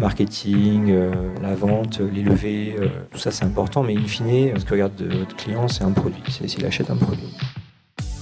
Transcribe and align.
marketing, 0.00 0.90
euh, 0.90 1.12
la 1.40 1.54
vente, 1.54 2.00
les 2.00 2.22
levées, 2.22 2.76
euh, 2.78 2.88
tout 3.10 3.18
ça 3.18 3.30
c'est 3.30 3.44
important, 3.44 3.82
mais 3.82 3.96
in 3.96 4.06
fine, 4.06 4.58
ce 4.58 4.64
que 4.64 4.72
regarde 4.72 5.00
votre 5.00 5.36
client, 5.36 5.68
c'est 5.68 5.84
un 5.84 5.92
produit, 5.92 6.22
c'est 6.28 6.48
s'il 6.48 6.64
achète 6.64 6.90
un 6.90 6.96
produit. 6.96 7.34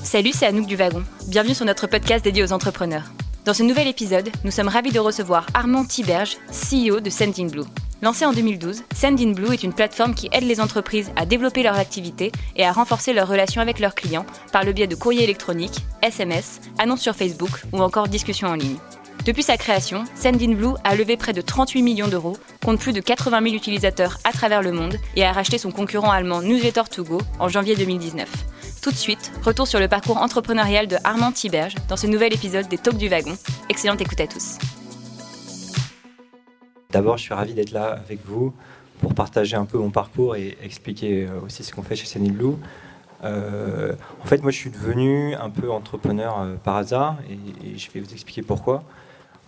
Salut, 0.02 0.32
c'est 0.32 0.46
Anouk 0.46 0.66
du 0.66 0.76
Wagon. 0.76 1.02
Bienvenue 1.28 1.54
sur 1.54 1.66
notre 1.66 1.86
podcast 1.86 2.24
dédié 2.24 2.42
aux 2.42 2.52
entrepreneurs. 2.52 3.04
Dans 3.44 3.54
ce 3.54 3.62
nouvel 3.62 3.88
épisode, 3.88 4.28
nous 4.44 4.50
sommes 4.50 4.68
ravis 4.68 4.92
de 4.92 4.98
recevoir 4.98 5.46
Armand 5.54 5.84
Tiberge, 5.84 6.37
CEO 6.51 7.01
de 7.01 7.10
Sendinblue. 7.10 7.64
Lancé 8.02 8.24
en 8.24 8.32
2012, 8.32 8.82
Sendinblue 8.94 9.52
est 9.52 9.62
une 9.62 9.74
plateforme 9.74 10.14
qui 10.14 10.30
aide 10.32 10.44
les 10.44 10.60
entreprises 10.60 11.10
à 11.16 11.26
développer 11.26 11.62
leurs 11.62 11.78
activités 11.78 12.32
et 12.56 12.64
à 12.64 12.72
renforcer 12.72 13.12
leurs 13.12 13.28
relations 13.28 13.60
avec 13.60 13.78
leurs 13.78 13.94
clients 13.94 14.24
par 14.52 14.64
le 14.64 14.72
biais 14.72 14.87
de 14.87 14.94
courriers 14.94 15.24
électroniques, 15.24 15.84
SMS, 16.02 16.60
annonces 16.78 17.02
sur 17.02 17.14
Facebook 17.14 17.50
ou 17.73 17.80
encore 17.80 18.09
discussions 18.09 18.48
en 18.48 18.55
ligne. 18.55 18.78
Depuis 19.24 19.42
sa 19.42 19.59
création, 19.59 20.05
Sendinblue 20.14 20.77
a 20.82 20.96
levé 20.96 21.18
près 21.18 21.34
de 21.34 21.42
38 21.42 21.82
millions 21.82 22.08
d'euros, 22.08 22.38
compte 22.64 22.80
plus 22.80 22.95
de 22.95 23.00
80 23.00 23.42
000 23.42 23.54
utilisateurs 23.54 24.18
à 24.24 24.32
travers 24.32 24.62
le 24.62 24.72
monde 24.72 24.96
et 25.14 25.24
a 25.24 25.32
racheté 25.32 25.58
son 25.58 25.70
concurrent 25.70 26.10
allemand 26.10 26.40
Newsletter2Go 26.40 27.20
en 27.38 27.48
janvier 27.48 27.76
2019. 27.76 28.28
Tout 28.80 28.90
de 28.90 28.96
suite, 28.96 29.30
retour 29.45 29.68
sur 29.68 29.78
le 29.78 29.88
parcours 29.88 30.16
entrepreneurial 30.16 30.86
de 30.86 30.96
Armand 31.04 31.32
Tiberge 31.32 31.74
dans 31.88 31.98
ce 31.98 32.06
nouvel 32.06 32.32
épisode 32.32 32.66
des 32.68 32.78
Talks 32.78 32.96
du 32.96 33.09
Wagon. 33.09 33.36
Excellente 33.68 34.00
écoute 34.00 34.20
à 34.20 34.26
tous. 34.26 34.56
D'abord, 36.90 37.18
je 37.18 37.24
suis 37.24 37.34
ravi 37.34 37.52
d'être 37.52 37.73
là 37.73 38.00
avec 38.02 38.20
vous 38.24 38.54
pour 39.00 39.14
partager 39.14 39.54
un 39.54 39.66
peu 39.66 39.76
mon 39.76 39.90
parcours 39.90 40.34
et 40.37 40.56
expliquer 40.62 41.26
euh, 41.26 41.45
aussi 41.45 41.62
ce 41.62 41.74
qu'on 41.74 41.82
fait 41.82 41.95
chez 41.95 42.06
Sendinblue. 42.06 42.54
Euh, 43.24 43.92
en 44.23 44.26
fait, 44.26 44.42
moi, 44.42 44.50
je 44.50 44.56
suis 44.56 44.70
devenu 44.70 45.34
un 45.34 45.50
peu 45.50 45.70
entrepreneur 45.70 46.40
euh, 46.40 46.54
par 46.56 46.76
hasard 46.76 47.18
et, 47.28 47.76
je 47.76 47.90
vais 47.90 48.00
vous 48.00 48.12
expliquer 48.12 48.42
pourquoi. 48.42 48.82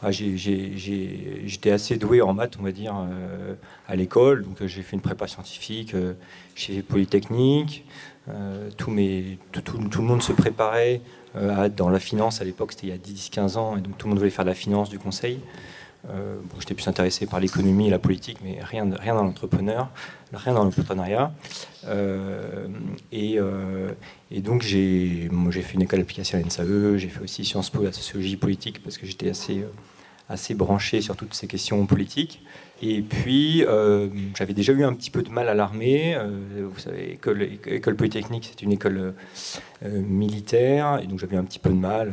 Ah, 0.03 0.11
j'étais 0.11 1.71
assez 1.71 1.97
doué 1.97 2.21
en 2.23 2.35
maths, 2.35 2.57
on 2.59 2.63
va 2.63 2.73
dire, 2.73 2.95
euh, 2.97 3.55
à 3.87 3.97
l'école. 3.97 4.45
Donc, 4.45 4.65
j'ai 4.65 4.83
fait 4.83 4.97
une 4.97 5.03
prépa 5.03 5.27
scientifique 5.27 5.95
chez 6.55 6.83
Polytechnique. 6.83 7.85
Tout, 8.77 8.97
tout, 9.53 9.79
tout, 9.89 10.01
le 10.01 10.07
monde 10.07 10.23
se 10.23 10.33
préparait 10.33 11.01
dans 11.77 11.89
la 11.89 11.99
finance. 11.99 12.41
À 12.41 12.45
l'époque, 12.45 12.73
c'était 12.73 12.89
il 12.89 12.91
y 12.91 12.93
a 12.93 12.99
10-15 12.99 13.57
ans. 13.57 13.77
Et 13.77 13.81
donc, 13.81 13.99
tout 13.99 14.07
le 14.07 14.11
monde 14.11 14.19
voulait 14.19 14.31
faire 14.31 14.45
de 14.45 14.51
la 14.51 14.55
finance, 14.55 14.91
du 14.91 14.99
conseil. 14.99 15.41
Euh, 16.11 16.41
j'étais 16.59 16.75
plus 16.75 16.89
intéressé 16.89 17.27
par 17.27 17.39
l'économie 17.39 17.87
et 17.87 17.91
la 17.91 17.99
politique, 17.99 18.39
mais 18.43 18.59
rien, 18.61 18.89
rien 18.99 19.15
dans 19.15 19.23
l'entrepreneur, 19.23 19.89
rien 20.33 20.55
dans 20.55 20.65
l'entrepreneuriat. 20.65 21.33
Euh, 21.87 22.67
et, 23.13 23.39
euh, 23.39 23.93
et, 24.31 24.41
donc 24.41 24.63
j'ai 24.63 25.29
fait 25.31 25.75
une 25.75 25.83
école 25.83 26.01
d'application 26.01 26.39
à 26.39 26.43
l'NSAE, 26.43 26.99
j'ai 26.99 27.09
fait 27.09 27.23
aussi 27.23 27.45
Sciences 27.45 27.71
Po, 27.71 27.85
la 27.85 27.93
sociologie 27.93 28.37
politique, 28.37 28.83
parce 28.83 28.99
que 28.99 29.07
j'étais 29.07 29.31
assez, 29.31 29.65
assez 30.33 30.55
branché 30.55 31.01
sur 31.01 31.17
toutes 31.17 31.35
ces 31.35 31.47
questions 31.47 31.85
politiques. 31.87 32.43
Et 32.83 33.01
puis, 33.03 33.65
j'avais 34.35 34.55
déjà 34.55 34.73
eu 34.73 34.83
un 34.83 34.93
petit 34.93 35.11
peu 35.11 35.23
de 35.23 35.29
mal 35.31 35.49
à 35.49 35.55
l'armée. 35.55 36.17
vous 36.57 36.81
savez, 36.81 37.13
école, 37.13 37.97
polytechnique, 37.97 38.51
c'est 38.51 38.63
une 38.63 38.73
école 38.73 39.15
militaire, 39.85 40.99
et 41.01 41.07
donc 41.07 41.21
j'avais 41.21 41.37
un 41.37 41.45
petit 41.45 41.61
peu 41.61 41.71
de 41.71 41.77
mal. 41.77 42.13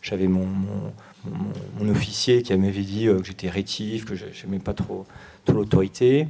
j'avais 0.00 0.26
mon 0.26 1.88
officier 1.88 2.42
qui 2.42 2.54
m'avait 2.54 2.82
dit 2.82 3.08
euh, 3.08 3.18
que 3.18 3.26
j'étais 3.26 3.48
rétif, 3.48 4.04
que 4.04 4.14
je 4.14 4.24
n'aimais 4.44 4.58
pas 4.58 4.74
trop, 4.74 5.06
trop 5.44 5.56
l'autorité. 5.56 6.28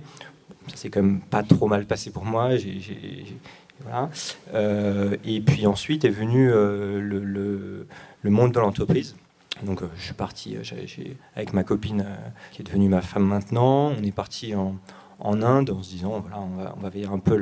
Ça 0.68 0.77
s'est 0.77 0.90
quand 0.90 1.02
même 1.02 1.20
pas 1.20 1.42
trop 1.42 1.66
mal 1.66 1.86
passé 1.86 2.10
pour 2.10 2.24
moi. 2.24 2.50
Euh, 4.55 5.16
et 5.24 5.40
puis 5.40 5.66
ensuite 5.66 6.05
est 6.05 6.10
venu 6.10 6.50
euh, 6.52 7.00
le, 7.00 8.30
monde 8.30 8.52
de 8.52 8.60
l'entreprise. 8.60 9.16
Donc 9.64 9.82
je 9.96 10.02
suis 10.02 10.14
parti 10.14 10.56
avec 11.36 11.52
ma 11.52 11.64
copine 11.64 12.06
qui 12.52 12.62
est 12.62 12.64
devenue 12.64 12.88
ma 12.88 13.02
femme 13.02 13.24
maintenant. 13.24 13.92
On 13.98 14.02
est 14.02 14.12
parti 14.12 14.54
en, 14.54 14.76
Inde 15.22 15.70
en 15.70 15.82
se 15.82 15.90
disant 15.90 16.20
voilà, 16.20 16.38
on 16.38 16.56
va, 16.56 16.74
on 16.78 16.80
va 16.80 17.12
un 17.12 17.18
peu 17.18 17.38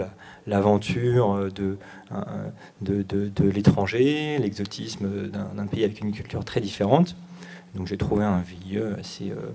l'aventure 0.47 1.49
de, 1.53 1.79
de, 2.81 3.03
de, 3.03 3.49
l'étranger, 3.49 4.39
l'exotisme 4.39 5.29
d'un 5.29 5.67
pays 5.67 5.85
avec 5.85 6.01
une 6.01 6.11
culture 6.11 6.45
très 6.45 6.61
différente. 6.61 7.15
Donc 7.75 7.87
j'ai 7.87 7.97
trouvé 7.97 8.25
un 8.25 8.41
VIE 8.41 8.79
assez, 8.99 9.31
euh, 9.31 9.53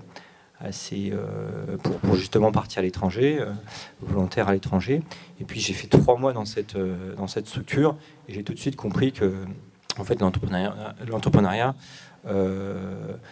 assez 0.60 1.12
euh, 1.12 1.76
pour, 1.76 2.16
justement 2.16 2.52
partir 2.52 2.80
à 2.80 2.82
l'étranger, 2.82 3.38
euh, 3.40 3.52
volontaire 4.00 4.48
à 4.48 4.52
l'étranger. 4.52 5.02
Et 5.40 5.44
puis 5.44 5.60
j'ai 5.60 5.72
fait 5.72 5.88
trois 5.88 6.16
mois 6.16 6.32
dans 6.32 6.44
cette, 6.44 6.76
dans 7.16 7.26
cette 7.26 7.46
structure 7.46 7.96
et 8.28 8.34
j'ai 8.34 8.42
tout 8.42 8.54
de 8.54 8.58
suite 8.58 8.76
compris 8.76 9.12
que 9.12 9.34
en 9.98 10.04
fait 10.04 10.20
l'entrepreneuriat 10.20 11.74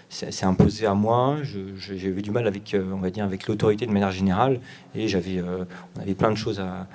c'est 0.09 0.45
imposé 0.45 0.87
à 0.87 0.95
moi. 0.95 1.39
J'avais 1.77 2.23
du 2.23 2.31
mal 2.31 2.47
avec, 2.47 2.77
on 2.77 2.99
va 2.99 3.11
dire, 3.11 3.25
avec 3.25 3.47
l'autorité 3.47 3.87
de 3.87 3.93
manière 3.93 4.13
générale, 4.13 4.61
et 4.95 5.09
j'avais, 5.09 5.43
on 5.43 6.01
avait 6.01 6.15
plein 6.15 6.31
de 6.31 6.37
choses 6.37 6.61
à, 6.61 6.87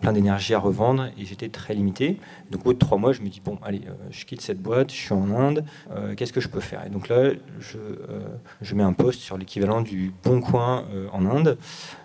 plein 0.00 0.12
d'énergie 0.12 0.54
à 0.54 0.58
revendre 0.58 1.06
et 1.18 1.24
j'étais 1.24 1.48
très 1.48 1.74
limité. 1.74 2.18
Donc 2.50 2.62
au 2.62 2.64
bout 2.64 2.72
de 2.74 2.78
trois 2.78 2.98
mois, 2.98 3.12
je 3.12 3.20
me 3.22 3.28
dis 3.28 3.40
bon, 3.44 3.58
allez, 3.62 3.82
euh, 3.86 3.92
je 4.10 4.24
quitte 4.24 4.40
cette 4.40 4.60
boîte, 4.60 4.90
je 4.90 4.96
suis 4.96 5.12
en 5.12 5.30
Inde, 5.30 5.64
euh, 5.90 6.14
qu'est-ce 6.14 6.32
que 6.32 6.40
je 6.40 6.48
peux 6.48 6.60
faire? 6.60 6.84
Et 6.86 6.90
donc 6.90 7.08
là, 7.08 7.32
je, 7.58 7.78
euh, 7.78 8.20
je 8.62 8.74
mets 8.74 8.82
un 8.82 8.92
poste 8.92 9.20
sur 9.20 9.36
l'équivalent 9.38 9.80
du 9.80 10.12
Bon 10.24 10.40
Coin 10.40 10.84
en 11.12 11.26
Inde 11.26 11.58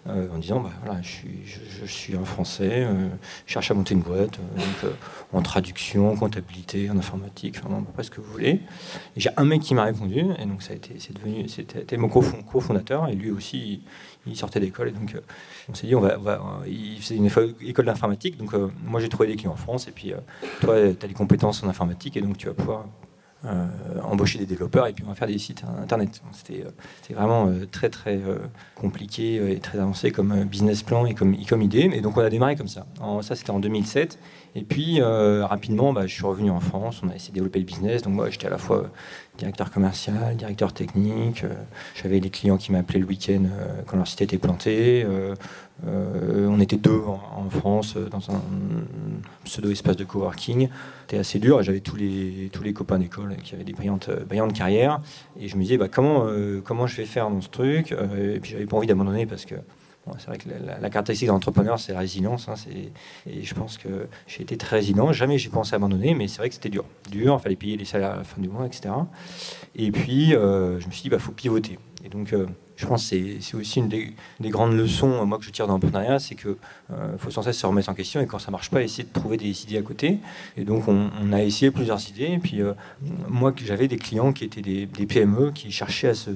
en 0.06 0.38
disant 0.38 0.59
bah, 0.59 0.72
voilà, 0.84 1.02
je 1.02 1.85
suis, 1.85 2.16
un 2.16 2.25
Français, 2.25 2.88
je 3.46 3.53
cherche 3.53 3.72
à 3.72 3.73
monter 3.73 3.94
une 3.94 4.02
boîte, 4.02 4.40
en 5.31 5.41
traduction, 5.41 6.12
en 6.12 6.16
comptabilité, 6.16 6.90
en 6.90 6.97
informatique, 6.97 7.56
enfin, 7.63 7.84
pas 7.96 8.03
ce 8.03 8.12
que 8.12 8.22
vous 8.22 8.31
voulez. 8.31 8.62
J'ai 9.16 9.29
un 9.38 9.46
mec 9.46 9.62
qui 9.62 9.73
m'a 9.73 9.84
répondu 9.84 10.19
et 10.40 10.46
donc 10.46 10.62
ça 10.62 10.73
a 10.73 10.75
été, 10.75 10.96
c'est 11.00 11.13
devenu, 11.13 11.47
c'était 11.47 11.97
mon 11.97 12.09
cofondateur 12.09 13.07
et 13.07 13.13
lui 13.13 13.31
aussi 13.31 13.81
sortait 14.35 14.59
d'école 14.59 14.89
et 14.89 14.91
donc 14.91 15.16
euh, 15.16 15.22
on 15.69 15.73
s'est 15.73 15.88
dit 15.88 15.95
on 15.95 16.01
va, 16.01 16.17
il 16.66 17.00
faisait 17.01 17.16
une 17.16 17.29
école 17.61 17.85
d'informatique. 17.85 18.38
Donc 18.38 18.53
euh, 18.53 18.69
moi 18.85 19.00
j'ai 19.00 19.09
trouvé 19.09 19.28
des 19.28 19.35
clients 19.35 19.51
en 19.51 19.57
France 19.57 19.88
et 19.88 19.91
puis 19.91 20.13
euh, 20.13 20.17
toi 20.61 20.75
tu 20.97 21.06
as 21.06 21.07
les 21.07 21.13
compétences 21.13 21.63
en 21.63 21.69
informatique 21.69 22.17
et 22.17 22.22
donc 22.22 22.38
tu 22.38 22.47
vas 22.47 22.53
pouvoir 22.53 22.85
embaucher 24.04 24.40
des 24.40 24.46
développeurs 24.46 24.88
et 24.88 24.94
puis 24.94 25.04
on 25.06 25.09
va 25.09 25.16
faire 25.16 25.28
des 25.28 25.38
sites 25.38 25.64
internet. 25.81 26.22
C'était 26.31 26.64
vraiment 27.14 27.52
très 27.72 27.90
très 27.90 28.20
compliqué 28.76 29.36
et 29.52 29.59
très 29.59 29.80
avancé 29.80 30.12
comme 30.12 30.44
business 30.46 30.84
plan 30.84 31.06
et 31.06 31.14
comme, 31.14 31.34
idée. 31.62 31.90
Et 31.94 32.02
donc 32.02 32.18
on 32.18 32.22
a 32.22 32.30
démarré 32.30 32.56
comme 32.56 32.68
ça. 32.68 32.86
ça 33.22 33.36
c'était 33.36 33.52
en 33.52 33.59
2007. 33.59 34.18
Et 34.56 34.64
puis 34.64 35.02
rapidement, 35.02 35.94
bah, 35.94 36.08
je 36.08 36.14
suis 36.14 36.26
revenu 36.26 36.52
en 36.52 36.59
France, 36.59 37.02
on 37.03 37.09
a 37.09 37.16
essayé 37.16 37.32
de 37.32 37.36
développer 37.36 37.59
le 37.59 37.66
business. 37.66 38.02
Donc 38.02 38.14
moi 38.14 38.30
j'étais 38.30 38.48
à 38.48 38.52
la 38.52 38.58
fois 38.58 38.90
directeur 39.38 39.72
commercial, 39.72 40.36
directeur 40.36 40.74
technique. 40.74 41.44
Euh, 41.44 41.53
j'avais 41.96 42.20
des 42.20 42.30
clients 42.30 42.58
qui 42.58 42.72
m'appelaient 42.72 43.00
le 43.00 43.06
week-end 43.06 43.44
euh, 43.46 43.82
quand 43.86 43.98
leur 43.98 44.08
site 44.08 44.22
était 44.22 44.38
planté. 44.38 45.06
Euh, 45.85 46.47
on 46.47 46.59
était 46.59 46.78
deux 46.78 47.01
en, 47.06 47.50
France 47.50 47.97
dans 47.97 48.31
un 48.31 48.41
pseudo-espace 49.44 49.97
de 49.97 50.06
coworking. 50.06 50.69
C'était 51.01 51.17
assez 51.17 51.39
dur 51.39 51.59
et 51.59 51.63
j'avais 51.63 51.81
tous 51.81 51.95
les, 51.95 52.50
tous 52.53 52.63
les 52.63 52.73
copains 52.73 53.00
d'école 53.00 53.35
qui 53.44 53.53
avaient 53.53 53.63
des 53.63 53.73
brillantes, 53.73 54.09
brillantes 54.28 54.53
carrières. 54.53 55.01
Et 55.39 55.47
je 55.47 55.57
me 55.57 55.61
disais, 55.61 55.78
bah, 55.78 55.89
comment, 55.89 56.25
comment 56.63 56.88
je 56.88 56.97
vais 56.97 57.06
faire 57.06 57.29
dans 57.29 57.41
ce 57.41 57.50
truc 57.50 57.91
Et 57.91 58.39
puis 58.39 58.51
j'avais 58.51 58.66
pas 58.66 58.78
envie 58.78 58.88
d'abandonner 58.88 59.25
parce 59.25 59.45
que 59.45 59.56
c'est 60.17 60.28
vrai 60.28 60.38
que 60.38 60.50
la, 60.50 60.89
caractéristique 60.89 61.28
d'un 61.28 61.35
entrepreneur, 61.35 61.79
c'est 61.79 61.94
la 61.94 62.00
résilience. 62.00 62.50
Hein, 62.50 62.55
et 63.25 63.44
je 63.44 63.53
pense 63.53 63.78
que 63.78 64.07
j'ai 64.28 64.41
été 64.41 64.57
très 64.57 64.78
résilient. 64.78 65.13
Jamais 65.13 65.38
j'ai 65.38 65.50
pensé 65.50 65.75
abandonner, 65.75 66.13
mais 66.13 66.28
c'est 66.28 66.40
vrai 66.40 66.50
que 66.50 66.55
c'était 66.55 66.69
dur. 66.69 66.85
Dur, 67.09 67.38
il 67.40 67.44
fallait 67.44 67.55
payer 67.55 67.78
les 67.78 67.85
salaires 67.85 68.11
à 68.11 68.17
la 68.17 68.23
fin 68.23 68.41
du 68.41 68.50
mois, 68.50 68.66
etc. 68.66 68.94
Et 69.75 69.91
puis, 69.91 70.35
euh, 70.35 70.79
je 70.79 70.88
me 70.88 70.91
suis 70.91 71.03
dit, 71.03 71.07
il 71.07 71.11
bah, 71.11 71.19
faut 71.19 71.31
pivoter. 71.31 71.79
Et 72.03 72.09
donc, 72.09 72.34
euh, 72.34 72.47
je 72.75 72.88
pense 72.88 73.09
que 73.09 73.17
c'est 73.39 73.56
aussi 73.56 73.79
une 73.79 73.88
des, 73.88 74.13
grandes 74.50 74.73
leçons 74.73 75.25
moi 75.25 75.38
que 75.38 75.44
je 75.44 75.51
tire 75.51 75.67
dans 75.67 75.73
l'entrepreneuriat, 75.73 76.19
c'est 76.19 76.35
qu'il 76.35 76.56
euh, 76.91 77.17
faut 77.17 77.29
sans 77.29 77.44
cesse 77.44 77.57
se 77.57 77.66
remettre 77.66 77.89
en 77.89 77.94
question 77.94 78.19
et 78.19 78.25
quand 78.25 78.39
ça 78.39 78.51
marche 78.51 78.69
pas, 78.69 78.81
essayer 78.81 79.03
de 79.03 79.13
trouver 79.13 79.38
des 79.38 79.63
idées 79.63 79.78
à 79.78 79.81
côté. 79.81 80.19
Et 80.57 80.63
donc 80.63 80.88
on, 80.88 81.31
a 81.31 81.41
essayé 81.41 81.72
plusieurs 81.72 82.07
idées. 82.09 82.31
Et 82.34 82.39
puis 82.39 82.61
euh, 82.61 82.73
moi, 83.28 83.53
j'avais 83.63 83.88
des 83.88 83.97
clients 83.97 84.34
qui 84.34 84.44
étaient 84.44 84.61
des, 84.61 84.88
PME 84.88 85.51
qui 85.51 85.72
cherchaient 85.72 86.09
à 86.09 86.13
se, 86.13 86.31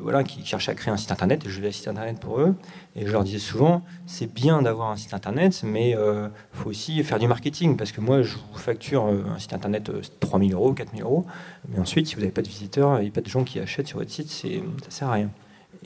voilà, 0.00 0.24
qui 0.24 0.44
cherchaient 0.44 0.72
à 0.72 0.74
créer 0.74 0.92
un 0.92 0.96
site 0.96 1.12
internet. 1.12 1.44
Et 1.46 1.48
je 1.48 1.56
faisais 1.56 1.68
un 1.68 1.72
site 1.72 1.88
internet 1.88 2.20
pour 2.20 2.40
eux. 2.40 2.54
Et 2.96 3.06
je 3.06 3.12
leur 3.12 3.24
disais 3.24 3.38
souvent, 3.38 3.82
c'est 4.06 4.32
bien 4.32 4.62
d'avoir 4.62 4.90
un 4.90 4.96
site 4.96 5.14
internet, 5.14 5.62
mais 5.64 5.90
il 5.90 5.96
euh, 5.96 6.28
faut 6.52 6.70
aussi 6.70 7.02
faire 7.02 7.18
du 7.18 7.26
marketing 7.26 7.76
parce 7.76 7.90
que 7.90 8.00
moi, 8.00 8.22
je 8.22 8.36
vous 8.36 8.58
facture 8.58 9.06
un 9.06 9.38
site 9.38 9.52
internet 9.52 9.90
3000 10.20 10.52
euros, 10.52 10.72
4000 10.72 11.02
euros, 11.02 11.26
mais 11.68 11.78
ensuite, 11.78 12.06
si 12.06 12.14
vous 12.14 12.20
n'avez 12.20 12.32
pas 12.32 12.42
de 12.42 12.48
visiteurs, 12.48 12.92
a 12.92 13.00
pas 13.12 13.20
de 13.20 13.28
gens 13.28 13.44
qui 13.44 13.58
achètent 13.58 13.88
sur 13.88 13.98
votre 13.98 14.10
site, 14.10 14.30
ça 14.30 14.48
sert 14.90 15.08
à 15.08 15.12
rien. 15.12 15.30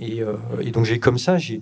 Euh, 0.01 0.37
et, 0.61 0.71
donc 0.71 0.85
j'ai 0.85 0.99
comme 0.99 1.19
ça, 1.19 1.37
j'ai 1.39 1.61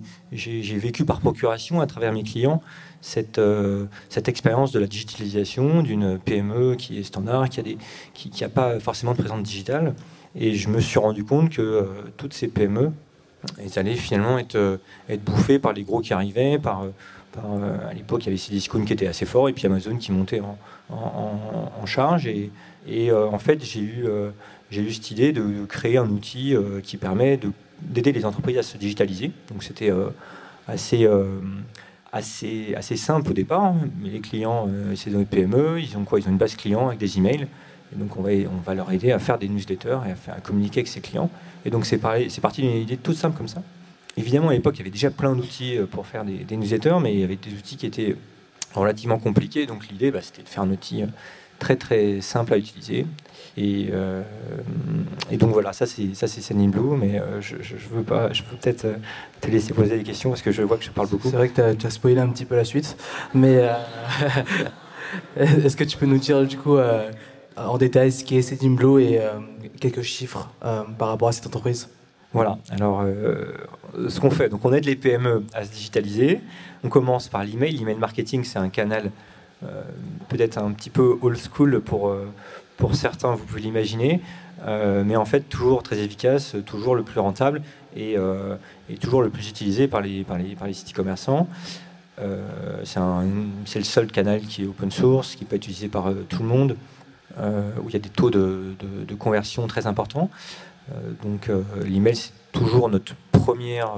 vécu 0.77 1.05
par 1.05 1.19
procuration 1.19 1.81
à 1.81 1.87
travers 1.87 2.13
mes 2.13 2.23
clients 2.23 2.61
cette, 3.01 3.39
euh, 3.39 3.85
expérience 4.27 4.71
de 4.71 4.79
la 4.79 4.87
digitalisation 4.87 5.81
d'une 5.81 6.19
PME 6.19 6.75
qui 6.75 6.99
est 6.99 7.03
standard, 7.03 7.47
qui 7.49 8.31
n'a 8.41 8.49
pas 8.49 8.79
forcément 8.79 9.13
de 9.13 9.17
présence 9.17 9.43
digitale. 9.43 9.95
Et 10.35 10.53
je 10.53 10.69
me 10.69 10.79
suis 10.79 10.99
rendu 10.99 11.23
compte 11.23 11.49
que 11.49 11.61
euh, 11.61 11.83
toutes 12.17 12.33
ces 12.33 12.47
PME, 12.47 12.91
elles 13.59 13.79
allaient 13.79 13.95
finalement 13.95 14.37
être, 14.37 14.79
bouffées 15.23 15.59
par 15.59 15.73
les 15.73 15.83
gros 15.83 16.01
qui 16.01 16.13
arrivaient, 16.13 16.59
par, 16.59 16.83
à 17.37 17.93
l'époque 17.93 18.23
il 18.23 18.25
y 18.25 18.29
avait 18.29 18.37
Cdiscount 18.37 18.83
qui 18.83 18.93
était 18.93 19.07
assez 19.07 19.25
fort, 19.25 19.47
et 19.47 19.53
puis 19.53 19.67
Amazon 19.67 19.95
qui 19.97 20.11
montait 20.11 20.41
en, 20.89 21.85
charge. 21.85 22.27
Et, 22.27 23.11
en 23.11 23.39
fait 23.39 23.63
j'ai 23.63 23.81
eu 23.81 24.93
cette 24.93 25.11
idée 25.11 25.31
de 25.31 25.65
créer 25.65 25.97
un 25.97 26.09
outil 26.09 26.55
qui 26.83 26.97
permet 26.97 27.37
d'aider 27.81 28.11
les 28.11 28.25
entreprises 28.25 28.57
à 28.57 28.63
se 28.63 28.77
digitaliser. 28.77 29.31
Donc 29.49 29.63
c'était 29.63 29.91
assez, 30.67 31.07
assez, 32.11 32.73
assez 32.75 32.97
simple 32.97 33.31
au 33.31 33.33
départ. 33.33 33.63
Hein. 33.63 33.77
Mais 34.01 34.09
les 34.09 34.19
clients, 34.19 34.67
c'est 34.95 35.09
dans 35.09 35.19
les 35.19 35.25
PME, 35.25 35.81
ils 35.81 35.97
ont 35.97 36.03
quoi? 36.03 36.19
Ils 36.19 36.27
ont 36.27 36.31
une 36.31 36.37
base 36.37 36.55
client 36.55 36.87
avec 36.87 36.99
des 36.99 37.17
emails. 37.17 37.47
Et 37.93 37.95
donc 37.95 38.17
on 38.17 38.21
va, 38.21 38.31
on 38.31 38.61
va 38.65 38.73
leur 38.73 38.91
aider 38.91 39.11
à 39.11 39.19
faire 39.19 39.37
des 39.37 39.47
newsletters 39.47 39.99
et 40.07 40.31
à, 40.31 40.39
communiquer 40.41 40.79
avec 40.79 40.87
ses 40.87 40.99
clients. 40.99 41.29
Et 41.65 41.69
donc 41.69 41.85
c'est 41.85 41.97
parti 41.97 42.61
d'une 42.61 42.81
idée 42.81 42.97
toute 42.97 43.15
simple 43.15 43.37
comme 43.37 43.47
ça. 43.47 43.61
Évidemment, 44.17 44.49
à 44.49 44.53
l'époque, 44.53 44.75
il 44.75 44.79
y 44.79 44.81
avait 44.81 44.89
déjà 44.89 45.11
plein 45.11 45.35
d'outils 45.35 45.77
pour 45.91 46.07
faire 46.07 46.25
des, 46.25 46.39
des, 46.39 46.57
newsletters, 46.57 46.97
mais 47.01 47.13
il 47.13 47.19
y 47.19 47.23
avait 47.23 47.35
des 47.35 47.53
outils 47.53 47.77
qui 47.77 47.85
étaient 47.85 48.15
relativement 48.73 49.19
compliqués. 49.19 49.65
Donc 49.65 49.87
l'idée, 49.89 50.11
bah, 50.11 50.21
c'était 50.21 50.43
de 50.43 50.49
faire 50.49 50.63
un 50.63 50.71
outil 50.71 51.03
très 51.59 51.75
très 51.75 52.21
simple 52.21 52.53
à 52.53 52.57
utiliser. 52.57 53.05
Et, 53.57 53.89
euh, 53.91 54.21
et 55.31 55.37
donc 55.37 55.51
voilà, 55.51 55.73
ça 55.73 55.87
c'est 55.87 56.13
ça 56.13 56.27
c'est 56.27 56.41
Sending 56.41 56.69
Blue, 56.69 56.95
mais 56.95 57.19
euh, 57.19 57.41
je, 57.41 57.55
je, 57.59 57.75
veux 57.91 58.03
pas, 58.03 58.31
je 58.31 58.43
peux 58.43 58.55
peut-être 58.55 58.85
euh, 58.85 58.93
te 59.41 59.49
laisser 59.49 59.73
poser 59.73 59.97
des 59.97 60.03
questions 60.03 60.29
parce 60.29 60.43
que 60.43 60.51
je 60.51 60.61
vois 60.61 60.77
que 60.77 60.83
je 60.83 60.91
parle 60.91 61.07
beaucoup. 61.07 61.29
C'est 61.29 61.35
vrai 61.35 61.49
que 61.49 61.73
tu 61.73 61.87
as, 61.87 61.89
spoilé 61.89 62.19
un 62.19 62.27
petit 62.27 62.45
peu 62.45 62.55
la 62.55 62.65
suite, 62.65 62.95
mais 63.33 63.67
est-ce 65.37 65.75
que 65.75 65.83
tu 65.83 65.97
peux 65.97 66.05
nous 66.05 66.19
dire 66.19 66.45
du 66.45 66.57
coup 66.57 66.77
en 67.57 67.77
détail 67.79 68.11
ce 68.11 68.23
qu'est 68.23 68.43
Sending 68.43 68.75
Blue 68.75 69.01
et 69.01 69.19
quelques 69.81 70.03
chiffres 70.03 70.49
par 70.61 71.07
rapport 71.07 71.29
à 71.29 71.31
cette 71.31 71.47
entreprise? 71.47 71.89
Voilà, 72.33 72.59
alors 72.69 73.03
ce 74.07 74.19
qu'on 74.19 74.29
fait, 74.29 74.49
donc 74.49 74.63
on 74.65 74.73
aide 74.73 74.85
les 74.85 74.95
PME 74.95 75.43
à 75.55 75.65
se 75.65 75.71
digitaliser. 75.71 76.41
On 76.83 76.89
commence 76.89 77.27
par 77.27 77.43
l'email. 77.43 77.75
L'email 77.75 77.97
marketing, 77.97 78.43
c'est 78.43 78.59
un 78.59 78.69
canal 78.69 79.09
peut-être 80.27 80.57
un 80.57 80.71
petit 80.71 80.89
peu 80.89 81.17
old 81.21 81.37
school 81.37 81.81
pour, 81.81 82.09
euh, 82.09 82.31
pour 82.77 82.95
certains, 82.95 83.35
vous 83.35 83.45
pouvez 83.45 83.61
l'imaginer, 83.61 84.21
euh, 84.65 85.03
mais 85.05 85.15
en 85.15 85.25
fait 85.25 85.41
toujours 85.41 85.83
très 85.83 85.99
efficace, 85.99 86.55
toujours 86.65 86.95
le 86.95 87.03
plus 87.03 87.19
rentable 87.19 87.61
et, 87.95 88.15
toujours 89.01 89.21
le 89.21 89.29
plus 89.29 89.49
utilisé 89.49 89.87
par 89.87 90.01
les, 90.01 90.23
par 90.23 90.37
les, 90.37 90.55
par 90.55 90.67
les 90.67 90.73
sites 90.73 90.93
commerçants. 90.93 91.47
c'est 92.83 92.99
le 92.99 93.83
seul 93.83 94.07
canal 94.11 94.41
qui 94.41 94.63
est 94.63 94.67
open 94.67 94.91
source, 94.91 95.35
qui 95.35 95.45
peut 95.45 95.55
être 95.55 95.65
utilisé 95.65 95.87
par 95.87 96.11
tout 96.29 96.43
le 96.43 96.47
monde, 96.47 96.75
où 97.39 97.89
il 97.89 97.93
y 97.93 97.95
a 97.95 97.99
des 97.99 98.09
taux 98.09 98.29
de, 98.29 98.75
de, 99.07 99.15
conversion 99.15 99.65
très 99.65 99.87
importants. 99.87 100.29
donc 101.23 101.49
l'email, 101.83 102.15
c'est 102.15 102.33
toujours 102.57 102.89
notre 102.89 103.13
première 103.31 103.95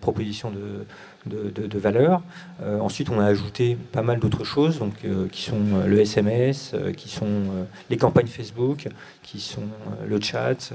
proposition 0.00 0.50
de, 0.50 0.84
de, 1.26 1.78
valeur. 1.78 2.22
Euh, 2.62 2.78
ensuite, 2.80 3.10
on 3.10 3.20
a 3.20 3.24
ajouté 3.24 3.76
pas 3.92 4.02
mal 4.02 4.18
d'autres 4.18 4.44
choses, 4.44 4.78
donc, 4.78 4.94
euh, 5.04 5.28
qui 5.28 5.42
sont 5.42 5.60
euh, 5.74 5.86
le 5.86 6.00
SMS, 6.00 6.74
qui 6.96 7.08
sont 7.08 7.42
les 7.90 7.96
campagnes 7.96 8.26
Facebook, 8.26 8.88
qui 9.22 9.40
sont 9.40 9.68
le 10.06 10.20
chat. 10.20 10.72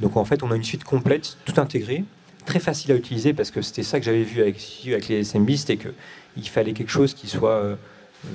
donc 0.00 0.16
en 0.16 0.24
fait, 0.24 0.42
on 0.42 0.50
a 0.50 0.56
une 0.56 0.64
suite 0.64 0.84
complète, 0.84 1.36
tout 1.44 1.60
intégrée, 1.60 2.04
très 2.46 2.60
facile 2.60 2.92
à 2.92 2.94
utiliser, 2.94 3.32
parce 3.32 3.50
que 3.50 3.62
c'était 3.62 3.82
ça 3.82 3.98
que 3.98 4.04
j'avais 4.04 4.22
vu 4.22 4.40
avec, 4.40 5.08
les 5.08 5.24
SMB, 5.24 5.50
c'était 5.52 5.78
qu'il 5.78 6.48
fallait 6.48 6.72
quelque 6.72 6.90
chose 6.90 7.14
qui 7.14 7.26
soit 7.26 7.76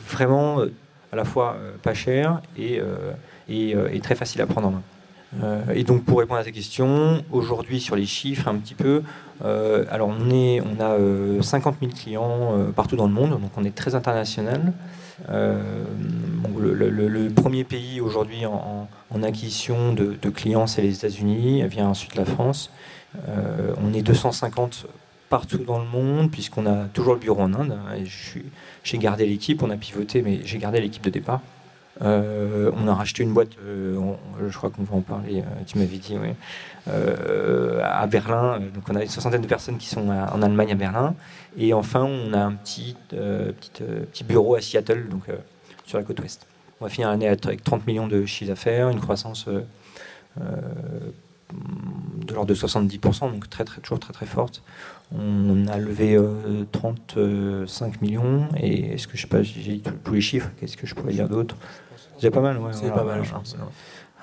vraiment 0.07 0.61
à 1.11 1.15
la 1.15 1.25
fois 1.25 1.57
pas 1.83 1.93
cher 1.93 2.41
et, 2.57 2.79
et, 3.49 3.99
très 4.01 4.15
facile 4.15 4.41
à 4.41 4.47
prendre 4.47 4.67
en 4.67 4.71
main. 4.71 4.83
Et 5.73 5.83
donc 5.83 6.05
pour 6.05 6.19
répondre 6.19 6.39
à 6.39 6.43
ta 6.43 6.51
question, 6.51 7.23
aujourd'hui 7.31 7.79
sur 7.79 7.95
les 7.95 8.05
chiffres 8.05 8.47
un 8.47 8.55
petit 8.55 8.73
peu, 8.73 9.03
euh, 9.43 9.85
alors 9.89 10.09
on, 10.09 10.29
a 10.79 10.97
50 11.41 11.75
euh, 11.75 11.77
000 11.81 11.91
clients 11.93 12.57
euh, 12.57 12.71
partout 12.71 12.97
dans 12.97 13.07
le 13.07 13.13
monde, 13.13 13.31
donc 13.31 13.51
on 13.55 13.63
est 13.63 13.75
très 13.75 13.95
international. 13.95 14.73
le, 15.29 15.69
premier 17.29 17.63
pays 17.63 18.01
aujourd'hui 18.01 18.45
en, 18.45 18.87
acquisition 19.23 19.93
de, 19.93 20.29
clients, 20.29 20.67
c'est 20.67 20.81
les 20.81 20.95
États-Unis, 20.95 21.63
vient 21.67 21.87
ensuite 21.87 22.15
la 22.15 22.25
France. 22.25 22.71
on 23.27 23.93
est 23.93 24.01
250 24.01 24.87
partout 25.29 25.59
dans 25.59 25.79
le 25.79 25.85
monde, 25.85 26.31
puisqu'on 26.31 26.65
a 26.65 26.85
toujours 26.85 27.13
le 27.13 27.19
bureau 27.19 27.41
en 27.41 27.53
Inde. 27.53 27.77
J'ai 28.83 28.97
gardé 28.97 29.25
l'équipe, 29.25 29.63
on 29.63 29.69
a 29.69 29.77
pivoté, 29.77 30.21
mais 30.21 30.41
j'ai 30.43 30.57
gardé 30.57 30.81
l'équipe 30.81 31.03
de 31.03 31.11
départ. 31.11 31.39
Euh, 32.01 32.71
on 32.77 32.87
a 32.87 32.93
racheté 32.93 33.23
une 33.23 33.33
boîte, 33.33 33.57
euh, 33.65 34.13
je 34.47 34.57
crois 34.57 34.69
qu'on 34.69 34.83
va 34.83 34.95
en 34.95 35.01
parler, 35.01 35.41
euh, 35.41 35.63
tu 35.67 35.77
m'avais 35.77 35.97
dit, 35.97 36.15
à 37.83 38.07
Berlin. 38.07 38.59
Donc 38.73 38.83
on 38.89 38.95
a 38.95 39.03
une 39.03 39.09
soixantaine 39.09 39.41
de 39.41 39.47
personnes 39.47 39.77
qui 39.77 39.87
sont 39.87 40.07
en 40.09 40.41
Allemagne 40.41 40.71
à 40.71 40.75
Berlin. 40.75 41.15
Et 41.57 41.73
enfin, 41.73 42.03
on 42.03 42.33
a 42.33 42.39
un 42.39 42.53
petit, 42.53 42.95
petit, 43.09 44.23
bureau 44.23 44.55
à 44.55 44.61
Seattle, 44.61 45.07
donc 45.09 45.23
sur 45.85 45.97
la 45.97 46.03
côte 46.03 46.19
ouest. 46.19 46.45
On 46.79 46.85
va 46.85 46.89
finir 46.89 47.09
l'année 47.09 47.27
avec 47.27 47.63
30 47.63 47.85
millions 47.85 48.07
de 48.07 48.25
chiffres 48.25 48.49
d'affaires, 48.49 48.89
une 48.89 49.01
croissance 49.01 49.47
de 50.37 52.33
l'ordre 52.33 52.47
de 52.47 52.55
70%, 52.55 53.31
donc 53.31 53.49
très, 53.49 53.65
très, 53.65 53.81
toujours 53.81 53.99
très 53.99 54.13
très 54.13 54.25
forte. 54.25 54.63
On 55.11 55.67
a 55.67 55.77
levé 55.77 56.17
35 56.71 58.01
millions, 58.01 58.47
et 58.57 58.93
est-ce 58.93 59.07
que 59.07 59.17
je 59.17 59.23
sais 59.23 59.27
pas, 59.27 59.43
j'ai 59.43 59.81
tous 60.03 60.13
les 60.13 60.21
chiffres, 60.21 60.49
qu'est-ce 60.59 60.77
que 60.77 60.87
je 60.87 60.95
pourrais 60.95 61.13
dire 61.13 61.27
d'autre? 61.27 61.57
C'est 62.19 62.31
pas 62.31 62.41
mal, 62.41 62.57
ouais. 62.57 62.73
C'est 62.73 62.91
pas 62.91 63.03
mal, 63.03 63.23
je 63.23 63.31
pense. 63.31 63.55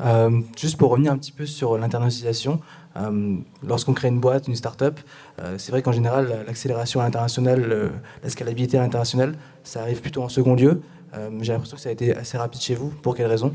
Euh, 0.05 0.41
juste 0.57 0.77
pour 0.77 0.91
revenir 0.91 1.13
un 1.13 1.19
petit 1.19 1.33
peu 1.33 1.47
sur 1.47 1.79
l'internationalisation, 1.79 2.61
euh, 2.97 3.37
lorsqu'on 3.67 3.95
crée 3.95 4.09
une 4.09 4.21
boîte, 4.21 4.49
une 4.49 4.57
start-up, 4.57 5.01
euh, 5.41 5.57
c'est 5.59 5.73
vrai 5.73 5.83
qu'en 5.83 5.93
général, 5.93 6.45
l'accélération 6.47 7.01
à 7.01 7.05
l'international, 7.05 7.93
la 8.23 8.31
scalabilité 8.31 8.79
à 8.79 8.83
l'international, 8.83 9.37
ça 9.65 9.83
arrive 9.83 10.01
plutôt 10.01 10.23
en 10.23 10.29
second 10.29 10.55
lieu. 10.55 10.83
J'ai 11.41 11.53
l'impression 11.53 11.77
que 11.77 11.83
ça 11.83 11.89
a 11.89 11.93
été 11.93 12.15
assez 12.15 12.37
rapide 12.37 12.61
chez 12.61 12.75
vous. 12.75 12.91
Pour 12.91 13.17
quelles 13.17 13.27
raisons 13.27 13.55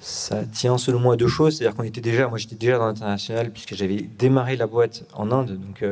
ça 0.00 0.42
tient 0.46 0.78
selon 0.78 1.00
moi 1.00 1.14
à 1.14 1.16
deux 1.18 1.28
choses, 1.28 1.58
c'est-à-dire 1.58 1.76
qu'on 1.76 1.82
était 1.82 2.00
déjà, 2.00 2.26
moi 2.26 2.38
j'étais 2.38 2.54
déjà 2.54 2.78
dans 2.78 2.86
l'international 2.86 3.50
puisque 3.50 3.74
j'avais 3.74 4.00
démarré 4.00 4.56
la 4.56 4.66
boîte 4.66 5.04
en 5.12 5.30
Inde, 5.30 5.58
donc 5.60 5.84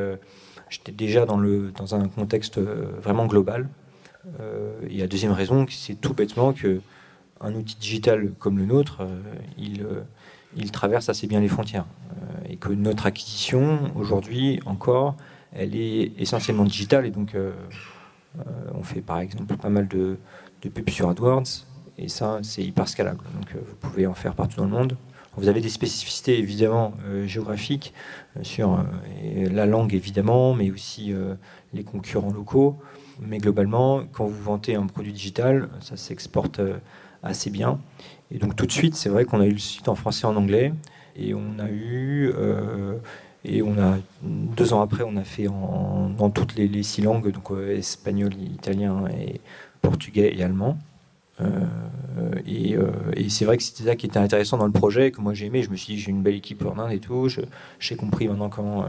j'étais 0.71 0.91
déjà 0.91 1.27
dans, 1.27 1.37
le, 1.37 1.71
dans 1.77 1.93
un 1.93 2.07
contexte 2.07 2.57
vraiment 2.57 3.27
global. 3.27 3.69
et 4.89 4.97
la 4.97 5.05
deuxième 5.05 5.33
raison, 5.33 5.67
c'est 5.69 6.01
tout 6.01 6.15
bêtement 6.15 6.51
que 6.51 6.81
un 7.41 7.55
outil 7.55 7.75
digital 7.79 8.31
comme 8.39 8.57
le 8.57 8.65
nôtre, 8.65 9.01
euh, 9.01 9.21
il, 9.57 9.81
euh, 9.81 10.01
il 10.55 10.71
traverse 10.71 11.09
assez 11.09 11.27
bien 11.27 11.39
les 11.39 11.47
frontières. 11.47 11.85
Euh, 12.11 12.49
et 12.49 12.57
que 12.57 12.69
notre 12.69 13.05
acquisition, 13.05 13.91
aujourd'hui 13.95 14.59
encore, 14.65 15.15
elle 15.53 15.75
est 15.75 16.13
essentiellement 16.17 16.63
digitale. 16.63 17.05
Et 17.05 17.11
donc, 17.11 17.35
on 18.73 18.83
fait 18.83 19.01
par 19.01 19.19
exemple 19.19 19.57
pas 19.57 19.69
mal 19.69 19.87
de, 19.89 20.17
de 20.61 20.69
pubs 20.69 20.89
sur 20.89 21.09
AdWords. 21.09 21.65
Et 21.97 22.07
ça, 22.07 22.39
c'est 22.41 22.63
hyper 22.63 22.87
scalable. 22.87 23.23
Donc, 23.35 23.61
vous 23.61 23.75
pouvez 23.75 24.07
en 24.07 24.13
faire 24.13 24.33
partout 24.33 24.57
dans 24.57 24.65
le 24.65 24.71
monde. 24.71 24.97
Vous 25.35 25.49
avez 25.49 25.59
des 25.59 25.69
spécificités 25.69 26.39
évidemment 26.39 26.93
géographiques 27.25 27.93
sur 28.43 28.81
la 29.25 29.65
langue 29.65 29.93
évidemment, 29.93 30.53
mais 30.53 30.71
aussi 30.71 31.13
les 31.73 31.83
concurrents 31.83 32.31
locaux. 32.31 32.79
Mais 33.19 33.37
globalement, 33.39 34.03
quand 34.13 34.25
vous 34.25 34.41
vantez 34.41 34.75
un 34.75 34.87
produit 34.87 35.13
digital, 35.13 35.69
ça 35.81 35.97
s'exporte 35.97 36.61
assez 37.23 37.49
bien. 37.49 37.79
Et 38.31 38.37
donc 38.37 38.55
tout 38.55 38.65
de 38.65 38.71
suite, 38.71 38.95
c'est 38.95 39.09
vrai 39.09 39.25
qu'on 39.25 39.41
a 39.41 39.45
eu 39.45 39.51
le 39.51 39.57
site 39.57 39.87
en 39.87 39.95
français 39.95 40.23
et 40.23 40.29
en 40.29 40.35
anglais. 40.35 40.73
Et 41.15 41.33
on 41.33 41.59
a 41.59 41.69
eu. 41.69 42.31
Euh, 42.35 42.97
et 43.43 43.63
on 43.63 43.77
a 43.79 43.97
deux 44.21 44.71
ans 44.73 44.81
après, 44.81 45.03
on 45.03 45.17
a 45.17 45.23
fait 45.23 45.47
en, 45.47 46.09
dans 46.09 46.29
toutes 46.29 46.55
les, 46.55 46.83
six 46.83 47.01
langues, 47.01 47.31
donc 47.31 47.49
euh, 47.51 47.75
espagnol, 47.75 48.31
italien 48.35 49.05
et 49.07 49.41
portugais 49.81 50.35
et 50.37 50.43
allemand. 50.43 50.77
Euh, 51.41 52.35
et, 52.45 52.75
et 53.15 53.29
c'est 53.29 53.45
vrai 53.45 53.57
que 53.57 53.63
c'était 53.63 53.85
ça 53.85 53.95
qui 53.95 54.05
était 54.05 54.19
intéressant 54.19 54.57
dans 54.57 54.65
le 54.65 54.71
projet, 54.71 55.11
que 55.11 55.21
moi 55.21 55.33
j'ai 55.33 55.45
aimé. 55.45 55.63
Je 55.63 55.69
me 55.69 55.75
suis 55.75 55.93
dit, 55.93 55.99
j'ai 55.99 56.11
une 56.11 56.21
belle 56.21 56.35
équipe 56.35 56.65
en 56.65 56.77
Inde 56.77 56.91
et 56.91 56.99
tout. 56.99 57.29
J'ai 57.79 57.95
compris 57.95 58.27
maintenant 58.27 58.49
comment 58.49 58.85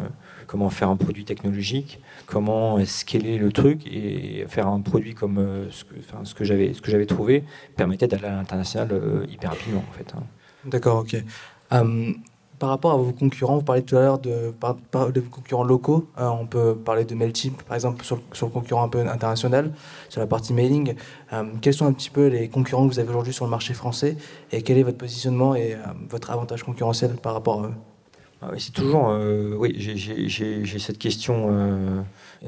comment 0.53 0.69
faire 0.69 0.91
un 0.91 0.97
produit 0.97 1.25
technologique, 1.25 1.99
comment 2.27 2.85
scaler 2.85 3.39
le 3.39 3.51
truc 3.53 3.87
et 3.87 4.45
faire 4.49 4.67
un 4.67 4.81
produit 4.81 5.15
comme 5.15 5.39
euh, 5.39 5.71
ce 5.71 5.85
que, 5.85 5.95
enfin, 5.99 6.25
ce 6.25 6.35
que 6.35 6.45
j'avais 6.45 7.07
trouvé 7.07 7.45
permettait 7.75 8.07
d'aller 8.07 8.27
à 8.27 8.37
l'international 8.37 8.89
euh, 8.93 9.25
hyper 9.31 9.51
rapidement 9.51 9.83
en 9.89 9.93
fait. 9.93 10.13
Hein. 10.15 10.25
D'accord, 10.67 10.99
ok. 10.99 11.17
Hum, 11.71 12.17
par 12.63 12.69
rapport 12.69 12.93
à 12.93 12.97
vos 12.97 13.11
concurrents, 13.11 13.57
vous 13.57 13.65
parlez 13.65 13.83
tout 13.83 13.97
à 13.97 14.03
l'heure 14.03 14.21
de, 14.21 14.55
vos 14.93 15.31
concurrents 15.33 15.65
locaux. 15.65 16.07
Euh, 16.17 16.29
on 16.29 16.47
peut 16.47 16.77
parler 16.77 17.05
de 17.05 17.13
Mailchimp, 17.13 17.61
par 17.65 17.75
exemple, 17.75 18.05
sur, 18.05 18.21
le 18.41 18.47
concurrent 18.53 18.85
un 18.85 18.89
peu 18.89 19.01
international, 19.01 19.73
sur 20.09 20.21
la 20.21 20.29
partie 20.29 20.53
mailing. 20.53 20.95
Hum, 21.33 21.59
quels 21.61 21.75
sont 21.75 21.87
un 21.87 21.93
petit 21.93 22.09
peu 22.09 22.29
les 22.29 22.49
concurrents 22.49 22.87
que 22.87 22.93
vous 22.93 23.01
avez 23.01 23.09
aujourd'hui 23.09 23.33
sur 23.33 23.47
le 23.47 23.51
marché 23.51 23.75
français 23.75 24.17
et 24.53 24.63
quel 24.63 24.79
est 24.79 24.85
votre 24.85 24.97
positionnement 24.97 25.57
et 25.57 25.77
votre 26.09 26.31
avantage 26.31 26.63
concurrentiel 26.63 27.17
par 27.21 27.33
rapport 27.35 27.65
à 27.65 27.67
eux? 27.67 27.75
Ah 28.43 28.51
c'est 28.59 28.73
toujours. 28.73 29.09
Euh, 29.11 29.55
oui, 29.57 29.75
j'ai 29.77 30.79
cette 30.79 30.99
question 30.99 31.49
euh, 31.51 32.01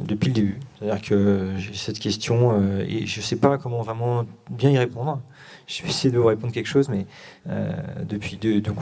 depuis 0.03 0.29
le 0.29 0.35
début. 0.35 0.61
C'est-à-dire 0.79 1.03
que 1.03 1.53
j'ai 1.57 1.75
cette 1.75 1.99
question 1.99 2.53
euh, 2.53 2.85
et 2.87 3.07
je 3.07 3.21
ne 3.21 3.25
sais 3.25 3.37
pas 3.37 3.59
comment 3.59 3.83
vraiment 3.83 4.25
bien 4.51 4.71
y 4.71 4.79
répondre. 4.79 5.21
je 5.67 5.83
vais 5.83 5.89
essayer 5.89 6.11
de 6.11 6.19
vous 6.19 6.27
répondre 6.27 6.53
quelque 6.53 6.67
chose, 6.67 6.89
mais 6.89 7.07
euh, 7.49 7.73
depuis 8.07 8.37
deux, 8.37 8.61
donc 8.61 8.77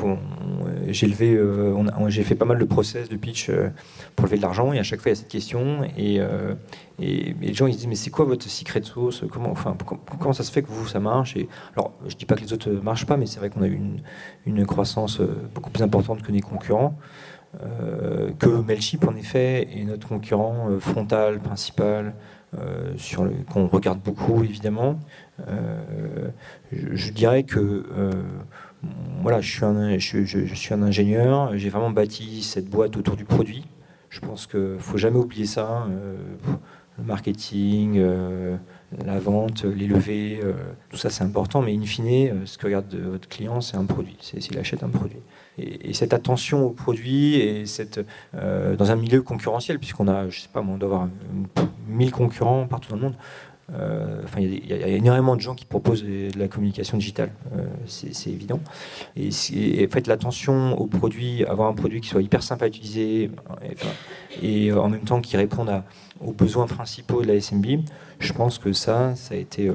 j'ai 0.89 1.07
levé, 1.07 1.35
euh, 1.35 1.75
j'ai 2.09 2.25
fait 2.25 2.35
pas 2.35 2.45
mal 2.45 2.59
de 2.59 2.65
process 2.65 3.09
de 3.09 3.17
pitch 3.17 3.51
euh, 3.51 3.69
pour 4.17 4.27
lever 4.27 4.37
de 4.37 4.43
l'argent, 4.43 4.73
et 4.73 4.79
à 4.79 4.83
chaque 4.83 5.01
fois 5.01 5.11
il 5.11 5.15
y 5.15 5.19
a 5.19 5.21
cette 5.21 5.29
question, 5.29 5.85
et, 5.97 6.21
les 6.99 7.53
gens 7.53 7.67
ils 7.67 7.75
disent 7.75 7.89
mais 7.89 7.97
c'est 7.97 8.11
quoi 8.11 8.25
votre 8.25 8.49
secret 8.49 8.81
sauce? 8.83 9.25
Comment, 9.31 9.51
enfin, 9.51 9.77
comment 10.21 10.33
ça 10.33 10.45
se 10.45 10.53
fait 10.53 10.63
que 10.63 10.69
vous 10.69 10.87
ça 10.87 11.01
marche? 11.01 11.37
Alors 11.75 11.93
je 12.07 12.15
dis 12.15 12.27
pas 12.27 12.37
que 12.37 12.43
les 12.43 12.53
autres 12.53 12.71
marchent 12.71 13.07
pas, 13.07 13.17
mais 13.17 13.27
c'est 13.27 13.41
vrai 13.41 13.51
qu'on 13.51 13.63
a 13.63 13.67
eu 13.67 13.81
une, 14.47 14.67
croissance 14.67 15.21
beaucoup 15.53 15.71
plus 15.71 15.83
importante 15.83 16.23
que 16.23 16.31
les 16.31 16.41
concurrents. 16.41 16.97
Que 18.39 18.63
Mailchimp 18.63 19.07
en 19.07 19.15
effet 19.15 19.69
est 19.75 19.85
notre 19.85 20.09
concurrent 20.09 20.69
frontal 20.81 21.39
principal 21.39 22.15
sur 22.97 23.29
qu'on 23.51 23.67
regarde 23.67 24.01
beaucoup 24.01 24.43
évidemment 24.43 24.99
euh, 25.49 26.29
je, 26.73 27.11
dirais 27.11 27.43
que 27.43 27.59
euh, 27.97 28.13
voilà, 29.23 29.41
je 29.41 29.51
suis 29.51 29.65
un, 30.75 30.83
ingénieur, 30.83 31.57
j'ai 31.57 31.69
vraiment 31.69 31.91
bâti 31.91 32.43
cette 32.43 32.69
boîte 32.69 32.97
autour 32.97 33.17
du 33.17 33.25
produit. 33.25 33.65
Je 34.11 34.21
pense 34.21 34.47
qu'il 34.47 34.61
ne 34.61 34.79
faut 34.79 34.99
jamais 34.99 35.19
oublier 35.19 35.47
ça. 35.47 35.87
Euh, 35.91 36.17
le 36.99 37.05
marketing, 37.05 38.05
la 39.03 39.19
vente, 39.19 39.65
les 39.65 39.87
levées, 39.87 40.41
tout 40.91 40.99
ça 40.99 41.09
c'est 41.09 41.25
important, 41.25 41.63
mais 41.63 41.75
in 41.75 41.81
fine, 41.87 42.43
ce 42.45 42.59
que 42.59 42.67
regarde 42.67 42.95
votre 42.95 43.27
client, 43.31 43.63
c'est 43.63 43.79
un 43.79 43.87
produit, 43.87 44.19
c'est 44.21 44.43
s'il 44.43 44.59
achète 44.59 44.83
un 44.83 44.91
produit. 44.91 45.23
Et, 45.59 45.93
cette 45.93 46.15
attention 46.15 46.67
au 46.67 46.71
produit, 46.71 47.37
et 47.37 47.67
cette, 47.67 48.01
dans 48.33 48.91
un 48.91 48.97
milieu 48.97 49.23
concurrentiel, 49.23 49.79
puisqu'on 49.79 50.09
a, 50.09 50.29
je 50.29 50.41
sais 50.41 50.49
pas, 50.53 50.61
on 50.61 50.77
doit 50.77 50.89
avoir 50.89 51.09
1000 51.89 52.11
concurrents 52.11 52.67
partout 52.67 52.91
dans 52.91 52.97
le 52.97 53.03
monde, 53.03 53.15
euh, 53.75 54.21
enfin, 54.25 54.41
il 54.41 54.67
y, 54.67 54.73
a 54.73 54.89
énormément 54.89 55.37
de 55.37 55.41
gens 55.41 55.55
qui 55.55 55.65
proposent 55.65 56.05
de 56.05 56.37
la 56.37 56.49
communication 56.49 56.99
digitale, 56.99 57.31
euh, 57.57 57.65
c'est 57.87 58.31
évident. 58.31 58.61
Et, 59.17 59.29
en 59.29 59.91
fait, 59.91 60.07
l'attention 60.07 60.79
au 60.79 60.87
produit, 60.87 61.45
avoir 61.45 61.69
un 61.69 61.73
produit 61.73 62.01
qui 62.01 62.09
soit 62.09 62.23
hyper 62.23 62.43
simple 62.43 62.65
à 62.65 62.67
utiliser 62.67 63.31
et, 64.43 64.71
euh, 64.71 64.81
en 64.81 64.89
même 64.89 65.03
temps 65.03 65.21
qui 65.21 65.37
réponde 65.37 65.71
aux 66.21 66.33
besoins 66.33 66.67
principaux 66.67 67.23
de 67.23 67.29
la 67.29 67.41
SMB, 67.41 67.83
je 68.19 68.33
pense 68.33 68.59
que 68.59 68.73
ça, 68.73 69.15
ça 69.17 69.35
a 69.35 69.39
été, 69.39 69.71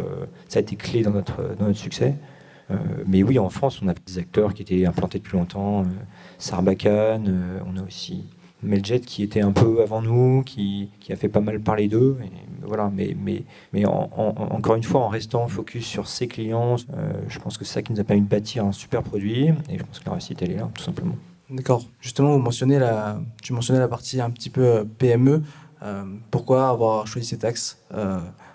ça 0.48 0.60
a 0.60 0.62
été 0.62 0.76
clé 0.76 1.02
dans 1.02 1.12
notre, 1.12 1.56
dans 1.58 1.66
notre 1.66 1.80
succès. 1.80 2.16
Mais 3.06 3.24
oui, 3.24 3.40
en 3.40 3.50
France, 3.50 3.82
on 3.82 3.88
a 3.88 3.94
des 3.94 4.18
acteurs 4.18 4.54
qui 4.54 4.62
étaient 4.62 4.86
implantés 4.86 5.20
depuis 5.20 5.38
longtemps. 5.38 5.86
Sarbacane, 6.38 7.62
on 7.66 7.78
a 7.78 7.84
aussi 7.84 8.26
Meljet 8.64 9.00
qui 9.02 9.22
était 9.22 9.42
un 9.42 9.52
peu 9.52 9.82
avant 9.84 10.02
nous, 10.02 10.42
qui, 10.44 10.90
a 11.10 11.16
fait 11.16 11.30
pas 11.30 11.42
mal 11.42 11.60
parler 11.60 11.88
d'eux. 11.88 12.18
Voilà, 12.64 12.92
mais, 12.92 13.86
encore 13.86 14.76
une 14.76 14.84
fois, 14.84 15.02
en 15.02 15.10
restant 15.10 15.48
focus 15.48 15.86
sur 15.86 16.08
ses 16.08 16.28
clients, 16.28 16.76
euh, 16.94 17.14
je 17.28 17.40
pense 17.40 17.58
que 17.58 17.66
c'est 17.66 17.76
ça 17.76 17.82
qui 17.84 17.94
nous 17.94 18.00
a 18.00 18.04
permis 18.04 18.24
de 18.24 18.28
bâtir 18.28 18.66
un 18.66 18.72
super 18.72 19.04
produit. 19.04 19.50
Et 19.70 19.78
je 19.78 19.84
pense 19.84 20.00
que 20.00 20.06
la 20.06 20.14
réussite, 20.14 20.42
elle 20.42 20.52
est 20.52 20.58
là, 20.58 20.70
tout 20.74 20.84
simplement. 20.84 21.16
D'accord. 21.52 21.84
Justement, 22.02 22.34
vous 22.34 22.40
mentionnez 22.40 22.80
la, 22.80 23.20
tu 23.44 23.54
mentionnais 23.54 23.80
la 23.80 23.88
partie 23.88 24.20
un 24.20 24.32
petit 24.32 24.50
peu 24.50 24.66
euh, 24.66 24.84
PME. 24.84 25.44
Euh, 25.84 26.04
pourquoi 26.32 26.70
avoir 26.70 27.06
choisi 27.06 27.28
cet 27.28 27.44
axe, 27.46 27.78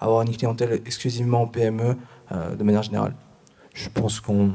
avoir 0.01 0.23
une 0.23 0.37
clientèle 0.37 0.81
exclusivement 0.85 1.47
PME 1.47 1.97
de 2.59 2.65
manière 2.65 2.83
générale? 2.83 3.15
Je 3.75 3.89
pense 3.89 4.21
qu'on. 4.21 4.51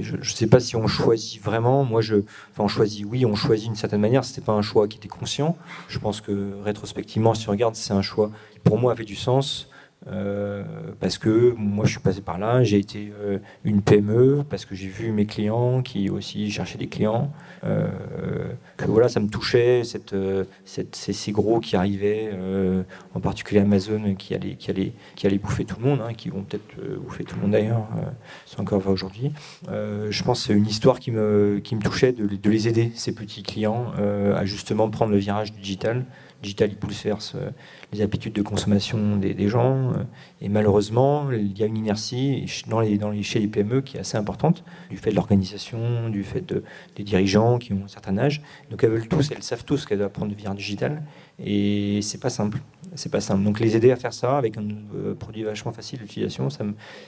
je 0.00 0.16
ne 0.16 0.22
sais 0.22 0.46
pas 0.46 0.60
si 0.60 0.76
on 0.76 0.86
choisit 0.86 1.42
vraiment. 1.42 1.84
Moi, 1.84 2.00
je. 2.02 2.16
Enfin, 2.50 2.64
on 2.64 2.68
choisit, 2.68 3.06
oui, 3.06 3.24
on 3.24 3.34
choisit 3.34 3.66
d'une 3.66 3.76
certaine 3.76 4.00
manière. 4.00 4.24
Ce 4.24 4.30
n'était 4.30 4.44
pas 4.44 4.52
un 4.52 4.62
choix 4.62 4.88
qui 4.88 4.98
était 4.98 5.08
conscient. 5.08 5.56
Je 5.88 5.98
pense 5.98 6.20
que 6.20 6.60
rétrospectivement, 6.62 7.34
si 7.34 7.48
on 7.48 7.52
regarde, 7.52 7.76
c'est 7.76 7.94
un 7.94 8.02
choix 8.02 8.30
qui, 8.52 8.58
pour 8.58 8.78
moi, 8.78 8.92
avait 8.92 9.04
du 9.04 9.16
sens. 9.16 9.68
Euh, 10.06 10.62
parce 11.00 11.16
que 11.16 11.54
moi 11.56 11.86
je 11.86 11.92
suis 11.92 12.00
passé 12.00 12.20
par 12.20 12.38
là, 12.38 12.62
j'ai 12.62 12.78
été 12.78 13.12
euh, 13.20 13.38
une 13.64 13.80
PME, 13.80 14.44
parce 14.48 14.64
que 14.64 14.74
j'ai 14.74 14.88
vu 14.88 15.12
mes 15.12 15.26
clients 15.26 15.82
qui 15.82 16.10
aussi 16.10 16.50
cherchaient 16.50 16.78
des 16.78 16.88
clients, 16.88 17.32
euh, 17.64 17.88
que 18.76 18.84
voilà, 18.86 19.08
ça 19.08 19.20
me 19.20 19.28
touchait, 19.28 19.82
cette, 19.84 20.14
ces, 20.64 21.32
gros 21.32 21.60
qui 21.60 21.76
arrivaient, 21.76 22.30
en 23.14 23.20
particulier 23.20 23.60
Amazon, 23.60 24.14
qui 24.14 24.34
allait, 24.34 25.38
bouffer 25.38 25.64
tout 25.64 25.76
le 25.80 25.88
monde, 25.88 26.00
hein, 26.06 26.12
qui 26.14 26.28
vont 26.28 26.42
peut-être 26.42 26.98
bouffer 27.00 27.24
tout 27.24 27.36
le 27.36 27.42
monde 27.42 27.52
d'ailleurs, 27.52 27.88
c'est 28.46 28.60
encore 28.60 28.80
vrai 28.80 28.92
aujourd'hui. 28.92 29.32
je 29.66 30.22
pense 30.22 30.40
que 30.40 30.46
c'est 30.48 30.58
une 30.58 30.66
histoire 30.66 31.00
qui 31.00 31.10
me, 31.10 31.60
qui 31.62 31.74
me 31.76 31.80
touchait 31.80 32.12
de, 32.12 32.26
de 32.26 32.50
les 32.50 32.68
aider, 32.68 32.92
ces 32.94 33.14
petits 33.14 33.42
clients, 33.42 33.92
à 34.34 34.44
justement 34.44 34.90
prendre 34.90 35.12
le 35.12 35.18
virage 35.18 35.52
digital 35.52 36.04
digital, 36.44 36.70
il 36.70 36.78
bouleverse 36.78 37.34
euh, 37.34 37.50
les 37.92 38.02
habitudes 38.02 38.32
de 38.32 38.42
consommation 38.42 39.16
des, 39.16 39.48
gens. 39.48 39.90
Euh, 39.90 40.04
et 40.40 40.48
malheureusement, 40.48 41.30
il 41.32 41.58
y 41.58 41.62
a 41.62 41.66
une 41.66 41.76
inertie 41.76 42.46
dans 42.68 42.80
les, 42.80 43.22
chez 43.22 43.40
les 43.40 43.48
PME 43.48 43.80
qui 43.80 43.96
est 43.96 44.00
assez 44.00 44.16
importante, 44.16 44.62
du 44.90 44.96
fait 44.96 45.10
de 45.10 45.16
l'organisation, 45.16 46.08
du 46.08 46.22
fait 46.22 46.42
de, 46.42 46.62
des 46.96 47.02
dirigeants 47.02 47.58
qui 47.58 47.72
ont 47.72 47.82
un 47.84 47.88
certain 47.88 48.16
âge. 48.18 48.42
Donc 48.70 48.84
elles 48.84 48.90
veulent 48.90 49.08
tous, 49.08 49.30
elles 49.32 49.42
savent 49.42 49.64
tous 49.64 49.86
qu'elles 49.86 49.98
doivent 49.98 50.12
prendre 50.12 50.30
du 50.30 50.36
virage 50.36 50.56
digital. 50.56 51.02
Et 51.42 52.00
c'est 52.02 52.20
pas 52.20 52.30
simple. 52.30 52.58
C'est 52.94 53.10
pas 53.10 53.20
simple. 53.20 53.42
Donc 53.42 53.58
les 53.58 53.74
aider 53.74 53.90
à 53.90 53.96
faire 53.96 54.12
ça 54.12 54.38
avec 54.38 54.56
un 54.56 54.68
euh, 54.94 55.14
produit 55.14 55.42
vachement 55.42 55.72
facile 55.72 55.98
d'utilisation, 55.98 56.48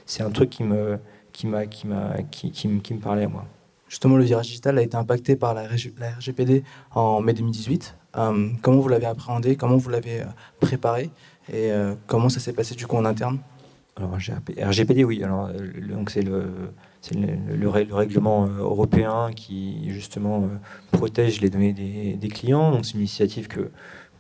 c'est 0.07 0.23
un 0.23 0.31
truc 0.31 0.51
qui 0.51 0.65
me, 0.65 0.99
qui, 1.33 1.47
m'a, 1.47 1.67
qui, 1.67 1.87
m'a, 1.87 2.23
qui, 2.31 2.51
qui, 2.51 2.69
qui 2.81 2.95
me 2.95 3.01
parlait 3.01 3.25
à 3.25 3.29
moi. 3.29 3.47
Justement, 3.89 4.17
le 4.17 4.25
virage 4.25 4.47
digital 4.47 4.79
a 4.79 4.83
été 4.83 4.97
impacté 4.97 5.37
par 5.37 5.55
la, 5.55 5.69
RGPD 5.69 6.65
en 6.93 7.21
mai 7.21 7.35
2018. 7.35 7.95
Euh, 8.17 8.49
comment 8.63 8.81
vous 8.81 8.89
l'avez 8.89 9.07
appréhendé? 9.07 9.57
Comment 9.57 9.77
vous 9.77 9.91
l'avez 9.91 10.23
euh, 10.23 10.27
préparé? 10.61 11.11
Et 11.49 11.71
euh, 11.71 11.95
comment 12.07 12.29
ça 12.29 12.41
s'est 12.41 12.53
passé 12.53 12.75
du 12.75 12.87
coup 12.87 12.97
en 12.97 13.05
interne? 13.05 13.39
Alors, 13.97 14.15
RGPD, 14.15 15.05
oui. 15.05 15.23
Alors, 15.23 15.51
donc 15.89 16.11
c'est 16.11 16.23
le, 16.23 16.51
le, 17.15 17.69
règlement 17.69 18.47
européen 18.47 19.31
qui 19.35 19.91
justement 19.91 20.49
protège 20.91 21.41
les 21.41 21.49
données 21.49 21.73
des, 21.73 22.29
clients. 22.29 22.73
Donc 22.73 22.85
c'est 22.85 22.93
une 22.93 23.01
initiative 23.01 23.49
que, 23.49 23.71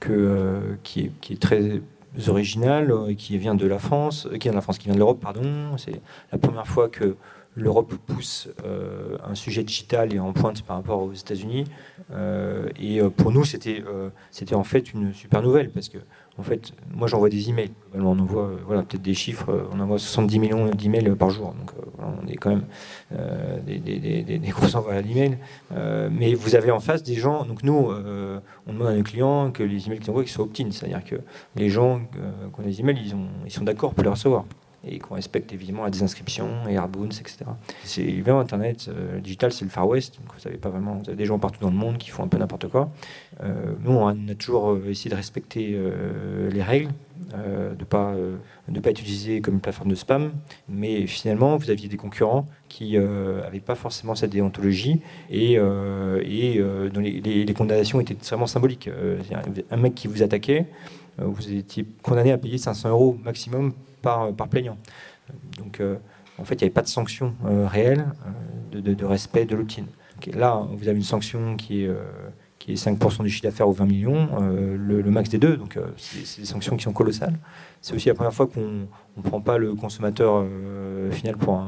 que, 0.00 0.78
qui, 0.82 1.00
est, 1.00 1.12
qui, 1.20 1.34
est, 1.34 1.42
très 1.42 1.82
originale, 2.28 2.90
qui 3.18 3.36
vient 3.36 3.54
de 3.54 3.66
la 3.66 3.78
France, 3.78 4.26
qui 4.32 4.44
vient 4.44 4.52
de 4.52 4.56
la 4.56 4.62
France, 4.62 4.78
qui 4.78 4.86
vient 4.86 4.94
de 4.94 4.98
l'Europe, 4.98 5.20
pardon. 5.20 5.76
C'est 5.76 6.00
la 6.32 6.38
première 6.38 6.66
fois 6.66 6.88
que 6.88 7.16
l'Europe 7.56 7.94
pousse 8.06 8.48
euh, 8.64 9.16
un 9.24 9.34
sujet 9.34 9.64
digital 9.64 10.14
et 10.14 10.20
en 10.20 10.32
pointe 10.32 10.62
par 10.62 10.76
rapport 10.76 11.02
aux 11.02 11.12
États-Unis. 11.12 11.64
Euh, 12.12 12.68
et 12.78 13.00
euh, 13.00 13.08
pour 13.08 13.32
nous, 13.32 13.44
c'était 13.44 13.82
en 14.52 14.64
fait 14.64 14.92
une 14.92 15.12
super 15.14 15.42
nouvelle 15.42 15.70
parce 15.70 15.88
que 15.88 15.98
en 16.38 16.42
fait, 16.42 16.72
moi 16.94 17.08
j'envoie 17.08 17.30
des 17.30 17.48
emails. 17.48 17.72
On 17.94 18.18
envoie 18.18 18.50
voilà 18.66 18.82
peut-être 18.82 19.02
des 19.02 19.14
chiffres. 19.14 19.68
On 19.72 19.80
envoie 19.80 19.98
70 19.98 20.38
millions 20.38 20.70
d'emails 20.70 21.16
par 21.16 21.30
jour. 21.30 21.54
Donc 21.54 21.72
on 21.98 22.26
est 22.28 22.36
quand 22.36 22.50
même 22.50 22.66
des, 23.64 24.40
gros 24.50 24.76
envois 24.76 25.00
d'emails. 25.00 25.38
mais 26.10 26.34
vous 26.34 26.54
avez 26.54 26.70
en 26.70 26.80
face 26.80 27.02
des 27.02 27.14
gens. 27.14 27.46
Donc 27.46 27.62
nous, 27.62 27.90
on 28.66 28.72
demande 28.72 28.88
à 28.88 28.94
nos 28.94 29.02
clients 29.02 29.50
que 29.50 29.62
les 29.62 29.86
emails 29.86 30.00
qu'ils 30.00 30.10
envoient 30.10 30.26
soient 30.26 30.44
opt-in, 30.44 30.70
c'est-à-dire 30.70 31.02
que 31.04 31.16
les 31.54 31.70
gens 31.70 32.00
qui 32.00 32.60
ont 32.60 32.62
des 32.62 32.80
emails, 32.80 33.00
ils, 33.02 33.16
ils 33.46 33.50
sont 33.50 33.64
d'accord 33.64 33.94
pour 33.94 34.04
les 34.04 34.10
recevoir 34.10 34.44
et 34.88 34.98
qu'on 34.98 35.14
respecte 35.14 35.52
évidemment 35.52 35.84
la 35.84 35.90
désinscription 35.90 36.48
et 36.68 36.74
Airboons, 36.74 37.06
etc. 37.06 37.38
C'est 37.84 38.02
évidemment 38.02 38.40
Internet 38.40 38.88
euh, 38.88 39.20
digital, 39.20 39.52
c'est 39.52 39.64
le 39.64 39.70
Far 39.70 39.88
West, 39.88 40.18
vous 40.20 40.40
savez 40.40 40.56
pas 40.56 40.68
vraiment, 40.68 40.94
vous 40.94 41.08
avez 41.08 41.16
des 41.16 41.24
gens 41.24 41.38
partout 41.38 41.60
dans 41.60 41.70
le 41.70 41.76
monde 41.76 41.98
qui 41.98 42.10
font 42.10 42.22
un 42.22 42.28
peu 42.28 42.38
n'importe 42.38 42.68
quoi. 42.68 42.90
Euh, 43.42 43.72
nous, 43.84 43.92
on 43.92 44.08
a 44.08 44.34
toujours 44.34 44.70
euh, 44.70 44.90
essayé 44.90 45.10
de 45.10 45.16
respecter 45.16 45.76
les 46.50 46.62
règles, 46.62 46.90
de 47.32 47.84
pas 47.84 48.14
ne 48.68 48.80
pas 48.80 48.90
utiliser 48.90 49.40
comme 49.40 49.54
une 49.54 49.60
plateforme 49.60 49.90
de 49.90 49.94
spam, 49.94 50.32
mais 50.68 51.06
finalement, 51.06 51.56
vous 51.56 51.70
aviez 51.70 51.88
des 51.88 51.96
concurrents 51.96 52.46
qui 52.68 52.96
n'avaient 52.96 53.60
pas 53.60 53.74
forcément 53.74 54.14
cette 54.14 54.30
déontologie 54.30 55.00
et, 55.30 55.54
et 55.54 56.62
dont 56.92 57.00
les, 57.00 57.20
les, 57.20 57.54
condamnations 57.54 58.00
étaient 58.00 58.14
vraiment 58.14 58.46
symboliques. 58.46 58.88
un 59.70 59.76
mec 59.76 59.94
qui 59.94 60.08
vous 60.08 60.22
attaquait, 60.22 60.66
vous 61.18 61.52
étiez 61.52 61.86
condamné 62.02 62.32
à 62.32 62.38
payer 62.38 62.58
500 62.58 62.90
euros 62.90 63.18
maximum 63.22 63.72
par, 64.06 64.32
par 64.32 64.46
plaignant. 64.46 64.78
Donc, 65.58 65.80
euh, 65.80 65.96
en 66.38 66.44
fait, 66.44 66.54
il 66.54 66.58
n'y 66.58 66.64
avait 66.64 66.70
pas 66.70 66.82
de 66.82 66.86
sanction 66.88 67.34
euh, 67.44 67.66
réelle 67.66 68.06
euh, 68.76 68.80
de, 68.80 69.04
respect 69.04 69.46
de 69.46 69.56
l'opt-in. 69.56 69.86
Là, 70.32 70.64
vous 70.70 70.86
avez 70.88 70.96
une 70.96 71.02
sanction 71.02 71.56
qui 71.56 71.82
est, 71.82 71.90
qui 72.58 72.72
est 72.72 72.74
5% 72.74 73.22
du 73.22 73.28
chiffre 73.28 73.42
d'affaires 73.42 73.68
ou 73.68 73.72
20 73.72 73.84
millions, 73.84 74.28
le, 74.40 75.02
max 75.10 75.28
des 75.28 75.36
deux. 75.36 75.58
Donc, 75.58 75.78
c'est 75.98 76.40
des 76.40 76.46
sanctions 76.46 76.74
qui 76.76 76.84
sont 76.84 76.94
colossales. 76.94 77.34
C'est 77.82 77.94
aussi 77.94 78.08
la 78.08 78.14
première 78.14 78.32
fois 78.32 78.46
qu'on 78.46 78.88
ne 79.16 79.22
prend 79.22 79.42
pas 79.42 79.58
le 79.58 79.74
consommateur 79.74 80.42
final 81.10 81.36
pour, 81.36 81.60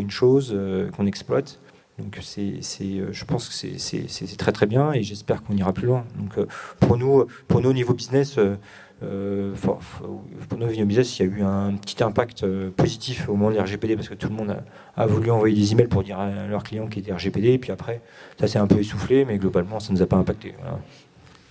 une 0.00 0.10
chose 0.10 0.58
qu'on 0.96 1.06
exploite. 1.06 1.60
Donc 2.00 2.18
c'est, 2.20 2.60
je 2.62 3.24
pense 3.24 3.48
que 3.48 3.54
c'est, 3.54 4.36
très 4.36 4.52
très 4.52 4.66
bien 4.66 4.92
et 4.92 5.04
j'espère 5.04 5.44
qu'on 5.44 5.56
ira 5.56 5.72
plus 5.72 5.86
loin. 5.86 6.04
Donc 6.18 6.46
pour 6.80 6.96
nous, 6.96 7.26
pour 7.46 7.60
nous 7.60 7.70
au 7.70 7.74
niveau 7.74 7.94
business, 7.94 8.38
euh, 8.38 8.56
pour 9.00 10.58
nos 10.58 10.66
business, 10.66 11.18
il 11.18 11.26
y 11.26 11.28
a 11.30 11.36
eu 11.36 11.42
un 11.42 11.74
petit 11.74 12.02
impact 12.02 12.42
euh, 12.42 12.70
positif 12.70 13.28
au 13.28 13.36
moment 13.36 13.54
de 13.54 13.60
RGPD 13.60 13.94
parce 13.94 14.08
que 14.08 14.14
tout 14.14 14.28
le 14.28 14.34
monde 14.34 14.56
a, 14.96 15.06
voulu 15.06 15.30
envoyer 15.30 15.54
des 15.54 15.72
emails 15.72 15.86
pour 15.86 16.02
dire 16.02 16.18
à 16.18 16.46
leurs 16.48 16.64
clients 16.64 16.88
qui 16.88 16.98
étaient 16.98 17.12
RGPD. 17.12 17.52
Et 17.52 17.58
puis 17.58 17.70
après, 17.70 18.00
ça 18.40 18.48
s'est 18.48 18.58
un 18.58 18.66
peu 18.66 18.78
essoufflé, 18.78 19.24
mais 19.24 19.38
globalement, 19.38 19.78
ça 19.78 19.92
ne 19.92 19.98
nous 19.98 20.02
a 20.02 20.06
pas 20.06 20.16
impacté. 20.16 20.54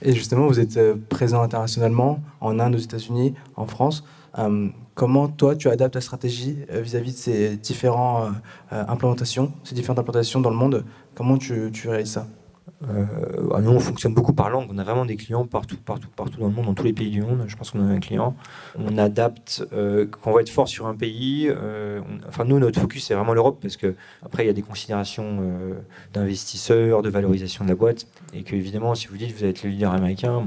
Et 0.02 0.12
justement, 0.12 0.48
vous 0.48 0.60
êtes 0.60 0.80
présent 1.08 1.42
internationalement, 1.42 2.20
en 2.42 2.60
Inde, 2.60 2.76
aux 2.76 2.80
États-Unis, 2.80 3.34
en 3.56 3.66
France. 3.66 4.04
comment 4.94 5.28
toi, 5.28 5.56
tu 5.56 5.70
adaptes 5.70 5.94
ta 5.94 6.02
stratégie 6.02 6.58
vis-à-vis 6.70 7.14
de 7.14 7.18
ces 7.18 7.58
différentes 7.58 8.34
implémentations, 8.70 9.54
ces 9.64 9.74
différentes 9.74 10.00
implantations 10.00 10.42
dans 10.42 10.52
le 10.52 10.56
monde? 10.56 10.86
Comment 11.16 11.38
tu, 11.38 11.72
tu 11.72 11.90
réalises 11.90 12.12
ça? 12.12 12.28
Euh, 12.84 13.60
nous, 13.62 13.72
on 13.72 13.80
fonctionne 13.80 14.14
beaucoup 14.14 14.34
par 14.34 14.50
langue. 14.50 14.68
On 14.72 14.78
a 14.78 14.84
vraiment 14.84 15.06
des 15.06 15.16
clients 15.16 15.46
partout, 15.46 15.78
partout, 15.78 16.10
partout 16.16 16.40
dans 16.40 16.48
le 16.48 16.54
monde, 16.54 16.66
dans 16.66 16.74
tous 16.74 16.84
les 16.84 16.94
pays 16.94 17.10
du 17.10 17.22
monde. 17.22 17.46
Je 17.48 17.56
pense 17.56 17.72
qu'on 17.72 17.82
a 17.82 17.92
un 17.92 18.00
client. 18.00 18.36
On 18.78 18.98
adapte 18.98 19.66
euh, 19.74 20.06
quand 20.06 20.32
on 20.32 20.34
va 20.34 20.42
être 20.42 20.50
fort 20.50 20.68
sur 20.68 20.86
un 20.88 20.96
pays. 20.96 21.48
Euh, 21.50 22.02
enfin, 22.28 22.46
nous, 22.46 22.60
notre 22.60 22.80
focus 22.80 23.06
c'est 23.06 23.16
vraiment 23.16 23.34
l'Europe 23.34 23.60
parce 23.62 23.78
que 23.78 23.96
après, 24.24 24.44
il 24.44 24.48
y 24.48 24.52
a 24.52 24.54
des 24.54 24.62
considérations 24.62 25.40
d'investisseurs, 26.14 27.02
de 27.02 27.10
valorisation 27.10 27.64
de 27.64 27.70
la 27.70 27.76
boîte, 27.76 28.08
et 28.34 28.44
que 28.44 28.56
évidemment, 28.56 28.94
si 28.96 29.08
vous 29.08 29.18
dites 29.18 29.36
vous 29.36 29.46
êtes 29.46 29.64
le 29.64 29.70
leader 29.70 29.94
américain, 29.94 30.44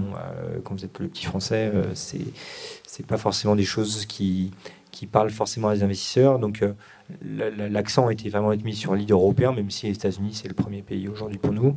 quand 0.65 0.75
vous 0.75 0.85
êtes 0.85 0.99
le 0.99 1.09
petit 1.09 1.27
français, 1.27 1.73
c'est 1.95 2.21
c'est 2.87 3.07
pas 3.07 3.19
forcément 3.19 3.55
des 3.55 3.65
choses 3.65 4.05
qui 4.07 4.51
qui 4.91 5.07
parlent 5.07 5.31
forcément 5.31 5.69
à 5.69 5.75
des 5.75 5.83
investisseurs. 5.83 6.39
Donc 6.39 6.65
l'accent 7.23 8.09
a 8.09 8.13
été 8.13 8.29
vraiment 8.29 8.51
mis 8.51 8.75
sur 8.75 8.93
un 8.93 8.97
leader 8.97 9.19
européen, 9.19 9.53
même 9.53 9.71
si 9.71 9.87
les 9.87 9.93
États-Unis 9.93 10.35
c'est 10.35 10.49
le 10.49 10.55
premier 10.55 10.83
pays 10.83 11.09
aujourd'hui 11.09 11.39
pour 11.39 11.53
nous. 11.53 11.77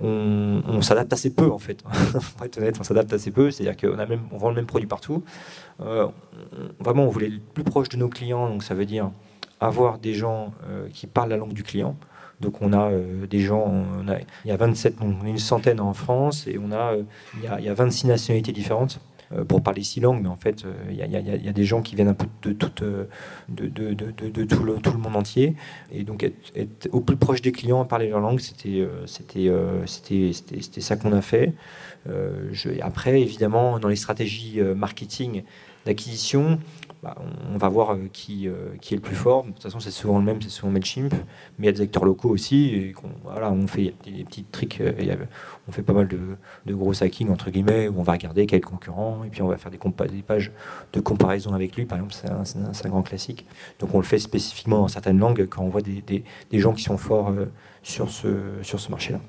On, 0.00 0.82
s'adapte 0.82 1.12
assez 1.12 1.34
peu 1.34 1.50
en 1.50 1.58
fait. 1.58 1.82
pour 2.36 2.46
être 2.46 2.58
honnête, 2.58 2.76
on 2.80 2.84
s'adapte 2.84 3.12
assez 3.12 3.30
peu. 3.30 3.50
C'est-à-dire 3.50 3.76
qu'on 3.76 3.98
on 4.32 4.38
vend 4.38 4.48
le 4.48 4.56
même 4.56 4.66
produit 4.66 4.88
partout. 4.88 5.22
Euh, 5.80 6.06
vraiment, 6.78 7.04
on 7.04 7.08
voulait 7.08 7.28
être 7.28 7.44
plus 7.54 7.64
proche 7.64 7.88
de 7.88 7.96
nos 7.96 8.08
clients, 8.08 8.48
donc 8.48 8.62
ça 8.62 8.74
veut 8.74 8.86
dire 8.86 9.10
avoir 9.60 9.98
des 9.98 10.14
gens 10.14 10.52
euh, 10.68 10.88
qui 10.92 11.06
parlent 11.06 11.30
la 11.30 11.36
langue 11.36 11.52
du 11.52 11.62
client. 11.62 11.96
Donc 12.40 12.62
on 12.62 12.72
a 12.72 12.90
euh, 12.90 13.26
des 13.26 13.40
gens, 13.40 13.84
il 14.44 14.48
y 14.48 14.50
a 14.50 14.56
27, 14.56 14.96
une 15.24 15.38
centaine 15.38 15.80
en 15.80 15.92
France 15.92 16.46
et 16.46 16.58
on 16.58 16.72
a, 16.72 16.94
il 17.34 17.64
y 17.64 17.68
a 17.68 17.74
26 17.74 18.06
nationalités 18.06 18.52
différentes. 18.52 19.00
Euh, 19.32 19.44
pour 19.44 19.62
parler 19.62 19.84
six 19.84 20.00
langues, 20.00 20.20
mais 20.22 20.28
en 20.28 20.36
fait, 20.36 20.64
il 20.90 20.96
y, 20.96 21.48
a 21.48 21.52
des 21.52 21.64
gens 21.64 21.82
qui 21.82 21.94
viennent 21.94 22.08
un 22.08 22.14
peu 22.14 22.26
de, 22.42 22.52
tout, 22.52 22.82
euh, 22.82 23.04
de, 23.48 23.68
de, 23.68 23.94
de, 23.94 24.44
tout, 24.44 24.64
le, 24.64 24.74
tout, 24.78 24.90
le, 24.90 24.98
monde 24.98 25.14
entier. 25.14 25.54
Et 25.92 26.02
donc, 26.02 26.24
être, 26.24 26.88
au 26.90 27.00
plus 27.00 27.16
proche 27.16 27.40
des 27.40 27.52
clients, 27.52 27.84
parler 27.84 28.08
leur 28.08 28.18
langue, 28.18 28.40
c'était 28.40 28.88
ça 30.80 30.96
qu'on 30.96 31.12
a 31.12 31.22
fait. 31.22 31.52
Après, 32.82 33.20
évidemment, 33.20 33.78
dans 33.78 33.88
les 33.88 33.96
stratégies 33.96 34.60
marketing 34.60 35.44
d'acquisition, 35.86 36.58
bah, 37.02 37.16
on, 37.50 37.56
va 37.56 37.68
voir 37.70 37.94
euh, 37.94 38.10
qui, 38.12 38.46
euh, 38.46 38.76
qui 38.82 38.92
est 38.92 38.98
le 38.98 39.02
plus 39.02 39.16
fort. 39.16 39.44
De 39.44 39.52
toute 39.52 39.62
façon, 39.62 39.80
c'est 39.80 39.90
souvent 39.90 40.18
le 40.18 40.24
même, 40.24 40.42
c'est 40.42 40.50
souvent 40.50 40.70
Mailchimp, 40.70 41.14
mais 41.58 41.64
il 41.64 41.64
y 41.66 41.68
a 41.68 41.72
des 41.72 41.80
acteurs 41.80 42.04
locaux 42.04 42.28
aussi. 42.28 42.74
Et 42.74 42.94
voilà, 43.24 43.50
on 43.50 43.66
fait 43.66 43.94
des, 44.04 44.22
petits 44.24 44.44
tricks, 44.44 44.82
euh, 44.82 45.16
on 45.66 45.72
fait 45.72 45.82
pas 45.82 45.94
mal 45.94 46.08
de, 46.08 46.74
gros 46.74 47.02
hacking, 47.02 47.30
entre 47.30 47.50
guillemets, 47.50 47.88
où 47.88 47.98
on 47.98 48.02
va 48.02 48.12
regarder 48.12 48.44
quel 48.44 48.60
concurrent, 48.60 49.24
et 49.24 49.28
puis 49.28 49.40
on 49.40 49.48
va 49.48 49.56
faire 49.56 49.70
des, 49.70 49.78
des 49.78 50.22
pages 50.22 50.52
de 50.92 51.00
comparaison 51.00 51.54
avec 51.54 51.74
lui, 51.74 51.86
par 51.86 51.98
exemple, 51.98 52.14
c'est 52.44 52.86
un, 52.86 52.90
grand 52.90 53.02
classique. 53.02 53.46
Donc 53.78 53.94
on 53.94 53.98
le 53.98 54.04
fait 54.04 54.18
spécifiquement 54.18 54.80
dans 54.80 54.88
certaines 54.88 55.18
langues 55.18 55.46
quand 55.48 55.62
on 55.62 55.68
voit 55.70 55.82
des, 55.82 56.02
des, 56.02 56.22
des 56.50 56.58
gens 56.58 56.74
qui 56.74 56.82
sont 56.82 56.98
forts 56.98 57.32
sur 57.82 58.10
ce, 58.10 58.28
sur 58.62 58.78
ce 58.78 58.90
marché-là. 58.90 59.20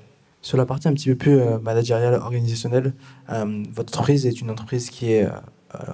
Sur 0.42 0.58
la 0.58 0.66
partie 0.66 0.88
un 0.88 0.92
petit 0.92 1.08
peu 1.08 1.16
plus 1.16 1.40
managériale, 1.62 2.14
organisationnelle, 2.14 2.92
votre 3.28 3.92
entreprise 3.92 4.26
est 4.26 4.40
une 4.42 4.50
entreprise 4.50 4.90
qui 4.90 5.12
est 5.12 5.26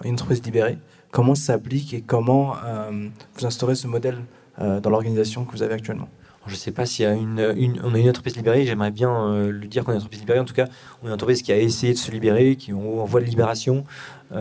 une 0.05 0.15
entreprise 0.15 0.43
libérée 0.43 0.79
comment 1.11 1.35
ça 1.35 1.55
s'applique 1.55 1.95
et 1.95 2.01
comment 2.01 2.55
euh, 2.65 3.09
vous 3.35 3.47
instaurez 3.47 3.75
ce 3.75 3.87
modèle 3.87 4.19
euh, 4.61 4.81
dans 4.81 4.91
l'organisation 4.91 5.45
que 5.45 5.53
vous 5.53 5.63
avez 5.63 5.75
actuellement? 5.75 6.09
Je 6.47 6.53
ne 6.55 6.59
sais 6.59 6.73
pas 6.73 6.87
s'il 6.87 7.05
y 7.05 7.07
a 7.07 7.13
une, 7.13 7.79
on 7.85 7.95
a 7.95 7.99
une 7.99 8.09
entreprise 8.09 8.35
libérée. 8.35 8.65
J'aimerais 8.65 8.91
bien 8.91 9.11
euh, 9.11 9.51
le 9.51 9.67
dire 9.67 9.85
qu'on 9.85 9.91
est 9.91 9.97
une 9.97 9.99
entreprise 9.99 10.21
libérée. 10.21 10.39
En 10.39 10.47
tout 10.47 10.55
cas, 10.55 10.65
on 11.03 11.05
est 11.05 11.09
une 11.09 11.15
entreprise 11.15 11.43
qui 11.43 11.53
a 11.53 11.59
essayé 11.59 11.93
de 11.93 11.99
se 11.99 12.11
libérer, 12.11 12.57
qui 12.57 12.71
est 12.71 12.75
en 12.75 13.05
voie 13.05 13.21
de 13.21 13.27
libération. 13.27 13.85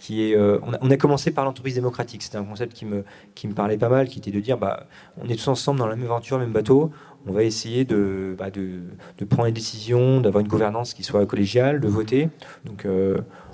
qui 0.00 0.32
est, 0.32 0.36
on, 0.36 0.90
a, 0.90 0.96
commencé 0.96 1.30
par 1.30 1.44
l'entreprise 1.44 1.76
démocratique. 1.76 2.24
C'était 2.24 2.38
un 2.38 2.44
concept 2.44 2.72
qui 2.72 2.84
me, 2.84 3.04
qui 3.36 3.46
me 3.46 3.54
parlait 3.54 3.76
pas 3.76 3.88
mal, 3.88 4.08
qui 4.08 4.18
était 4.18 4.32
de 4.32 4.40
dire, 4.40 4.58
bah, 4.58 4.86
on 5.20 5.28
est 5.28 5.36
tous 5.36 5.46
ensemble 5.46 5.78
dans 5.78 5.86
la 5.86 5.94
même 5.94 6.06
aventure, 6.06 6.40
même 6.40 6.50
bateau. 6.50 6.90
On 7.24 7.32
va 7.32 7.44
essayer 7.44 7.84
de, 7.84 8.34
bah, 8.36 8.50
de, 8.50 8.80
de 9.18 9.24
prendre 9.24 9.46
des 9.46 9.52
décisions, 9.52 10.20
d'avoir 10.20 10.40
une 10.42 10.48
gouvernance 10.48 10.92
qui 10.92 11.04
soit 11.04 11.24
collégiale, 11.26 11.80
de 11.80 11.86
voter. 11.86 12.28
Donc, 12.64 12.84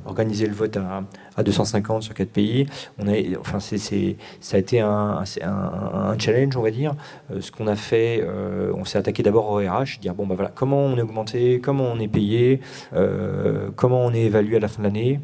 organiser 0.07 0.47
le 0.47 0.55
vote 0.55 0.77
à, 0.77 1.05
à 1.37 1.43
250 1.43 2.03
sur 2.03 2.15
quatre 2.15 2.31
pays. 2.31 2.67
On 2.99 3.09
a, 3.09 3.13
enfin, 3.41 3.61
c'est, 3.61 4.17
ça 4.41 4.57
a 4.57 4.61
été 4.61 4.81
un, 4.81 5.23
un, 5.43 6.19
challenge, 6.19 6.57
on 6.57 6.63
va 6.63 6.71
dire. 6.71 6.95
Euh, 7.31 7.41
ce 7.41 7.53
qu'on 7.53 7.67
a 7.67 7.77
fait, 7.77 8.21
euh, 8.23 8.73
on 8.75 8.85
s'est 8.85 8.99
attaqué 8.99 9.23
d'abord 9.23 9.51
au 9.51 9.57
RH, 9.57 10.01
dire 10.01 10.15
bon, 10.15 10.27
bah 10.27 10.35
voilà, 10.35 10.51
comment 10.55 10.79
on 10.79 10.97
est 10.97 11.03
augmenté, 11.03 11.61
comment 11.61 11.85
on 11.85 11.99
est 11.99 12.09
payé, 12.09 12.61
euh, 12.93 13.71
comment 13.77 14.05
on 14.05 14.13
est 14.13 14.23
évalué 14.23 14.57
à 14.57 14.61
la 14.61 14.69
fin 14.69 14.83
de 14.83 14.89
l'année. 14.89 15.21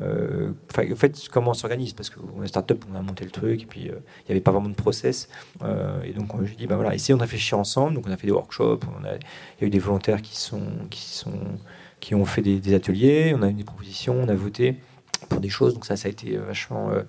en 0.00 0.96
fait, 0.96 1.28
comment 1.30 1.50
on 1.50 1.54
s'organise 1.54 1.92
Parce 1.92 2.10
qu'on 2.10 2.42
est 2.42 2.48
start-up, 2.48 2.84
on 2.92 2.96
a 2.96 3.02
monté 3.02 3.24
le 3.24 3.30
truc, 3.30 3.62
et 3.62 3.66
puis 3.66 3.80
il 3.82 3.92
n'y 3.92 4.30
avait 4.30 4.40
pas 4.40 4.50
vraiment 4.50 4.68
de 4.68 4.74
process. 4.74 5.28
et 6.04 6.12
donc, 6.12 6.28
je 6.44 6.54
dis, 6.54 6.66
bah 6.66 6.76
voilà, 6.76 6.94
essayons 6.94 7.16
de 7.16 7.22
réfléchir 7.22 7.58
ensemble. 7.58 7.94
Donc, 7.94 8.06
on 8.06 8.12
a 8.12 8.16
fait 8.16 8.26
des 8.26 8.32
workshops, 8.32 8.80
il 9.02 9.60
y 9.60 9.64
a 9.64 9.66
eu 9.66 9.70
des 9.70 9.78
volontaires 9.78 10.22
qui 10.22 10.38
sont, 10.38 10.62
qui 10.88 11.02
sont 11.02 11.58
qui 12.00 12.14
ont 12.14 12.24
fait 12.24 12.42
des, 12.42 12.74
ateliers, 12.74 13.34
on 13.36 13.42
a 13.42 13.48
eu 13.48 13.52
des 13.52 13.64
propositions, 13.64 14.16
on 14.20 14.28
a 14.28 14.34
voté 14.34 14.76
pour 15.28 15.40
des 15.40 15.50
choses, 15.50 15.74
donc 15.74 15.84
ça, 15.84 15.96
ça 15.96 16.08
a 16.08 16.10
été 16.10 16.36
euh, 16.36 16.40
vachement, 16.46 16.90
euh, 16.90 17.02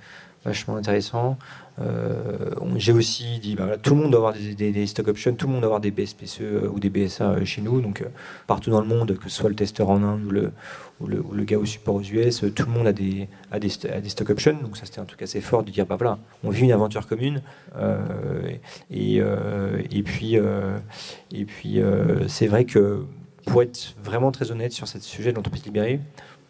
vachement 0.44 0.76
intéressant. 0.76 1.38
Euh, 1.80 2.52
j'ai 2.76 2.92
aussi 2.92 3.40
dit, 3.40 3.56
bah, 3.56 3.78
tout 3.82 3.96
le 3.96 4.02
monde 4.02 4.12
doit 4.12 4.20
avoir 4.20 4.34
des, 4.34 4.86
stock 4.86 5.08
options, 5.08 5.34
tout 5.34 5.48
le 5.48 5.54
monde 5.54 5.62
doit 5.62 5.68
avoir 5.68 5.80
des 5.80 5.92
BSPCE 5.92 6.68
ou 6.72 6.80
des 6.80 6.90
BSA 6.90 7.44
chez 7.46 7.62
nous, 7.62 7.80
donc 7.80 8.04
partout 8.46 8.70
dans 8.70 8.82
le 8.82 8.88
monde, 8.88 9.18
que 9.18 9.30
ce 9.30 9.38
soit 9.38 9.50
le 9.50 9.56
testeur 9.56 9.90
en 9.90 10.04
Inde 10.04 10.26
ou 10.26 10.30
le, 10.30 10.52
ou 11.00 11.34
le, 11.34 11.44
gars 11.46 11.58
au 11.58 11.66
support 11.66 11.96
aux 11.96 12.02
US, 12.02 12.44
tout 12.54 12.66
le 12.66 12.72
monde 12.72 12.88
a 12.88 12.94
des, 12.94 13.30
a 13.52 13.60
des, 13.60 13.70
des 14.02 14.10
stock 14.10 14.30
options, 14.30 14.58
donc 14.62 14.78
ça 14.78 14.86
c'était 14.86 15.00
un 15.00 15.06
truc 15.06 15.22
assez 15.22 15.42
fort 15.42 15.64
de 15.64 15.72
dire, 15.72 15.86
bah 15.86 15.96
voilà, 15.98 16.20
on 16.44 16.50
vit 16.50 16.64
une 16.64 16.74
aventure 16.74 17.08
commune, 17.08 17.42
et, 18.92 19.22
et 19.22 20.04
puis, 20.04 20.36
et 20.36 21.46
puis 21.46 21.82
c'est 22.28 22.48
vrai 22.48 22.66
que 22.66 23.06
pour 23.46 23.62
être 23.64 23.96
vraiment 24.04 24.32
très 24.32 24.52
honnête 24.52 24.72
sur 24.72 24.88
ce 24.88 25.00
sujet 25.00 25.32
de 25.32 25.36
l'entreprise 25.38 25.66
libérée, 25.66 26.00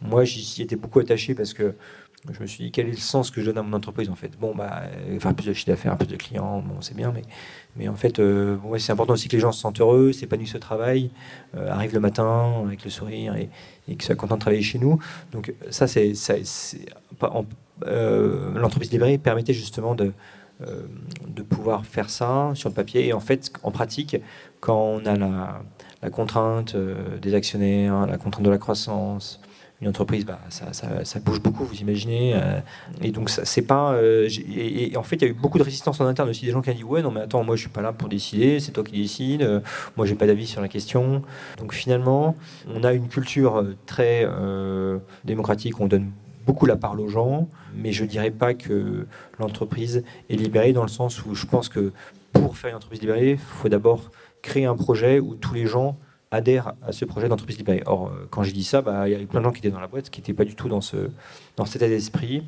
moi 0.02 0.24
j'y 0.24 0.62
étais 0.62 0.76
beaucoup 0.76 1.00
attaché 1.00 1.36
parce 1.36 1.54
que 1.54 1.76
je 2.32 2.40
me 2.40 2.46
suis 2.46 2.66
dit 2.66 2.72
quel 2.72 2.88
est 2.88 2.92
le 2.92 2.98
sens 2.98 3.32
que 3.32 3.42
je 3.42 3.48
donne 3.48 3.58
à 3.58 3.64
mon 3.64 3.74
entreprise 3.76 4.10
en 4.10 4.16
fait? 4.16 4.32
Bon 4.40 4.54
bah 4.54 4.84
faire 5.20 5.34
plus 5.34 5.48
de 5.48 5.54
chiffre 5.54 5.72
d'affaires, 5.72 5.98
plus 5.98 6.08
de 6.08 6.16
clients, 6.16 6.60
bon 6.60 6.80
c'est 6.82 6.96
bien, 6.96 7.12
mais 7.12 7.24
mais 7.76 7.88
en 7.88 7.96
fait 7.96 8.20
euh, 8.20 8.58
c'est 8.78 8.92
important 8.92 9.14
aussi 9.14 9.28
que 9.28 9.36
les 9.36 9.40
gens 9.42 9.52
se 9.52 9.60
sentent 9.60 9.82
heureux, 9.82 10.12
s'épanouissent 10.12 10.56
au 10.56 10.60
travail, 10.60 11.10
euh, 11.56 11.70
arrivent 11.72 11.94
le 11.96 12.00
matin 12.00 12.64
avec 12.66 12.84
le 12.84 12.92
sourire 12.92 13.36
et, 13.36 13.50
et 13.88 13.96
qu'ils 13.96 14.04
soient 14.04 14.16
contents 14.16 14.36
de 14.36 14.42
travailler 14.42 14.62
chez 14.62 14.78
nous. 14.78 15.00
Donc 15.32 15.54
ça 15.72 15.88
c'est 15.88 16.14
euh, 17.88 18.60
l'entreprise 18.60 18.92
libérée 18.92 19.18
permettait 19.18 19.54
justement 19.54 19.96
de 19.96 20.14
de 21.28 21.42
pouvoir 21.42 21.88
faire 21.88 22.12
ça 22.12 22.52
sur 22.54 22.70
le 22.70 22.76
papier 22.76 23.08
et 23.08 23.14
en 23.14 23.20
fait 23.20 23.52
en 23.64 23.72
pratique 23.72 24.16
quand 24.60 24.78
on 24.78 25.06
a 25.08 25.16
la 25.16 25.64
la 26.02 26.10
contrainte 26.10 26.76
euh, 26.76 27.18
des 27.22 27.36
actionnaires, 27.36 28.06
la 28.08 28.18
contrainte 28.18 28.46
de 28.46 28.50
la 28.50 28.58
croissance. 28.58 29.40
Une 29.82 29.88
entreprise, 29.88 30.28
bah, 30.28 30.40
ça, 30.50 31.20
bouge 31.22 31.42
beaucoup, 31.42 31.64
vous 31.64 31.82
imaginez. 31.82 32.34
Euh, 32.36 32.60
et 33.02 33.10
donc, 33.10 33.32
c'est 33.32 33.64
pas. 33.64 33.94
Euh, 33.94 34.30
et, 34.56 34.96
en 34.96 35.02
fait, 35.02 35.16
il 35.16 35.22
y 35.24 35.26
a 35.26 35.30
eu 35.30 35.34
beaucoup 35.34 35.58
de 35.58 35.64
résistance 35.64 36.00
en 36.00 36.06
interne 36.06 36.30
aussi. 36.30 36.46
Des 36.46 36.52
gens 36.52 36.62
qui 36.62 36.70
ont 36.70 36.76
dit 36.76 36.84
Ouais, 36.84 37.02
non, 37.02 37.10
mais 37.10 37.22
attends, 37.22 37.44
moi, 37.44 37.56
je 37.56 37.62
suis 37.62 37.70
pas 37.70 37.82
là 37.82 37.92
pour 37.92 38.08
décider, 38.08 38.60
c'est 38.60 38.74
toi 38.74 38.84
qui 38.84 38.92
décides. 38.92 39.64
moi, 39.98 40.06
j'ai 40.06 40.14
pas 40.14 40.28
d'avis 40.28 40.46
sur 40.46 40.62
la 40.62 40.68
question. 40.68 41.24
Donc, 41.58 41.74
finalement, 41.74 42.36
on 42.72 42.84
a 42.84 42.94
une 42.94 43.08
culture 43.08 43.66
très 43.88 44.28
démocratique, 45.26 45.80
on 45.80 45.88
donne 45.88 46.12
beaucoup 46.46 46.68
la 46.68 46.76
parole 46.76 47.00
aux 47.00 47.08
gens, 47.08 47.50
mais 47.76 47.92
je 47.92 48.06
dirais 48.06 48.32
pas 48.32 48.54
que 48.54 49.08
l'entreprise 49.40 50.04
est 50.30 50.36
libérée 50.36 50.74
dans 50.74 50.84
le 50.84 50.90
sens 50.90 51.26
où 51.26 51.34
je 51.34 51.48
pense 51.48 51.70
que 51.70 51.92
pour 52.34 52.56
faire 52.58 52.70
une 52.70 52.76
entreprise 52.76 53.02
libérée, 53.02 53.32
il 53.32 53.38
faut 53.38 53.70
d'abord 53.70 54.12
créer 54.42 54.66
un 54.66 54.76
projet 54.76 55.20
où 55.20 55.36
tous 55.36 55.54
les 55.54 55.66
gens 55.66 55.98
adhèrent 56.32 56.74
à 56.82 56.94
ce 56.94 57.04
projet 57.04 57.28
d'entreprise 57.28 57.58
libérée. 57.58 57.84
Or, 57.86 58.08
euh, 58.08 58.28
quand 58.30 58.44
j'ai 58.44 58.54
dit 58.54 58.64
ça, 58.64 58.82
bah, 58.82 59.08
il 59.08 59.12
y 59.12 59.16
a 59.16 59.28
plein 59.28 59.42
de 59.42 59.46
gens 59.46 59.52
qui 59.52 59.60
étaient 59.60 59.70
dans 59.70 59.82
la 59.82 59.88
boîte, 59.88 60.10
qui 60.10 60.22
n'étaient 60.22 60.34
pas 60.34 60.46
du 60.46 60.56
tout 60.56 60.70
dans, 60.70 60.82
ce, 60.82 61.10
dans 61.58 61.66
cet 61.66 61.82
état 61.82 61.90
d'esprit. 61.90 62.44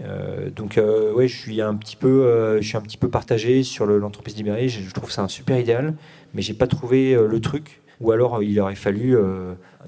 Euh, 0.00 0.50
donc, 0.50 0.78
euh, 0.78 1.12
ouais, 1.12 1.26
je 1.26 1.36
suis 1.36 1.60
un 1.60 1.74
petit 1.74 1.96
peu, 1.96 2.58
je 2.60 2.66
suis 2.66 2.76
un 2.76 2.80
petit 2.80 2.96
peu 2.96 3.08
partagé 3.08 3.64
sur 3.64 3.86
l'entreprise 3.86 4.36
libérée. 4.36 4.68
Je, 4.68 4.88
trouve 4.92 5.08
que 5.08 5.12
c'est 5.12 5.20
un 5.20 5.28
super 5.28 5.58
idéal, 5.58 5.94
mais 6.32 6.42
j'ai 6.42 6.54
pas 6.54 6.68
trouvé 6.68 7.14
le 7.14 7.40
truc. 7.40 7.80
Ou 8.04 8.12
alors, 8.12 8.42
il 8.42 8.60
aurait 8.60 8.74
fallu 8.74 9.16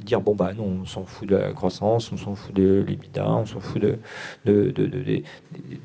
dire 0.02 0.20
bon 0.20 0.34
bah 0.34 0.52
non, 0.56 0.78
on 0.82 0.86
s'en 0.86 1.04
fout 1.04 1.28
de 1.28 1.36
la 1.36 1.52
croissance, 1.52 2.10
on 2.12 2.16
s'en 2.16 2.34
fout 2.34 2.54
de 2.54 2.82
l'EBITDA, 2.86 3.28
on 3.28 3.46
s'en 3.46 3.60
fout 3.60 3.80
de, 3.80 3.98
de, 4.46 5.22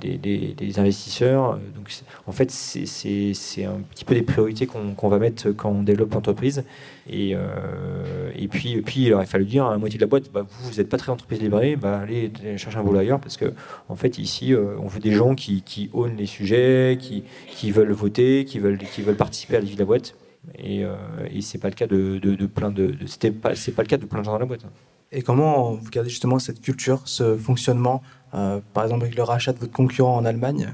des 0.01 0.79
investisseurs. 0.79 1.59
Donc 1.75 1.91
en 2.27 2.31
fait, 2.31 2.49
c'est 2.49 3.65
un 3.65 3.81
petit 3.91 4.05
peu 4.05 4.15
des 4.15 4.21
priorités 4.21 4.65
qu'on 4.65 5.09
va 5.09 5.19
mettre 5.19 5.51
quand 5.51 5.69
on 5.69 5.83
développe 5.83 6.13
l'entreprise. 6.13 6.63
Et, 7.09 7.33
euh, 7.35 8.31
puis, 8.49 8.81
il 8.95 9.13
aurait 9.13 9.25
fallu 9.25 9.45
dire 9.45 9.65
à 9.65 9.71
la 9.71 9.77
moitié 9.77 9.97
de 9.97 10.03
la 10.03 10.07
boîte, 10.07 10.31
bah, 10.31 10.45
vous, 10.47 10.77
n'êtes 10.77 10.87
pas 10.87 10.97
très 10.97 11.11
entreprise 11.11 11.41
livrée, 11.41 11.75
bah, 11.75 11.99
allez 11.99 12.31
chercher 12.57 12.77
un 12.77 12.83
boulot 12.83 12.99
ailleurs 12.99 13.19
parce 13.19 13.37
que 13.37 13.53
en 13.89 13.95
fait 13.95 14.17
ici, 14.17 14.53
euh, 14.53 14.75
on 14.79 14.87
veut 14.87 14.99
des 14.99 15.11
gens 15.11 15.35
qui, 15.35 15.61
qui 15.63 15.89
ownent 15.93 16.15
les 16.15 16.25
sujets, 16.25 16.97
qui, 16.99 17.71
veulent 17.71 17.91
voter, 17.91 18.45
qui 18.45 18.59
veulent 18.59 18.77
participer 19.17 19.57
à 19.57 19.59
la 19.59 19.65
vie 19.65 19.75
de 19.75 19.79
la 19.79 19.85
boîte. 19.85 20.15
Et, 20.57 20.83
et 21.31 21.41
c'est 21.41 21.59
pas 21.59 21.69
le 21.69 21.75
cas 21.75 21.87
de, 21.87 22.17
de, 22.17 22.45
plein 22.47 22.71
de, 22.71 22.95
c'était 23.05 23.31
pas 23.31 23.55
c'est 23.55 23.73
pas 23.73 23.83
le 23.83 23.87
cas 23.87 23.97
de 23.97 24.05
plein 24.05 24.19
de 24.19 24.25
gens 24.25 24.33
dans 24.33 24.39
la 24.39 24.45
boîte. 24.45 24.65
Et 25.11 25.21
comment 25.21 25.73
vous 25.73 25.89
gardez 25.89 26.09
justement 26.09 26.39
cette 26.39 26.61
culture, 26.61 27.01
ce 27.05 27.37
fonctionnement, 27.37 28.01
par 28.31 28.83
exemple 28.83 29.03
avec 29.03 29.15
le 29.15 29.23
rachat 29.23 29.53
de 29.53 29.59
votre 29.59 29.71
concurrent 29.71 30.15
en 30.15 30.25
Allemagne, 30.25 30.73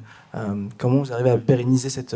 comment 0.77 0.99
vous 0.99 1.11
arrivez 1.11 1.31
à 1.31 1.37
pérenniser 1.37 1.89
cette, 1.89 2.15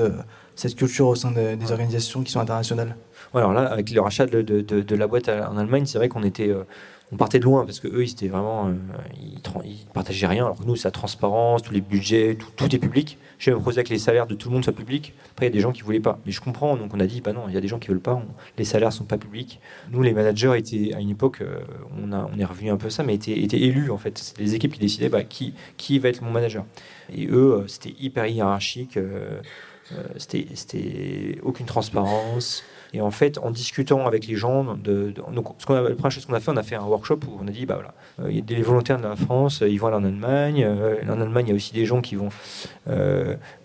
cette 0.56 0.76
culture 0.76 1.08
au 1.08 1.16
sein 1.16 1.32
des 1.32 1.72
organisations 1.72 2.22
qui 2.22 2.32
sont 2.32 2.40
internationales? 2.40 2.96
Alors 3.34 3.54
là, 3.54 3.64
avec 3.64 3.92
le 3.92 4.02
rachat 4.02 4.28
de, 4.28 4.42
de, 4.42 4.96
la 4.96 5.08
boîte 5.08 5.28
en 5.28 5.58
Allemagne, 5.58 5.86
c'est 5.86 5.98
vrai 5.98 6.10
qu'on 6.10 6.24
était, 6.24 6.54
on 7.12 7.18
partait 7.18 7.40
de 7.40 7.44
loin 7.44 7.66
parce 7.66 7.80
que 7.80 7.88
eux, 7.90 8.04
ils 8.04 8.12
étaient 8.12 8.30
vraiment, 8.30 8.70
euh, 8.70 8.74
ils, 9.22 9.78
partageaient 9.94 10.28
rien. 10.28 10.46
Alors 10.46 10.58
que 10.58 10.64
nous, 10.64 10.78
c'est 10.78 10.88
la 10.88 10.92
transparence, 10.92 11.62
tous 11.62 11.74
les 11.74 11.82
budgets, 11.82 12.38
tout, 12.56 12.74
est 12.74 12.80
public. 12.80 13.18
J'ai 13.38 13.52
proposé 13.52 13.84
que 13.84 13.90
les 13.90 14.00
salaires 14.00 14.28
de 14.28 14.36
tout 14.36 14.48
le 14.48 14.54
monde 14.54 14.64
soient 14.64 14.74
publics. 14.74 15.14
Après, 15.32 15.46
il 15.46 15.50
y 15.50 15.52
a 15.52 15.54
des 15.54 15.60
gens 15.60 15.74
qui 15.74 15.82
voulaient 15.82 16.00
pas. 16.00 16.20
Mais 16.26 16.32
je 16.32 16.40
comprends. 16.40 16.78
Donc 16.78 16.94
on 16.94 17.00
a 17.02 17.06
dit, 17.06 17.20
bah 17.20 17.34
non, 17.34 17.44
il 17.50 17.54
y 17.54 17.58
a 17.58 17.62
des 17.62 17.68
gens 17.68 17.80
qui 17.80 17.90
veulent 17.90 18.00
pas. 18.00 18.22
les 18.58 18.64
salaires 18.64 18.94
sont 18.94 19.04
pas 19.04 19.18
publics. 19.18 19.60
Nous, 19.92 20.02
les 20.02 20.14
managers 20.14 20.54
étaient 20.58 20.94
à 20.94 21.02
une 21.02 21.10
époque, 21.10 21.42
euh, 21.42 21.60
on 22.02 22.40
est 22.40 22.46
revenu 22.46 22.72
un 22.72 22.78
peu 22.78 22.90
ça, 22.90 23.04
mais 23.04 23.16
étaient, 23.16 23.34
élus 23.34 23.92
en 23.92 23.98
fait. 23.98 24.18
C'était 24.18 24.44
les 24.44 24.56
équipes 24.56 24.74
qui 24.74 24.80
décidaient, 24.80 25.10
bah, 25.10 25.24
qui, 25.24 25.54
qui 25.76 26.00
va 26.00 26.10
être 26.10 26.22
mon 26.22 26.32
manager. 26.32 26.66
Et 27.14 27.28
eux, 27.28 27.56
euh, 27.56 27.68
c'était 27.68 27.94
hyper 28.00 28.26
hiérarchique. 28.26 28.98
c'était 30.18 31.40
aucune 31.44 31.66
transparence. 31.66 32.64
Et 32.94 33.02
en 33.02 33.12
fait, 33.12 33.38
en 33.38 33.52
discutant 33.52 34.06
avec 34.06 34.28
les 34.28 34.36
gens, 34.36 34.76
de, 34.76 35.14
ce 35.60 35.66
qu'on 35.66 35.76
a, 35.76 35.82
la 35.82 35.92
première 35.92 36.12
chose 36.12 36.26
qu'on 36.26 36.34
a 36.34 36.40
fait, 36.40 36.52
on 36.52 36.58
a 36.58 36.64
fait 36.64 36.76
un 36.76 36.84
workshop 36.84 37.20
où 37.28 37.40
on 37.42 37.48
a 37.48 37.52
dit, 37.52 37.66
bah 37.66 37.76
voilà, 37.76 37.94
euh, 38.20 38.30
il 38.30 38.36
y 38.36 38.40
a 38.40 38.42
des 38.42 38.62
volontaires 38.62 38.98
de 38.98 39.08
la 39.08 39.16
France, 39.16 39.62
euh, 39.62 39.70
ils 39.70 39.80
vont 39.80 39.88
aller 39.88 39.96
en 39.96 40.04
Allemagne. 40.04 40.64
Euh, 40.66 40.98
en 41.08 41.22
Allemagne, 41.22 41.46
il 41.48 41.50
y 41.50 41.54
a 41.54 41.56
aussi 41.56 41.74
des 41.74 41.86
gens 41.86 42.02
qui 42.02 42.16
vont, 42.16 42.30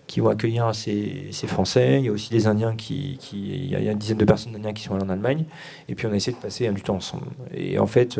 qui 0.07 0.21
vont 0.21 0.29
accueillir 0.29 0.73
ces, 0.73 1.31
Français. 1.47 1.99
Il 1.99 2.05
y 2.05 2.09
a 2.09 2.11
aussi 2.11 2.29
des 2.29 2.47
Indiens 2.47 2.75
qui, 2.75 3.19
il 3.33 3.69
y 3.69 3.75
a 3.75 3.91
une 3.91 3.97
dizaine 3.97 4.17
de 4.17 4.25
personnes 4.25 4.53
d'Indiens 4.53 4.73
qui 4.73 4.83
sont 4.83 4.95
allés 4.95 5.03
en 5.03 5.09
Allemagne. 5.09 5.45
Et 5.89 5.95
puis 5.95 6.07
on 6.07 6.11
a 6.11 6.15
essayé 6.15 6.35
de 6.35 6.41
passer 6.41 6.69
du 6.69 6.81
temps 6.81 6.95
ensemble. 6.95 7.25
Et 7.53 7.79
en 7.79 7.87
fait, 7.87 8.19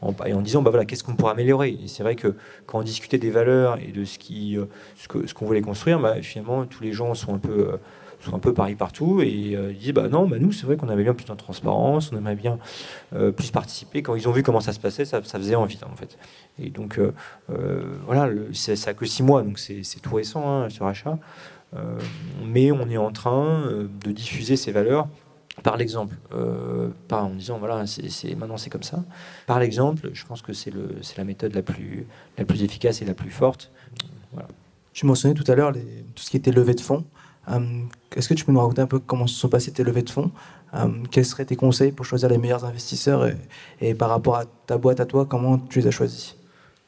en, 0.00 0.12
disant 0.40 0.62
bah 0.62 0.70
voilà 0.70 0.84
qu'est-ce 0.84 1.02
qu'on 1.02 1.16
pourrait 1.16 1.32
améliorer? 1.32 1.70
Et 1.70 1.88
c'est 1.88 2.04
vrai 2.04 2.14
que 2.14 2.36
quand 2.66 2.78
on 2.78 2.82
discutait 2.82 3.18
des 3.18 3.30
valeurs 3.30 3.78
et 3.78 3.90
de 3.92 4.04
ce 4.04 5.34
qu'on 5.34 5.46
voulait 5.46 5.62
construire 5.62 5.98
bah, 5.98 6.22
finalement 6.22 6.64
tous 6.66 6.82
les 6.82 6.92
gens 6.92 7.14
sont 7.14 7.34
un 7.34 7.38
peu 7.38 7.78
sont 8.20 8.34
un 8.34 8.38
peu 8.38 8.52
pareil 8.52 8.74
partout 8.74 9.20
et 9.20 9.54
euh, 9.54 9.72
ils 9.72 9.78
disent 9.78 9.92
bah 9.92 10.08
non 10.08 10.26
bah 10.26 10.38
nous 10.38 10.52
c'est 10.52 10.66
vrai 10.66 10.76
qu'on 10.76 10.88
avait 10.88 11.02
bien 11.02 11.14
plus 11.14 11.26
de 11.26 11.34
transparence 11.34 12.10
on 12.12 12.16
aimerait 12.16 12.36
bien 12.36 12.58
euh, 13.14 13.32
plus 13.32 13.50
participer 13.50 14.02
quand 14.02 14.14
ils 14.14 14.28
ont 14.28 14.32
vu 14.32 14.42
comment 14.42 14.60
ça 14.60 14.72
se 14.72 14.80
passait 14.80 15.04
ça, 15.04 15.22
faisait 15.22 15.54
envie 15.54 15.78
en 15.90 15.96
fait 15.96 16.18
et 16.58 16.70
donc 16.70 16.98
euh, 16.98 17.12
voilà 18.06 18.30
ça 18.52 18.90
a 18.90 18.94
que 18.94 19.06
six 19.06 19.22
mois 19.22 19.42
donc 19.42 19.58
c'est 19.58 20.00
tout 20.00 20.14
récent 20.14 20.48
hein, 20.48 20.68
ce 20.70 20.82
rachat 20.82 21.18
mais 22.42 22.72
on 22.72 22.88
est 22.88 22.96
en 22.96 23.12
train 23.12 23.64
de 24.04 24.10
diffuser 24.10 24.56
ces 24.56 24.72
valeurs 24.72 25.08
par 25.62 25.76
l'exemple, 25.76 26.16
pas 27.08 27.22
en 27.22 27.30
disant 27.30 27.58
voilà, 27.58 27.86
c'est 27.86 28.34
maintenant 28.34 28.56
c'est 28.56 28.70
comme 28.70 28.82
ça. 28.82 29.02
Par 29.46 29.58
l'exemple, 29.58 30.10
je 30.12 30.24
pense 30.24 30.40
que 30.40 30.52
c'est 30.52 30.72
la 31.16 31.24
méthode 31.24 31.54
la 31.54 31.62
plus, 31.62 32.06
la 32.38 32.44
plus 32.44 32.62
efficace 32.62 33.02
et 33.02 33.04
la 33.04 33.14
plus 33.14 33.30
forte. 33.30 33.70
Voilà. 34.32 34.48
Tu 34.92 35.04
mentionnais 35.04 35.34
tout 35.34 35.50
à 35.50 35.54
l'heure 35.54 35.72
tout 35.72 36.22
ce 36.22 36.30
qui 36.30 36.38
était 36.38 36.52
levée 36.52 36.74
de 36.74 36.80
fonds. 36.80 37.04
Euh, 37.48 37.60
est-ce 38.16 38.28
que 38.28 38.34
tu 38.34 38.44
peux 38.44 38.52
nous 38.52 38.60
raconter 38.60 38.82
un 38.82 38.86
peu 38.86 38.98
comment 38.98 39.26
se 39.26 39.34
sont 39.34 39.48
passées 39.48 39.72
tes 39.72 39.84
levées 39.84 40.02
de 40.02 40.10
fonds? 40.10 40.30
Euh, 40.74 40.88
Quels 41.10 41.24
seraient 41.24 41.44
tes 41.44 41.56
conseils 41.56 41.92
pour 41.92 42.04
choisir 42.04 42.28
les 42.28 42.38
meilleurs 42.38 42.64
investisseurs 42.64 43.28
et, 43.80 43.94
par 43.94 44.08
rapport 44.08 44.36
à 44.36 44.44
ta 44.66 44.78
boîte 44.78 45.00
à 45.00 45.06
toi, 45.06 45.26
comment 45.26 45.58
tu 45.58 45.80
les 45.80 45.86
as 45.86 45.90
choisis? 45.90 46.36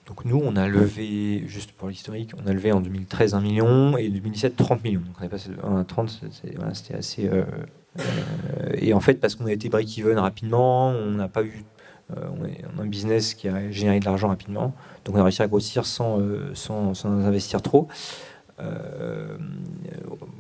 Donc 0.07 0.25
nous, 0.25 0.41
on 0.43 0.57
a 0.57 0.67
levé, 0.67 1.45
juste 1.47 1.73
pour 1.73 1.89
l'historique, 1.89 2.33
on 2.43 2.49
a 2.49 2.53
levé 2.53 2.73
en 2.73 2.81
2013 2.81 3.35
1 3.35 3.41
million 3.41 3.99
et 3.99 4.09
en 4.09 4.13
2017 4.13 4.57
30 4.57 4.83
millions. 4.83 5.01
Donc 5.01 5.17
on 5.21 5.25
est 5.25 5.29
passé 5.29 5.51
de 5.51 5.57
1 5.63 5.81
à 5.81 5.85
30, 5.85 6.21
c'était 6.73 6.95
assez... 6.95 7.29
Euh, 7.29 7.45
et 8.75 8.95
en 8.95 9.01
fait, 9.01 9.15
parce 9.15 9.35
qu'on 9.35 9.47
a 9.47 9.53
été 9.53 9.69
break-even 9.69 10.19
rapidement, 10.19 10.89
on 10.89 11.11
n'a 11.11 11.29
pas 11.29 11.43
eu... 11.43 11.65
a 12.11 12.21
un 12.81 12.87
business 12.87 13.35
qui 13.35 13.49
a 13.49 13.71
généré 13.71 14.01
de 14.01 14.07
l'argent 14.07 14.29
rapidement, 14.29 14.73
donc 15.05 15.17
on 15.17 15.21
a 15.21 15.25
réussi 15.25 15.43
à 15.43 15.47
grossir 15.47 15.85
sans, 15.85 16.21
sans 16.55 17.05
investir 17.05 17.61
trop. 17.61 17.87
Euh, 18.61 19.37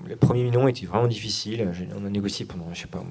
le 0.06 0.16
premier 0.16 0.42
million 0.42 0.66
était 0.68 0.86
vraiment 0.86 1.06
difficile. 1.06 1.68
On 1.94 2.04
a 2.04 2.08
négocié 2.08 2.46
pendant, 2.46 2.72
je 2.72 2.80
sais 2.80 2.86
pas, 2.86 3.02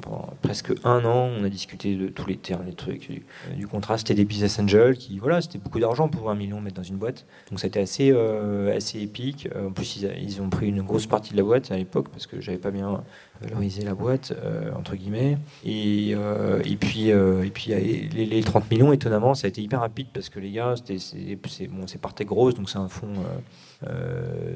presque 0.42 0.74
un 0.84 1.06
an. 1.06 1.30
On 1.40 1.44
a 1.44 1.50
discuté 1.50 1.96
de 1.96 2.08
tous 2.08 2.28
les 2.28 2.38
termes, 2.38 2.66
les 2.66 2.74
trucs 2.74 3.10
du, 3.56 3.68
contrat. 3.68 3.98
C'était 3.98 4.16
des 4.16 4.26
business 4.26 4.60
angels 4.60 4.98
qui, 4.98 5.20
voilà, 5.20 5.42
c'était 5.42 5.60
beaucoup 5.60 5.80
d'argent 5.80 6.10
pour 6.10 6.30
un 6.30 6.36
million 6.36 6.60
mettre 6.60 6.78
dans 6.78 6.84
une 6.84 6.98
boîte. 6.98 7.26
Donc 7.52 7.64
été 7.64 7.80
assez, 7.80 8.12
euh, 8.12 8.76
assez 8.76 9.00
épique. 9.00 9.48
En 9.56 9.72
plus, 9.72 10.02
ils, 10.02 10.42
ont 10.42 10.50
pris 10.50 10.68
une 10.68 10.82
grosse 10.82 11.06
partie 11.06 11.32
de 11.32 11.38
la 11.38 11.44
boîte 11.44 11.72
à 11.72 11.78
l'époque 11.78 12.10
parce 12.10 12.26
que 12.26 12.42
j'avais 12.42 12.58
pas 12.58 12.72
bien 12.72 13.04
valoriser 13.42 13.84
la 13.84 13.94
boîte, 13.94 14.34
euh, 14.36 14.72
entre 14.76 14.96
guillemets. 14.96 15.38
Et, 15.66 16.14
euh, 16.16 16.62
et 16.66 16.76
puis, 16.76 17.12
euh, 17.12 17.44
et 17.44 17.50
puis 17.50 17.72
les, 17.72 18.26
les, 18.26 18.44
30 18.44 18.70
millions, 18.72 18.94
étonnamment, 18.94 19.36
ça 19.36 19.46
a 19.46 19.50
été 19.50 19.62
hyper 19.62 19.82
rapide 19.82 20.08
parce 20.14 20.30
que 20.30 20.40
les 20.40 20.52
gars, 20.52 20.76
c'est 20.86 21.68
bon, 21.68 21.86
partait 22.02 22.26
grosse, 22.26 22.56
donc 22.56 22.70
c'est 22.70 22.78
un 22.78 22.90
fonds. 22.90 23.14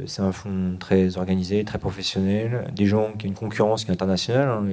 c'est 0.05 0.21
un 0.21 0.31
fonds 0.31 0.77
très 0.79 1.17
organisé, 1.17 1.63
très 1.63 1.79
professionnel, 1.79 2.71
des 2.75 2.85
gens 2.85 3.13
qui 3.13 3.25
ont 3.25 3.29
une 3.29 3.35
concurrence 3.35 3.85
qui 3.85 3.91
est 3.91 3.93
internationale. 3.93 4.49
Hein, 4.49 4.65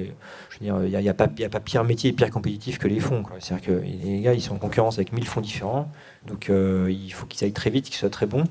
je 0.49 0.59
veux 0.59 0.65
dire, 0.65 0.83
il 0.83 0.89
n'y 0.89 0.95
a, 0.95 1.01
y 1.01 1.09
a, 1.09 1.13
pas, 1.13 1.25
a 1.25 1.49
pas 1.49 1.59
pire 1.59 1.83
métier 1.83 2.09
et 2.09 2.13
pire 2.13 2.29
compétitif 2.29 2.77
que 2.77 2.87
les 2.87 2.99
fonds. 2.99 3.23
C'est-à-dire 3.39 3.65
que 3.65 3.83
les 4.05 4.21
gars, 4.21 4.33
ils 4.33 4.41
sont 4.41 4.55
en 4.55 4.59
concurrence 4.59 4.97
avec 4.97 5.13
1000 5.13 5.25
fonds 5.25 5.41
différents, 5.41 5.91
donc 6.27 6.49
il 6.49 7.09
faut 7.11 7.25
qu'ils 7.25 7.45
aillent 7.45 7.53
très 7.53 7.69
vite, 7.69 7.85
qu'ils 7.85 7.95
soient 7.95 8.09
très 8.09 8.25
bons. 8.25 8.45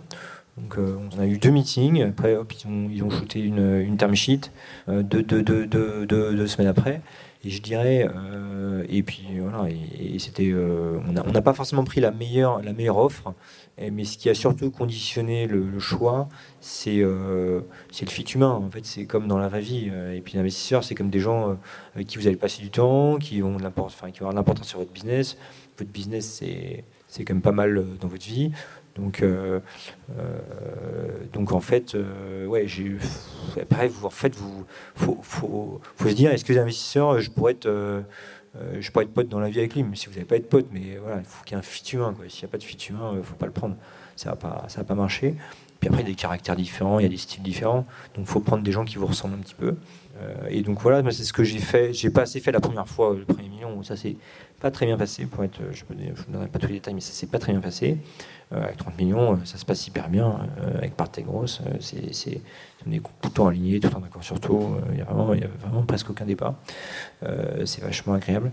Donc, 0.61 0.79
euh, 0.79 0.97
on 1.17 1.21
a 1.21 1.27
eu 1.27 1.39
deux 1.39 1.51
meetings. 1.51 2.03
Après, 2.03 2.37
ils, 2.65 3.03
ont, 3.03 3.11
shooté 3.11 3.41
une, 3.41 3.81
une 3.81 3.97
term 3.97 4.15
sheet 4.15 4.51
euh, 4.89 5.03
deux, 5.03 6.47
semaines 6.47 6.69
après. 6.69 7.01
Et 7.45 7.51
je 7.51 7.63
dirais, 7.63 8.09
euh, 8.13 8.85
et 8.89 9.05
puis 9.05 9.25
voilà, 9.39 9.71
et, 9.71 10.19
c'était, 10.19 10.53
on 10.53 11.13
n'a 11.13 11.43
pas 11.43 11.55
forcément 11.55 11.85
pris 11.85 12.01
la 12.01 12.11
meilleure, 12.11 12.61
offre, 12.97 13.33
mais 13.93 14.03
ce 14.05 14.19
qui 14.19 14.29
a 14.29 14.35
surtout 14.35 14.73
conditionné 14.73 15.47
le, 15.47 15.79
choix, 15.79 16.29
c'est 16.61 16.97
le 16.97 17.63
fit 17.93 18.25
humain. 18.35 18.51
En 18.51 18.69
fait, 18.73 18.85
c'est 18.85 19.07
comme 19.07 19.29
dans 19.29 19.39
la 19.39 19.47
vraie 19.47 19.61
vie. 19.61 19.89
Et 20.13 20.21
puis 20.21 20.37
l'investisseur, 20.37 20.83
c'est 20.83 20.97
comme 20.97 21.11
des 21.11 21.21
gens 21.21 21.57
avec 21.95 22.09
qui 22.09 22.19
vous 22.19 22.27
allez 22.27 22.37
passer 22.37 22.61
du 22.61 22.71
temps, 22.71 23.19
qui 23.19 23.41
ont 23.45 23.57
enfin, 23.77 24.11
qui 24.11 24.19
vont 24.19 24.27
avoir 24.27 24.35
l'importance 24.35 24.67
sur 24.67 24.81
votre 24.81 24.93
business. 24.93 25.37
Votre 25.79 25.93
business, 25.93 26.43
c'est 27.07 27.25
quand 27.25 27.35
même 27.35 27.41
pas 27.41 27.53
mal 27.53 27.85
dans 28.01 28.09
votre 28.09 28.27
vie. 28.27 28.51
Donc, 28.99 29.23
euh, 29.23 29.61
euh, 30.19 30.39
donc 31.33 31.53
en 31.53 31.61
fait, 31.61 31.95
euh, 31.95 32.47
ouais, 32.47 32.67
j'ai. 32.67 32.97
Après, 33.61 33.89
vous, 33.89 34.07
en 34.07 34.11
fait, 34.11 34.35
vous, 34.35 34.67
faut, 34.95 35.81
se 35.99 36.09
dire, 36.09 36.33
est-ce 36.33 36.45
que 36.45 36.53
les 36.53 36.59
investisseurs, 36.59 37.21
je 37.21 37.31
pourrais 37.31 37.53
être, 37.53 37.69
je 38.79 38.91
pourrais 38.91 39.05
être 39.05 39.15
pote 39.15 39.29
dans 39.29 39.41
la 39.41 39.51
vie 39.51 39.61
avec 39.61 39.75
lui, 39.75 39.83
mais 39.83 39.97
si 39.97 40.07
vous 40.07 40.13
n'avez 40.13 40.25
pas 40.25 40.37
être 40.37 40.49
pote, 40.49 40.67
mais 40.73 40.99
voilà, 41.01 41.19
il 41.19 41.25
faut 41.25 41.45
qu'il 41.45 41.53
y 41.53 41.57
ait 41.57 41.59
un 41.59 41.63
fit 41.63 41.85
humain. 41.95 42.15
S'il 42.29 42.45
n'y 42.45 42.49
a 42.49 42.53
pas 42.53 42.59
de 42.59 42.65
fit 42.65 42.79
humain, 42.91 43.11
il 43.13 43.19
ne 43.19 43.23
faut 43.23 43.37
pas 43.37 43.47
le 43.47 43.53
prendre. 43.53 43.77
Ça 44.17 44.31
va 44.31 44.37
pas, 44.37 44.65
ça 44.69 44.79
va 44.79 44.85
pas 44.85 44.95
marcher. 44.95 45.37
Puis 45.81 45.89
après, 45.89 46.03
il 46.03 46.07
y 46.07 46.11
a 46.11 46.13
des 46.13 46.17
caractères 46.17 46.57
différents, 46.57 46.99
il 46.99 47.05
y 47.05 47.07
a 47.07 47.09
des 47.09 47.17
styles 47.17 47.43
différents. 47.43 47.87
Donc, 48.17 48.25
il 48.25 48.27
faut 48.27 48.41
prendre 48.41 48.65
des 48.65 48.73
gens 48.73 48.85
qui 48.85 48.97
vous 48.97 49.07
ressemblent 49.07 49.35
un 49.35 49.43
petit 49.43 49.55
peu. 49.55 49.77
et 50.49 50.63
donc 50.63 50.81
voilà, 50.81 51.09
c'est 51.13 51.23
ce 51.23 51.33
que 51.33 51.45
j'ai 51.45 51.61
fait. 51.61 51.93
J'ai 51.93 52.11
pas 52.11 52.23
assez 52.23 52.41
fait 52.41 52.51
la 52.51 52.61
première 52.61 52.89
fois, 52.89 53.15
le 53.17 53.25
premier 53.25 53.49
million. 53.49 53.81
Ça 53.85 53.97
s'est 53.97 54.17
pas 54.61 54.73
très 54.73 54.87
bien 54.87 54.97
passé. 54.97 55.29
Je 55.31 55.85
ne 55.95 56.13
vous 56.13 56.25
donnerai 56.33 56.49
pas 56.49 56.59
tous 56.59 56.67
les 56.67 56.75
détails, 56.75 56.95
mais 56.95 57.01
ça 57.01 57.13
s'est 57.13 57.29
pas 57.29 57.39
très 57.39 57.53
bien 57.53 57.61
passé. 57.61 57.97
Euh, 58.53 58.63
avec 58.63 58.79
30 58.79 58.97
millions, 58.97 59.35
euh, 59.35 59.37
ça 59.45 59.59
se 59.59 59.67
passe 59.67 59.87
hyper 59.87 60.09
bien. 60.09 60.41
Euh, 60.63 60.79
avec 60.79 60.97
Partey 60.97 61.23
Grosse, 61.23 61.61
c'est, 61.81 62.41
on 62.87 62.93
est 62.93 63.03
tout 63.21 63.29
temps 63.29 63.49
aligné, 63.49 63.79
tout 63.79 63.89
le 63.89 63.93
temps 63.93 64.01
d'accord 64.01 64.25
sur 64.25 64.41
tout. 64.41 64.75
Il 64.89 64.97
n'y 64.97 65.03
a, 65.03 65.05
vraiment, 65.05 65.33
a 65.33 65.67
vraiment 65.67 65.83
presque 65.83 66.09
aucun 66.11 66.25
débat. 66.25 66.55
c'est 67.65 67.83
vachement 67.83 68.15
agréable. 68.15 68.51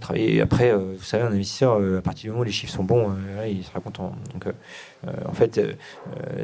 travailler. 0.00 0.42
Après, 0.42 0.74
vous 0.74 1.02
savez, 1.02 1.24
un 1.24 1.32
investisseur, 1.32 1.80
à 1.96 2.02
partir 2.02 2.24
du 2.24 2.30
moment 2.30 2.42
où 2.42 2.44
les 2.44 2.52
chiffres 2.52 2.72
sont 2.72 2.84
bons, 2.84 3.14
il 3.48 3.64
sera 3.64 3.80
content. 3.80 4.14
Donc, 4.34 4.52
en 5.26 5.32
fait, 5.32 5.60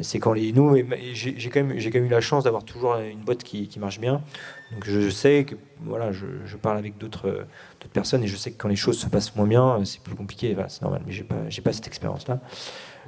c'est 0.01 0.19
quand 0.19 0.33
les. 0.33 0.51
Nous, 0.53 0.77
j'ai, 1.13 1.49
quand 1.49 1.63
même, 1.63 1.77
eu 1.77 2.09
la 2.09 2.21
chance 2.21 2.45
d'avoir 2.45 2.63
toujours 2.63 2.95
une 2.95 3.19
boîte 3.19 3.43
qui, 3.43 3.69
marche 3.79 3.99
bien. 3.99 4.21
Donc, 4.71 4.85
je, 4.85 5.09
sais 5.09 5.43
que 5.43 5.55
voilà, 5.81 6.11
je, 6.11 6.25
parle 6.57 6.77
avec 6.77 6.97
d'autres 6.97 7.45
d'autres 7.79 7.93
personnes. 7.93 8.23
Et 8.23 8.27
je 8.27 8.37
sais 8.37 8.51
que 8.51 8.57
quand 8.57 8.69
les 8.69 8.75
choses 8.75 8.97
se 8.97 9.07
passent 9.07 9.35
moins 9.35 9.47
bien, 9.47 9.83
c'est 9.83 10.01
plus 10.01 10.15
compliqué. 10.15 10.55
c'est 10.69 10.81
normal, 10.81 11.01
mais 11.05 11.11
j'ai 11.11 11.23
pas, 11.23 11.49
j'ai 11.49 11.61
pas 11.61 11.73
cette 11.73 11.87
expérience-là. 11.87 12.39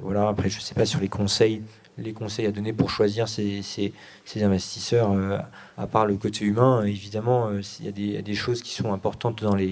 Voilà. 0.00 0.28
Après, 0.28 0.48
je 0.48 0.60
sais 0.60 0.74
pas 0.74 0.86
sur 0.86 1.00
les 1.00 1.08
conseils, 1.08 1.62
les 1.98 2.12
conseils 2.12 2.46
à 2.46 2.52
donner 2.52 2.72
pour 2.72 2.90
choisir 2.90 3.28
ces, 3.28 3.62
ces, 3.62 3.92
ces 4.24 4.42
investisseurs. 4.42 5.12
Euh, 5.78 5.82
à 5.82 5.86
part 5.86 6.06
le 6.06 6.16
côté 6.16 6.44
humain, 6.44 6.84
évidemment, 6.84 7.48
euh, 7.48 7.60
il 7.80 8.12
y, 8.12 8.16
a 8.16 8.22
des 8.22 8.34
choses 8.34 8.62
qui 8.62 8.74
sont 8.74 8.92
importantes 8.92 9.42
dans 9.42 9.56
la 9.56 9.64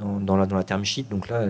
dans 0.00 0.36
la 0.36 0.64
term 0.64 0.84
sheet. 0.84 1.06
Donc 1.10 1.28
là, 1.28 1.46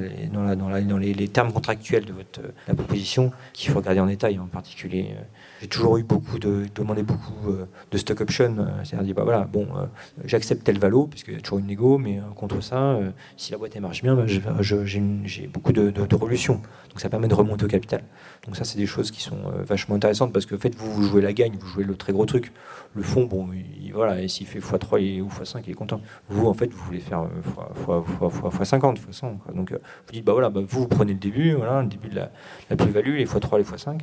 dans 0.56 0.98
les, 0.98 1.28
termes 1.28 1.52
contractuels 1.52 2.04
de 2.04 2.12
votre 2.12 2.40
la 2.68 2.74
proposition 2.74 3.32
qu'il 3.52 3.70
faut 3.70 3.78
regarder 3.78 4.00
en 4.00 4.06
détail, 4.06 4.38
en 4.38 4.46
particulier. 4.46 5.14
Euh, 5.16 5.22
j'ai 5.60 5.68
toujours 5.68 5.96
eu 5.96 6.02
beaucoup 6.02 6.38
de 6.38 6.66
demandé 6.74 7.02
beaucoup 7.02 7.48
euh, 7.48 7.66
de 7.90 7.98
stock 7.98 8.20
option, 8.20 8.56
euh, 8.58 8.84
c'est-à-dire 8.84 9.14
bah 9.14 9.24
voilà, 9.24 9.44
bon, 9.44 9.66
euh, 9.76 9.86
j'accepte 10.24 10.64
tel 10.64 10.78
valo 10.78 11.06
puisqu'il 11.06 11.34
y 11.34 11.36
a 11.36 11.40
toujours 11.40 11.58
une 11.58 11.66
négo, 11.66 11.96
mais 11.96 12.20
contre 12.34 12.62
ça, 12.62 12.98
si 13.36 13.52
la 13.52 13.58
boîte 13.58 13.72
elle 13.74 13.82
marche 13.82 14.02
bien, 14.02 14.14
bah, 14.14 14.26
j'ai 14.26 15.46
beaucoup 15.46 15.72
de, 15.72 15.90
de, 15.90 16.04
Donc 16.06 16.18
ça 16.96 17.08
permet 17.08 17.28
de 17.28 17.34
remonter 17.34 17.64
au 17.64 17.68
capital. 17.68 18.02
Donc 18.44 18.56
ça, 18.56 18.64
c'est 18.64 18.78
des 18.78 18.86
choses 18.86 19.10
qui 19.10 19.22
sont 19.22 19.36
vachement 19.66 19.94
intéressantes 19.94 19.96
intéressante 19.96 20.32
parce 20.32 20.46
que 20.46 20.54
en 20.54 20.58
fait, 20.58 20.74
vous, 20.76 20.92
vous 20.92 21.02
jouez 21.02 21.22
la 21.22 21.32
gagne, 21.32 21.56
vous 21.58 21.66
jouez 21.66 21.84
le 21.84 21.96
très 21.96 22.12
gros 22.12 22.26
truc. 22.26 22.52
Le 22.94 23.02
fond, 23.02 23.24
bon, 23.24 23.48
voilà, 23.96 24.20
et 24.20 24.28
s'il 24.28 24.46
fait 24.46 24.60
x3 24.60 25.20
ou 25.20 25.28
x5, 25.28 25.62
il 25.66 25.70
est 25.70 25.74
content. 25.74 26.00
Vous, 26.28 26.46
en 26.46 26.54
fait, 26.54 26.66
vous 26.72 26.84
voulez 26.84 27.00
faire 27.00 27.26
x50, 27.88 28.98
x100. 29.10 29.54
Donc, 29.54 29.72
vous 29.72 30.12
dites, 30.12 30.24
bah 30.24 30.32
voilà, 30.32 30.50
bah, 30.50 30.60
vous, 30.66 30.80
vous 30.80 30.88
prenez 30.88 31.12
le 31.12 31.18
début, 31.18 31.52
voilà, 31.52 31.82
le 31.82 31.88
début 31.88 32.08
de 32.08 32.16
la, 32.16 32.76
plus-value, 32.76 33.16
les 33.16 33.26
x3, 33.26 33.58
les 33.58 33.64
x5. 33.64 34.00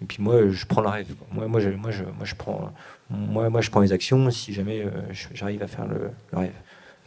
Et 0.00 0.04
puis 0.04 0.22
moi, 0.22 0.48
je 0.48 0.66
prends 0.66 0.80
la 0.80 0.90
rêve. 0.90 1.14
Moi, 1.32 1.46
moi, 1.48 1.60
je, 1.60 1.70
moi, 1.70 1.90
moi, 2.16 2.24
je 2.24 2.34
prends, 2.34 2.72
moi, 3.10 3.50
moi, 3.50 3.60
je 3.60 3.70
prends 3.70 3.80
les 3.80 3.92
actions 3.92 4.30
si 4.30 4.52
jamais 4.52 4.86
j'arrive 5.34 5.62
à 5.62 5.66
faire 5.66 5.86
le, 5.86 6.10
rêve. 6.32 6.52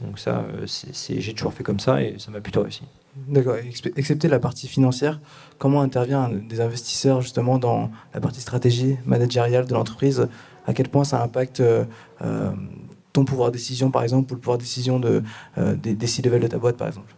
Donc 0.01 0.19
ça, 0.19 0.45
euh, 0.53 0.65
j'ai 0.65 1.33
toujours 1.33 1.53
fait 1.53 1.63
comme 1.63 1.79
ça 1.79 2.01
et 2.01 2.15
ça 2.19 2.29
m'a 2.31 2.41
plutôt 2.41 2.61
réussi. 2.61 2.83
D'accord. 3.15 3.55
Excepté 3.95 4.27
la 4.27 4.39
partie 4.39 4.67
financière, 4.67 5.21
comment 5.57 5.81
intervient 5.81 6.29
des 6.29 6.59
investisseurs 6.59 7.21
justement 7.21 7.57
dans 7.57 7.89
la 8.13 8.19
partie 8.19 8.41
stratégie 8.41 8.97
managériale 9.05 9.65
de 9.65 9.73
l'entreprise 9.73 10.27
À 10.67 10.73
quel 10.73 10.89
point 10.89 11.03
ça 11.03 11.21
impacte 11.21 11.59
euh, 11.59 11.85
euh, 12.21 12.51
ton 13.13 13.25
pouvoir 13.25 13.49
de 13.49 13.57
décision, 13.57 13.91
par 13.91 14.03
exemple, 14.03 14.31
ou 14.31 14.35
le 14.35 14.41
pouvoir 14.41 14.57
de 14.57 14.63
décision 14.63 14.99
de, 14.99 15.23
des, 15.57 15.93
des 15.93 16.07
C-level 16.07 16.41
de 16.41 16.47
ta 16.47 16.57
boîte, 16.57 16.77
par 16.77 16.87
exemple? 16.87 17.15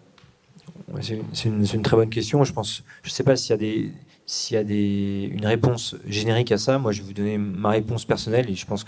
C'est 1.02 1.46
une, 1.46 1.82
très 1.82 1.98
bonne 1.98 2.10
question. 2.10 2.44
Je 2.44 2.54
pense, 2.54 2.84
je 3.04 3.10
sais 3.10 3.24
pas 3.24 3.36
s'il 3.36 3.56
y 3.56 4.58
a 4.58 4.62
une 4.62 5.46
réponse 5.46 5.96
générique 6.08 6.52
à 6.52 6.58
ça, 6.58 6.78
moi 6.78 6.92
je 6.92 7.02
vais 7.02 7.08
vous 7.08 7.14
donner 7.14 7.38
ma 7.38 7.72
réponse 7.72 8.06
personnelle 8.06 8.50
et 8.50 8.56
je 8.56 8.66
pense 8.66 8.86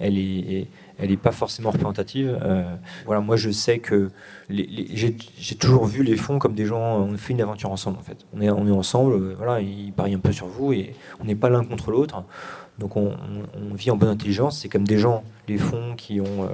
est, 0.00 0.66
elle 0.98 1.10
est 1.10 1.16
pas 1.16 1.32
forcément 1.32 1.70
représentative. 1.70 2.38
Euh, 2.42 2.74
voilà, 3.06 3.20
moi 3.20 3.36
je 3.36 3.50
sais 3.50 3.78
que 3.78 4.10
j'ai 4.50 5.56
toujours 5.58 5.86
vu 5.86 6.02
les 6.02 6.16
fonds 6.16 6.38
comme 6.38 6.54
des 6.54 6.66
gens, 6.66 6.98
on 6.98 7.16
fait 7.16 7.32
une 7.32 7.40
aventure 7.40 7.70
ensemble 7.70 7.98
en 7.98 8.02
fait. 8.02 8.18
On 8.32 8.40
est, 8.40 8.50
on 8.50 8.66
est 8.66 8.72
ensemble, 8.72 9.14
euh, 9.14 9.34
voilà, 9.36 9.60
ils 9.60 9.92
parient 9.92 10.16
un 10.16 10.20
peu 10.20 10.32
sur 10.32 10.46
vous 10.46 10.72
et 10.72 10.94
on 11.20 11.24
n'est 11.24 11.34
pas 11.34 11.48
l'un 11.48 11.64
contre 11.64 11.90
l'autre. 11.90 12.24
Donc 12.78 12.96
on, 12.96 13.14
vit 13.74 13.90
en 13.90 13.96
bonne 13.96 14.08
intelligence. 14.08 14.60
C'est 14.60 14.68
comme 14.68 14.86
des 14.86 14.98
gens, 14.98 15.24
les 15.48 15.58
fonds 15.58 15.94
qui 15.96 16.20
ont, 16.20 16.48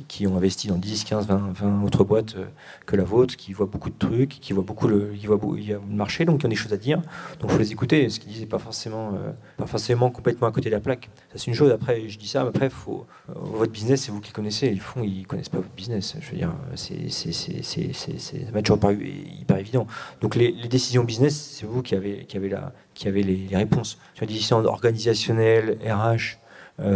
euh, 0.00 0.04
qui, 0.08 0.26
ont 0.26 0.36
investi 0.36 0.68
dans 0.68 0.76
10, 0.76 1.04
15, 1.04 1.26
20, 1.26 1.52
20 1.54 1.84
autres 1.84 2.04
boîtes 2.04 2.36
euh, 2.36 2.46
que 2.86 2.96
la 2.96 3.04
vôtre, 3.04 3.36
qui 3.36 3.52
voient 3.52 3.66
beaucoup 3.66 3.90
de 3.90 3.98
trucs, 3.98 4.40
qui 4.40 4.52
voient 4.52 4.62
beaucoup 4.62 4.88
le, 4.88 5.12
qui 5.18 5.26
voient, 5.26 5.38
il 5.56 5.64
y 5.64 5.72
a 5.72 5.80
marché, 5.88 6.24
donc 6.24 6.42
y 6.42 6.46
a 6.46 6.48
des 6.48 6.56
choses 6.56 6.72
à 6.72 6.76
dire. 6.76 6.98
Donc 7.40 7.50
il 7.50 7.50
faut 7.50 7.58
les 7.58 7.72
écouter. 7.72 8.08
Ce 8.08 8.20
qu'ils 8.20 8.30
disent 8.30 8.40
n'est 8.40 8.46
pas 8.46 8.58
forcément, 8.58 9.12
euh, 9.14 9.32
pas 9.56 9.66
forcément 9.66 10.10
complètement 10.10 10.46
à 10.46 10.52
côté 10.52 10.68
de 10.68 10.74
la 10.74 10.80
plaque. 10.80 11.10
Ça 11.32 11.38
c'est 11.38 11.46
une 11.46 11.54
chose. 11.54 11.70
Après, 11.70 12.08
je 12.08 12.18
dis 12.18 12.28
ça, 12.28 12.42
mais 12.42 12.48
après, 12.48 12.66
euh, 12.66 12.92
votre 13.26 13.72
business, 13.72 14.02
c'est 14.02 14.12
vous 14.12 14.20
qui 14.20 14.30
le 14.30 14.34
connaissez. 14.34 14.70
Les 14.70 14.78
fonds, 14.78 15.02
ils 15.02 15.26
connaissent 15.26 15.48
pas 15.48 15.58
votre 15.58 15.74
business. 15.74 16.16
Je 16.20 16.30
veux 16.30 16.36
dire, 16.36 16.52
c'est, 16.74 17.08
ça 17.10 18.52
m'a 18.52 18.62
toujours 18.62 18.78
paru 18.78 19.04
hyper 19.40 19.58
évident. 19.58 19.86
Donc 20.20 20.34
les, 20.34 20.52
les 20.52 20.68
décisions 20.68 21.04
business, 21.04 21.56
c'est 21.58 21.66
vous 21.66 21.82
qui 21.82 21.94
avez, 21.94 22.24
qui 22.24 22.36
avez, 22.36 22.48
la, 22.48 22.72
qui 22.94 23.08
avez 23.08 23.22
les, 23.22 23.36
les 23.48 23.56
réponses. 23.56 23.98
Sur 24.14 24.26
les 24.26 24.32
décisions 24.32 24.64
organisationnelles, 24.64 25.78
RH, 25.84 26.38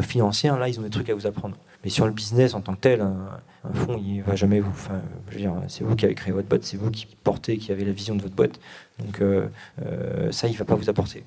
financières, 0.02 0.58
là, 0.58 0.68
ils 0.68 0.80
ont 0.80 0.82
des 0.82 0.90
trucs 0.90 1.10
à 1.10 1.14
vous 1.14 1.26
apprendre. 1.26 1.56
Mais 1.86 1.90
sur 1.90 2.04
le 2.04 2.10
business 2.10 2.54
en 2.54 2.62
tant 2.62 2.74
que 2.74 2.80
tel, 2.80 3.00
un, 3.00 3.38
fonds, 3.72 3.96
il 3.96 4.20
va 4.20 4.34
jamais 4.34 4.58
vous. 4.58 4.70
Enfin, 4.70 5.00
je 5.28 5.34
veux 5.34 5.40
dire, 5.40 5.54
c'est 5.68 5.84
vous 5.84 5.94
qui 5.94 6.04
avez 6.04 6.16
créé 6.16 6.32
votre 6.32 6.48
boîte, 6.48 6.64
c'est 6.64 6.76
vous 6.76 6.90
qui 6.90 7.06
portez, 7.22 7.58
qui 7.58 7.70
avez 7.70 7.84
la 7.84 7.92
vision 7.92 8.16
de 8.16 8.22
votre 8.22 8.34
boîte. 8.34 8.58
Donc 8.98 9.20
euh, 9.20 9.46
euh, 9.82 10.32
ça, 10.32 10.48
il 10.48 10.56
va 10.56 10.64
pas 10.64 10.74
vous 10.74 10.90
apporter. 10.90 11.22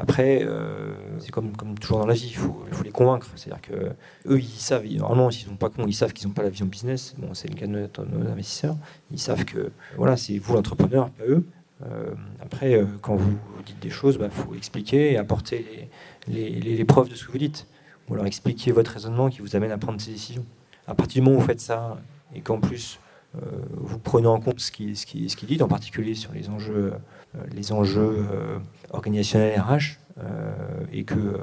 Après, 0.00 0.42
euh, 0.42 0.94
c'est 1.20 1.30
comme, 1.30 1.52
toujours 1.80 2.00
dans 2.00 2.08
la 2.08 2.14
vie, 2.14 2.26
il 2.26 2.34
faut, 2.34 2.60
les 2.82 2.90
convaincre. 2.90 3.28
C'est-à-dire 3.36 3.62
que 3.62 3.92
eux, 4.26 4.40
ils 4.40 4.48
savent. 4.48 4.84
Normalement, 4.84 5.30
s'ils 5.30 5.46
sont 5.46 5.54
pas 5.54 5.68
cons, 5.68 5.86
ils 5.86 5.94
savent 5.94 6.12
qu'ils 6.12 6.26
n'ont 6.26 6.34
pas 6.34 6.42
la 6.42 6.50
vision 6.50 6.66
business. 6.66 7.14
Bon, 7.16 7.32
c'est 7.32 7.46
le 7.46 7.54
cas 7.54 7.68
de 7.68 7.70
nos, 7.70 8.28
investisseurs. 8.28 8.74
Ils 9.12 9.20
savent 9.20 9.44
que 9.44 9.70
voilà, 9.96 10.16
c'est 10.16 10.36
vous 10.38 10.54
l'entrepreneur, 10.54 11.10
pas 11.10 11.24
eux. 11.28 11.46
après, 12.42 12.84
quand 13.00 13.14
vous 13.14 13.38
dites 13.64 13.78
des 13.78 13.90
choses, 13.90 14.16
il 14.16 14.22
bah, 14.22 14.30
faut 14.30 14.56
expliquer 14.56 15.12
et 15.12 15.18
apporter 15.18 15.88
les 16.26 16.84
preuves 16.84 17.08
de 17.08 17.14
ce 17.14 17.24
que 17.24 17.30
vous 17.30 17.38
dites 17.38 17.68
expliquer 18.26 18.72
votre 18.72 18.92
raisonnement 18.92 19.28
qui 19.28 19.40
vous 19.40 19.56
amène 19.56 19.70
à 19.70 19.78
prendre 19.78 20.00
ces 20.00 20.12
décisions. 20.12 20.44
À 20.86 20.94
partir 20.94 21.22
du 21.22 21.26
moment 21.26 21.38
où 21.38 21.40
vous 21.40 21.46
faites 21.46 21.60
ça 21.60 21.98
et 22.34 22.40
qu'en 22.40 22.58
plus 22.58 22.98
euh, 23.36 23.40
vous 23.72 23.98
prenez 23.98 24.26
en 24.26 24.40
compte 24.40 24.60
ce 24.60 24.72
qu'il 24.72 24.94
qui, 24.94 25.28
ce 25.28 25.36
qui 25.36 25.46
dit, 25.46 25.62
en 25.62 25.68
particulier 25.68 26.14
sur 26.14 26.32
les 26.32 26.48
enjeux, 26.48 26.92
euh, 27.36 27.36
euh, 27.36 28.58
organisationnels 28.90 29.60
RH, 29.60 29.98
et 30.92 31.04
que 31.04 31.38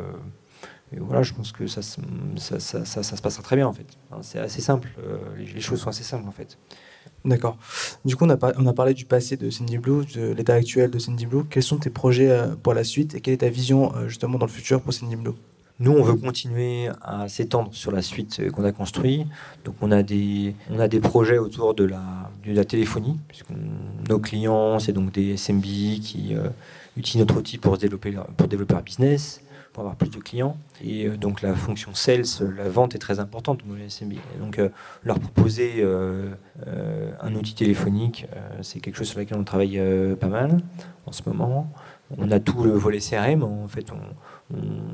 voilà, 0.98 1.24
je 1.24 1.34
pense 1.34 1.52
que 1.52 1.68
ça, 1.68 1.82
se 1.82 3.22
passera 3.22 3.44
très 3.44 3.56
bien 3.56 3.68
en 3.68 3.74
fait. 3.74 3.88
C'est 4.22 4.40
assez 4.40 4.62
simple, 4.62 4.90
les, 5.38 5.62
choses 5.62 5.82
sont 5.82 5.90
assez 5.90 6.04
simples 6.04 6.28
en 6.28 6.32
fait. 6.32 6.58
D'accord. 7.26 7.58
Du 8.06 8.16
coup, 8.16 8.26
on 8.26 8.30
a, 8.30 8.38
on 8.58 8.68
a, 8.68 8.74
parlé 8.74 8.94
du 8.94 9.06
passé 9.06 9.36
de 9.38 9.50
Cindy 9.50 9.78
Blue, 9.78 10.06
de 10.06 10.32
l'état 10.34 10.54
actuel 10.54 10.92
de 10.92 11.00
Cindy 11.00 11.26
Blue. 11.26 11.44
Quels 11.50 11.64
sont 11.64 11.78
tes 11.78 11.90
projets 11.90 12.38
pour 12.64 12.74
la 12.74 12.84
suite 12.84 13.16
et 13.16 13.22
quelle 13.22 13.34
est 13.34 13.38
ta 13.38 13.50
vision 13.50 13.94
justement 14.08 14.38
dans 14.38 14.46
le 14.46 14.52
futur 14.52 14.82
pour 14.82 14.94
Cindy 14.94 15.16
Blue? 15.16 15.34
Nous, 15.80 15.92
on 15.92 16.02
veut 16.02 16.16
continuer 16.16 16.90
à 17.04 17.30
s'étendre 17.30 17.70
sur 17.74 17.92
la 17.92 18.02
suite 18.02 18.50
qu'on 18.52 18.64
a 18.64 18.72
construite. 18.72 19.28
Donc, 19.64 19.76
on 19.82 19.92
a 19.92 20.02
des, 20.02 20.56
on 20.72 20.80
a 20.80 20.88
des 20.88 21.00
projets 21.00 21.38
autour 21.38 21.76
de 21.76 21.84
la, 21.84 22.32
de 22.44 22.52
la 22.52 22.66
téléphonie. 22.66 23.20
Puisque 23.28 23.50
nos 24.10 24.18
clients, 24.18 24.80
c'est 24.80 24.94
donc 24.94 25.12
des 25.12 25.38
SMB 25.38 25.62
qui 25.62 26.30
euh, 26.32 26.50
utilisent 26.96 27.28
notre 27.28 27.38
outil 27.38 27.60
pour 27.60 27.78
développer, 27.78 28.16
pour 28.38 28.48
développer 28.48 28.74
leur 28.74 28.82
business, 28.82 29.40
pour 29.72 29.82
avoir 29.82 29.96
plus 29.96 30.10
de 30.10 30.18
clients. 30.18 30.58
Et 30.84 31.06
euh, 31.06 31.16
donc, 31.16 31.44
la 31.44 31.54
fonction 31.54 31.94
sales, 31.94 32.26
la 32.58 32.70
vente 32.70 32.96
est 32.96 33.00
très 33.00 33.20
importante 33.20 33.62
pour 33.62 33.76
les 33.76 33.88
SMB. 33.88 34.14
Donc, 34.40 34.58
euh, 34.58 34.70
leur 35.04 35.20
proposer 35.20 35.86
un 37.22 37.36
outil 37.36 37.54
téléphonique, 37.54 38.26
c'est 38.64 38.80
quelque 38.80 38.96
chose 38.96 39.10
sur 39.10 39.20
lequel 39.20 39.38
on 39.38 39.44
travaille 39.44 39.80
pas 40.20 40.28
mal 40.28 40.58
en 41.06 41.12
ce 41.12 41.22
moment. 41.28 41.72
On 42.18 42.32
a 42.32 42.40
tout 42.40 42.64
le 42.64 42.72
volet 42.72 43.00
CRM. 43.00 43.44
En 43.44 43.68
fait, 43.68 43.92
on 43.92 44.00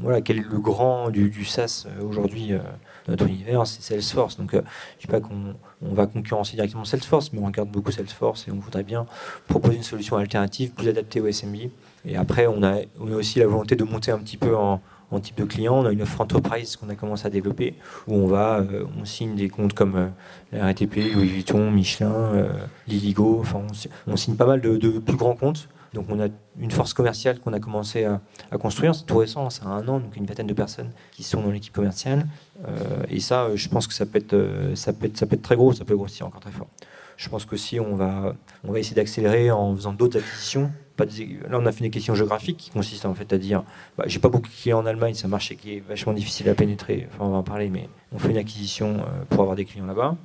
voilà, 0.02 0.22
quel 0.22 0.40
est 0.40 0.46
le 0.50 0.60
grand 0.60 1.12
du, 1.12 1.46
SaaS 1.46 1.86
euh, 1.86 2.04
aujourd'hui 2.04 2.54
euh, 2.54 2.60
notre 3.08 3.28
univers 3.28 3.68
C'est 3.68 3.82
Salesforce. 3.84 4.38
Donc, 4.38 4.54
euh, 4.54 4.62
je 4.98 4.98
ne 4.98 5.02
dis 5.02 5.08
pas 5.08 5.20
qu'on 5.20 5.54
on 5.82 5.94
va 5.94 6.08
concurrencer 6.08 6.56
directement 6.56 6.86
Salesforce, 6.86 7.32
mais 7.34 7.40
on 7.40 7.46
regarde 7.46 7.70
beaucoup 7.70 7.92
Salesforce 7.92 8.48
et 8.48 8.52
on 8.52 8.56
voudrait 8.56 8.84
bien 8.84 9.06
proposer 9.48 9.76
une 9.76 9.84
solution 9.84 10.18
alternative 10.18 10.72
plus 10.72 10.88
adaptée 10.88 11.22
au 11.22 11.32
SMB. 11.32 11.70
Et 12.06 12.18
après, 12.18 12.48
on 12.48 12.64
a, 12.64 12.78
aussi 13.00 13.40
la 13.40 13.48
volonté 13.48 13.76
de 13.76 13.84
monter 13.84 14.12
un 14.12 14.20
petit 14.20 14.38
peu 14.38 14.56
en, 14.56 14.82
type 15.22 15.38
de 15.38 15.44
client. 15.44 15.76
On 15.76 15.86
a 15.86 15.92
une 15.92 16.02
offre 16.02 16.22
entreprise 16.22 16.76
qu'on 16.76 16.90
a 16.90 16.96
commencé 16.96 17.28
à 17.28 17.30
développer 17.30 17.76
où 18.08 18.16
on 18.16 18.26
va, 18.26 18.66
on 19.00 19.06
signe 19.06 19.36
des 19.36 19.48
comptes 19.48 19.74
comme 19.74 20.10
la 20.52 20.72
RTP, 20.72 21.14
Louis 21.14 21.28
Vuitton, 21.28 21.70
Michelin, 21.70 22.48
Liligo. 22.88 23.38
Enfin, 23.40 23.62
on, 24.08 24.16
signe 24.16 24.36
pas 24.36 24.48
mal 24.48 24.60
de, 24.60 24.76
de 24.76 24.98
plus 24.98 25.16
grands 25.16 25.36
comptes 25.36 25.70
donc 25.94 26.06
on 26.10 26.20
a 26.20 26.28
une 26.60 26.72
force 26.72 26.94
commerciale 26.94 27.40
qu'on 27.40 27.54
a 27.54 27.60
commencé 27.60 28.06
à, 28.06 28.20
construire, 28.58 28.96
c'est 28.96 29.06
tout 29.06 29.18
récent, 29.18 29.50
c'est 29.50 29.66
un 29.66 29.88
an, 29.88 30.00
donc 30.00 30.16
une 30.16 30.26
vingtaine 30.26 30.48
de 30.48 30.54
personnes 30.54 30.92
qui 31.12 31.24
sont 31.24 31.42
dans 31.42 31.52
l'équipe 31.52 31.74
commerciale. 31.74 32.28
Euh, 32.68 33.04
et 33.10 33.20
ça, 33.20 33.50
je 33.56 33.70
pense 33.70 33.88
que 33.88 33.94
ça 33.94 34.06
peut, 34.06 34.18
être, 34.18 34.34
euh, 34.34 34.76
ça, 34.76 34.94
peut 34.94 35.06
être, 35.06 35.18
ça 35.18 35.28
très 35.28 35.56
gros, 35.56 35.74
ça 35.74 35.86
peut 35.86 35.96
grossir 35.96 36.26
encore 36.26 36.42
très 36.42 36.52
fort. 36.52 36.68
Je 37.16 37.30
pense 37.30 37.46
on 37.80 37.96
va, 37.96 38.36
on 38.64 38.72
va 38.72 38.80
essayer 38.80 38.96
d'accélérer 38.96 39.52
en 39.52 39.76
faisant 39.76 39.94
d'autres 39.94 40.18
acquisitions. 40.18 40.72
Là, 40.98 41.60
on 41.60 41.66
a 41.66 41.72
fait 41.72 41.86
une 41.86 41.92
question 41.92 42.16
géographique 42.16 42.58
qui 42.58 42.70
consiste 42.70 43.06
en 43.06 43.14
fait 43.14 43.32
à 43.34 43.38
dire 43.38 43.64
bah, 43.98 44.04
j'ai 44.08 44.20
pas 44.20 44.30
beaucoup 44.30 44.48
de 44.48 44.54
clients 44.54 44.80
en 44.80 44.86
Allemagne, 44.86 45.14
c'est 45.14 45.26
un 45.26 45.30
marché 45.30 45.56
qui 45.56 45.76
est 45.76 45.80
vachement 45.80 46.14
difficile 46.14 46.50
à 46.50 46.56
pénétrer. 46.56 47.08
Enfin, 47.12 47.26
on 47.26 47.32
va 47.32 47.38
en 47.38 47.44
parler, 47.44 47.70
mais 47.70 47.88
on 48.12 48.20
fait 48.20 48.30
une 48.30 48.38
acquisition 48.38 48.98
euh, 49.00 49.26
pour 49.30 49.42
avoir 49.42 49.56
des 49.56 49.66
clients 49.66 49.86
là-bas. 49.86 50.16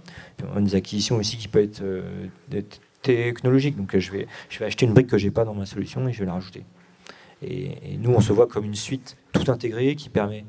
On 0.55 0.59
a 0.59 0.61
des 0.61 0.75
acquisitions 0.75 1.17
aussi 1.17 1.37
qui 1.37 1.49
peuvent 1.49 1.69
être 2.53 2.81
technologique. 3.03 3.77
Donc 3.77 3.97
je 3.97 4.13
vais, 4.13 4.27
je 4.49 4.59
vais 4.59 4.67
acheter 4.67 4.87
une 4.87 4.93
brique 4.93 5.09
que 5.09 5.19
j'ai 5.19 5.31
pas 5.31 5.45
dans 5.45 5.55
ma 5.55 5.67
solution 5.67 6.09
et 6.09 6.13
je 6.13 6.21
vais 6.21 6.27
la 6.27 6.35
rajouter. 6.35 6.65
Et, 7.43 7.97
nous, 7.99 8.13
on 8.13 8.21
se 8.21 8.33
voit 8.33 8.47
comme 8.47 8.65
une 8.65 8.75
suite 8.75 9.17
tout 9.33 9.51
intégrée 9.51 9.95
qui 9.95 10.09
permet 10.09 10.45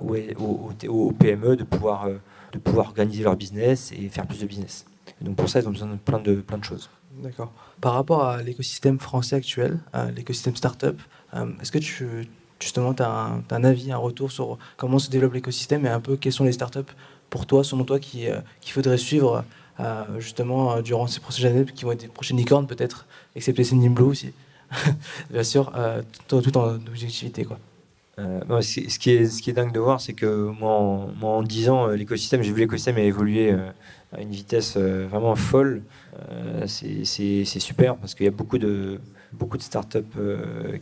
aux, 0.00 1.12
PME 1.12 1.56
de 1.56 1.64
pouvoir, 1.64 2.06
euh, 2.06 2.16
de 2.52 2.58
pouvoir 2.58 2.86
organiser 2.86 3.24
leur 3.24 3.36
business 3.36 3.92
et 3.92 4.08
faire 4.08 4.26
plus 4.26 4.40
de 4.40 4.46
business. 4.46 4.86
donc 5.20 5.36
pour 5.36 5.48
ça, 5.48 5.60
ils 5.60 5.68
ont 5.68 5.72
besoin 5.72 5.88
de 5.88 5.96
plein 5.96 6.20
de, 6.20 6.36
plein 6.36 6.58
de 6.58 6.64
choses. 6.64 6.90
D'accord. 7.22 7.52
Par 7.80 7.94
rapport 7.94 8.24
à 8.24 8.42
l'écosystème 8.42 8.98
français 8.98 9.36
actuel, 9.36 9.78
l'écosystème 10.16 10.56
startup, 10.56 11.00
euh, 11.34 11.46
est-ce 11.60 11.70
que 11.70 11.78
tu, 11.78 12.28
justement, 12.60 12.94
tu 12.94 13.02
as, 13.02 13.40
un 13.50 13.64
avis, 13.64 13.92
un 13.92 13.96
retour 13.96 14.32
sur 14.32 14.58
comment 14.76 14.98
se 14.98 15.10
développe 15.10 15.34
l'écosystème 15.34 15.86
et 15.86 15.88
un 15.88 16.00
peu 16.00 16.16
quelles 16.16 16.32
sont 16.32 16.44
les 16.44 16.52
startups 16.52 16.80
pour 17.30 17.46
toi, 17.46 17.64
selon 17.64 17.84
toi, 17.84 17.98
qu'il 17.98 18.42
qui 18.60 18.70
faudrait 18.70 18.98
suivre 18.98 19.36
euh, 19.36 19.42
justement 20.18 20.76
euh, 20.76 20.82
durant 20.82 21.06
ces 21.06 21.20
prochaines 21.20 21.56
années, 21.56 21.64
qui 21.64 21.84
vont 21.84 21.92
être 21.92 22.00
des 22.00 22.08
prochaines 22.08 22.36
licornes 22.36 22.66
peut-être, 22.66 23.06
excepté 23.34 23.64
Sending 23.64 23.94
Blue 23.94 24.04
aussi, 24.04 24.32
bien 25.30 25.42
sûr, 25.42 25.72
euh, 25.76 26.02
tout, 26.28 26.56
en 26.56 26.74
objectivité. 26.86 27.44
Quoi. 27.44 27.58
ce, 28.16 28.98
qui 28.98 29.10
est, 29.10 29.26
ce 29.26 29.42
qui 29.42 29.50
est 29.50 29.54
dingue 29.54 29.72
de 29.72 29.80
voir, 29.80 30.00
c'est 30.00 30.14
que 30.14 30.50
moi 30.58 30.72
en, 30.72 31.08
moi, 31.18 31.30
en 31.32 31.42
10 31.42 31.68
ans, 31.70 31.86
l'écosystème, 31.88 32.42
j'ai 32.42 32.52
vu 32.52 32.60
l'écosystème 32.60 32.98
évoluer 32.98 33.52
à 34.12 34.20
une 34.20 34.30
vitesse 34.30 34.76
vraiment 34.76 35.34
folle. 35.36 35.82
c'est 36.66 37.04
super 37.44 37.96
parce 37.96 38.14
qu'il 38.14 38.24
y 38.24 38.28
a 38.28 38.32
beaucoup 38.32 38.58
de, 38.58 39.00
beaucoup 39.32 39.56
de 39.56 39.62
startups 39.62 39.98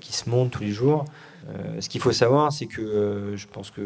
qui 0.00 0.12
se 0.12 0.28
montent 0.28 0.50
tous 0.50 0.62
les 0.62 0.72
jours. 0.72 1.06
ce 1.80 1.88
qu'il 1.88 2.00
faut 2.00 2.12
savoir, 2.12 2.52
c'est 2.52 2.66
que 2.66 3.32
je 3.34 3.46
pense 3.46 3.70
que 3.70 3.80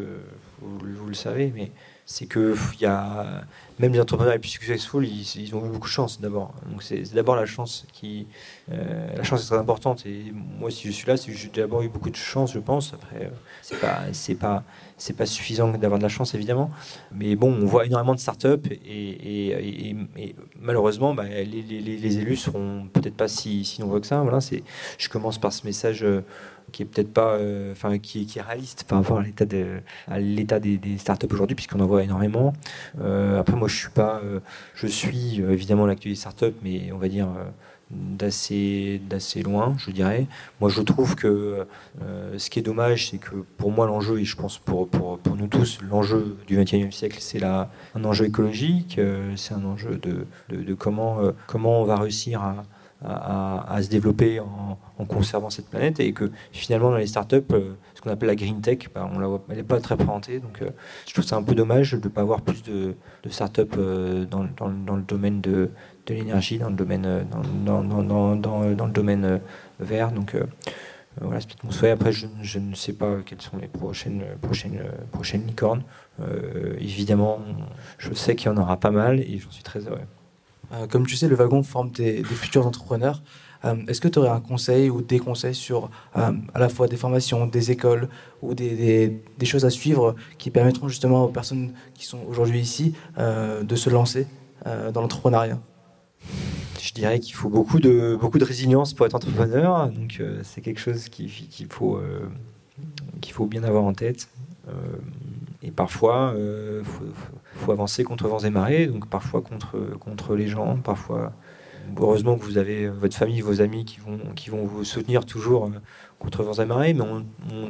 vous, 0.60 1.06
le 1.06 1.14
savez, 1.14 1.52
mais 1.54 1.70
c'est 2.06 2.26
que 2.26 2.54
il 2.74 2.80
y 2.80 2.86
a 2.86 3.44
même 3.78 3.92
les 3.92 4.00
entrepreneurs 4.00 4.32
les 4.32 4.38
plus 4.38 4.48
successful, 4.48 5.06
ils, 5.06 5.54
ont 5.54 5.66
eu 5.66 5.68
beaucoup 5.68 5.88
de 5.88 5.92
chance 5.92 6.20
d'abord. 6.20 6.54
Donc 6.70 6.82
c'est 6.82 7.02
d'abord 7.14 7.36
la 7.36 7.44
chance 7.44 7.86
qui, 7.92 8.26
euh, 8.72 9.06
la 9.14 9.22
chance 9.22 9.44
est 9.44 9.46
très 9.48 9.58
importante. 9.58 10.06
Et 10.06 10.32
moi, 10.32 10.70
si 10.70 10.86
je 10.86 10.92
suis 10.92 11.06
là, 11.06 11.16
c'est 11.16 11.30
que 11.30 11.36
j'ai 11.36 11.48
d'abord 11.48 11.82
eu 11.82 11.88
beaucoup 11.88 12.08
de 12.08 12.16
chance, 12.16 12.54
je 12.54 12.58
pense. 12.58 12.94
Après, 12.94 13.26
euh, 13.26 13.30
c'est 13.60 13.78
pas, 13.78 13.98
c'est 14.12 14.34
pas, 14.34 14.62
c'est 14.96 15.14
pas 15.14 15.26
suffisant 15.26 15.68
d'avoir 15.68 15.98
de 15.98 16.04
la 16.04 16.08
chance 16.08 16.34
évidemment. 16.34 16.70
Mais 17.12 17.36
bon, 17.36 17.52
on 17.52 17.66
voit 17.66 17.84
énormément 17.84 18.14
de 18.14 18.20
startups 18.20 18.70
et, 18.86 19.94
malheureusement, 20.58 21.12
bah, 21.12 21.24
les, 21.24 21.44
les, 21.44 21.80
les, 21.80 22.18
élus 22.18 22.36
seront 22.36 22.88
peut-être 22.92 23.16
pas 23.16 23.28
si, 23.28 23.64
si 23.64 23.82
nombreux 23.82 24.00
que 24.00 24.06
ça. 24.06 24.22
Voilà, 24.22 24.40
c'est, 24.40 24.62
je 24.96 25.08
commence 25.08 25.38
par 25.38 25.52
ce 25.52 25.66
message. 25.66 26.02
Euh, 26.02 26.24
qui 26.72 26.82
est 26.82 26.86
peut-être 26.86 27.12
pas, 27.12 27.34
euh, 27.34 27.72
enfin 27.72 27.98
qui, 27.98 28.28
est 28.36 28.40
réaliste 28.40 28.84
par 28.84 28.98
rapport 28.98 29.18
à 29.18 29.22
l'état 29.22 29.44
de, 29.44 29.80
l'état 30.18 30.60
des, 30.60 30.98
startups 30.98 31.32
aujourd'hui, 31.32 31.54
puisqu'on 31.54 31.80
en 31.80 31.86
voit 31.86 32.02
énormément. 32.02 32.52
Euh, 33.00 33.38
après, 33.38 33.56
moi, 33.56 33.68
je 33.68 33.76
suis 33.76 33.90
pas, 33.90 34.20
euh, 34.24 34.40
je 34.74 34.86
suis 34.86 35.40
évidemment 35.40 35.86
l'actualité 35.86 36.10
des 36.10 36.20
startups, 36.20 36.56
mais 36.62 36.92
on 36.92 36.98
va 36.98 37.08
dire 37.08 37.28
d'assez 37.90 39.00
d'assez 39.08 39.42
loin, 39.42 39.76
je 39.78 39.92
dirais. 39.92 40.26
Moi, 40.60 40.70
je 40.70 40.82
trouve 40.82 41.14
que 41.14 41.66
ce 42.36 42.50
qui 42.50 42.58
est 42.58 42.62
dommage, 42.62 43.10
c'est 43.10 43.18
que 43.18 43.36
pour 43.56 43.70
moi, 43.70 43.86
l'enjeu, 43.86 44.20
et 44.20 44.24
je 44.24 44.36
pense 44.36 44.58
pour, 44.58 44.88
pour, 44.88 45.18
pour 45.18 45.36
nous 45.36 45.46
tous, 45.46 45.78
l'enjeu 45.88 46.36
du 46.46 46.56
XXIe 46.56 46.92
siècle, 46.92 47.18
c'est 47.20 47.42
un 47.44 47.68
enjeu 48.04 48.26
écologique, 48.26 49.00
c'est 49.36 49.54
un 49.54 49.64
enjeu 49.64 49.96
de, 49.96 50.26
de, 50.48 50.62
de 50.62 50.74
comment, 50.74 51.18
comment 51.46 51.80
on 51.80 51.84
va 51.84 51.96
réussir 51.96 52.42
à 52.42 52.64
à, 53.04 53.78
se 53.82 53.88
développer 53.88 54.40
en, 54.40 55.04
conservant 55.04 55.50
cette 55.50 55.68
planète 55.68 56.00
et 56.00 56.12
que 56.12 56.30
finalement 56.52 56.90
dans 56.90 56.96
les 56.96 57.06
startups, 57.06 57.42
euh, 57.52 57.74
ce 57.94 58.00
qu'on 58.00 58.10
appelle 58.10 58.28
la 58.28 58.34
green 58.34 58.60
tech, 58.60 58.88
bah, 58.94 59.08
on 59.12 59.18
la 59.18 59.26
voit, 59.26 59.44
elle 59.50 59.56
n'est 59.56 59.62
pas 59.62 59.80
très 59.80 59.96
présentée. 59.96 60.40
Donc 60.40 60.62
euh, 60.62 60.70
je 61.06 61.12
trouve 61.12 61.24
ça 61.24 61.36
un 61.36 61.42
peu 61.42 61.54
dommage 61.54 61.92
de 61.92 61.96
ne 61.96 62.08
pas 62.08 62.22
avoir 62.22 62.40
plus 62.40 62.62
de, 62.62 62.94
startups 63.30 63.62
euh, 63.76 64.24
dans, 64.24 64.46
dans, 64.56 64.96
le 64.96 65.02
domaine 65.02 65.40
de, 65.40 65.70
de 66.06 66.14
l'énergie, 66.14 66.58
dans 66.58 66.70
le 66.70 66.74
domaine, 66.74 67.26
dans, 67.64 67.82
dans 67.82 68.62
le 68.62 68.92
domaine 68.92 69.40
vert. 69.78 70.10
Donc 70.12 70.34
voilà, 71.20 71.40
c'est 71.40 71.48
peut-être 71.48 71.64
mon 71.64 71.70
souhait. 71.70 71.90
Après, 71.90 72.12
je, 72.12 72.26
je, 72.42 72.58
ne 72.58 72.74
sais 72.74 72.92
pas 72.94 73.16
quelles 73.24 73.42
sont 73.42 73.58
les 73.58 73.68
prochaines, 73.68 74.24
prochaines, 74.40 74.82
prochaines 75.12 75.46
licornes. 75.46 75.82
évidemment, 76.78 77.40
je 77.98 78.14
sais 78.14 78.36
qu'il 78.36 78.50
y 78.50 78.54
en 78.54 78.56
aura 78.56 78.78
pas 78.78 78.90
mal 78.90 79.20
et 79.20 79.38
j'en 79.38 79.50
suis 79.50 79.62
très 79.62 79.80
heureux. 79.80 80.00
Euh, 80.72 80.86
comme 80.86 81.06
tu 81.06 81.16
sais, 81.16 81.28
le 81.28 81.36
wagon 81.36 81.62
forme 81.62 81.90
des, 81.90 82.22
futurs 82.24 82.66
entrepreneurs. 82.66 83.22
Euh, 83.64 83.74
est-ce 83.88 84.00
que 84.00 84.08
tu 84.08 84.18
aurais 84.18 84.28
un 84.28 84.40
conseil 84.40 84.90
ou 84.90 85.00
des 85.00 85.18
conseils 85.18 85.54
sur 85.54 85.90
euh, 86.16 86.32
à 86.54 86.58
la 86.58 86.68
fois 86.68 86.88
des 86.88 86.96
formations, 86.96 87.46
des 87.46 87.70
écoles 87.70 88.08
ou 88.42 88.54
des, 88.54 89.20
choses 89.44 89.64
à 89.64 89.70
suivre 89.70 90.14
qui 90.38 90.50
permettront 90.50 90.88
justement 90.88 91.24
aux 91.24 91.28
personnes 91.28 91.72
qui 91.94 92.04
sont 92.04 92.20
aujourd'hui 92.28 92.60
ici 92.60 92.94
de 93.16 93.76
se 93.76 93.90
lancer 93.90 94.26
dans 94.64 95.00
l'entrepreneuriat? 95.00 95.58
Je 96.80 96.92
dirais 96.92 97.18
qu'il 97.18 97.34
faut 97.34 97.48
beaucoup 97.48 97.80
de, 97.80 98.16
beaucoup 98.20 98.38
de 98.38 98.44
résilience 98.44 98.92
pour 98.92 99.06
être 99.06 99.14
entrepreneur. 99.14 99.88
Donc, 99.88 100.22
c'est 100.42 100.60
quelque 100.60 100.80
chose 100.80 101.08
qu'il 101.08 101.66
faut, 101.70 102.00
qu'il 103.20 103.32
faut 103.32 103.46
bien 103.46 103.64
avoir 103.64 103.84
en 103.84 103.94
tête. 103.94 104.28
Et 105.62 105.70
parfois, 105.70 106.34
il 106.36 106.84
faut, 106.84 107.04
faut 107.54 107.72
avancer 107.72 108.04
contre 108.04 108.28
vents 108.28 108.40
et 108.40 108.50
marées, 108.50 108.86
donc 108.86 109.08
parfois 109.08 109.40
contre, 109.40 109.78
contre 109.98 110.34
les 110.36 110.48
gens, 110.48 110.76
parfois. 110.76 111.32
Heureusement 111.98 112.36
que 112.36 112.44
vous 112.44 112.58
avez 112.58 112.88
votre 112.88 113.16
famille, 113.16 113.40
vos 113.40 113.60
amis 113.60 113.84
qui 113.84 114.00
vont, 114.00 114.18
qui 114.34 114.50
vont 114.50 114.64
vous 114.64 114.84
soutenir 114.84 115.24
toujours 115.24 115.66
euh, 115.66 115.70
contre 116.18 116.42
vents 116.42 116.54
et 116.54 116.64
marées, 116.64 116.94
mais 116.94 117.02
on, 117.02 117.24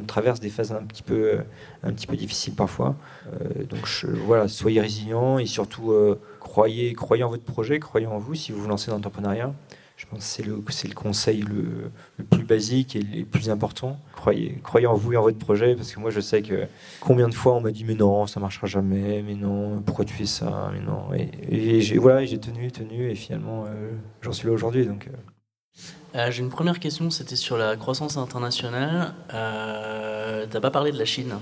traverse 0.05 0.39
des 0.39 0.49
phases 0.49 0.71
un 0.71 0.83
petit 0.83 1.03
peu, 1.03 1.39
un 1.83 1.91
petit 1.91 2.07
peu 2.07 2.15
difficiles 2.15 2.53
parfois. 2.53 2.95
Euh, 3.33 3.63
donc 3.65 3.87
voilà, 4.25 4.47
soyez 4.47 4.81
résilients 4.81 5.37
et 5.37 5.45
surtout 5.45 5.91
euh, 5.91 6.19
croyez, 6.39 6.93
croyez 6.93 7.23
en 7.23 7.29
votre 7.29 7.43
projet, 7.43 7.79
croyez 7.79 8.07
en 8.07 8.17
vous 8.17 8.35
si 8.35 8.51
vous 8.51 8.61
vous 8.61 8.67
lancez 8.67 8.89
dans 8.89 8.97
l'entrepreneuriat. 8.97 9.53
Je 9.97 10.05
pense 10.05 10.19
que 10.19 10.25
c'est 10.25 10.43
le, 10.43 10.55
le 10.57 10.93
conseil 10.93 11.41
le, 11.41 11.91
le, 12.17 12.23
plus 12.23 12.43
basique 12.43 12.95
et 12.95 12.99
le 12.99 13.25
plus 13.25 13.49
important. 13.49 13.99
Croyez, 14.15 14.59
croyez 14.63 14.85
en 14.85 14.93
vous 14.93 15.13
et 15.13 15.17
en 15.17 15.23
votre 15.23 15.39
projet, 15.39 15.75
parce 15.75 15.91
que 15.91 15.99
moi 15.99 16.11
je 16.11 16.19
sais 16.19 16.43
que 16.43 16.67
combien 16.99 17.27
de 17.27 17.33
fois 17.33 17.55
on 17.55 17.61
m'a 17.61 17.71
dit 17.71 17.83
mais 17.83 17.95
non, 17.95 18.27
ça 18.27 18.39
marchera 18.39 18.67
jamais, 18.67 19.23
mais 19.23 19.33
non, 19.33 19.81
pourquoi 19.81 20.05
tu 20.05 20.13
fais 20.13 20.27
ça, 20.27 20.69
mais 20.71 20.81
non. 20.81 21.09
Et, 21.49 21.81
j'ai 21.81 21.97
voilà, 21.97 22.23
j'ai 22.25 22.39
tenu, 22.39 22.71
tenu, 22.71 23.09
et 23.09 23.15
finalement 23.15 23.65
euh, 23.65 23.89
j'en 24.21 24.33
suis 24.33 24.47
là 24.47 24.53
aujourd'hui. 24.53 24.85
Donc. 24.85 25.07
Euh. 25.07 26.19
Euh, 26.19 26.31
j'ai 26.31 26.43
une 26.43 26.51
première 26.51 26.79
question, 26.79 27.09
c'était 27.09 27.35
sur 27.35 27.57
la 27.57 27.75
croissance 27.75 28.17
internationale. 28.17 29.15
T'as 29.29 30.61
pas 30.61 30.71
parlé 30.71 30.91
de 30.91 30.99
la 30.99 31.05
Chine 31.05 31.33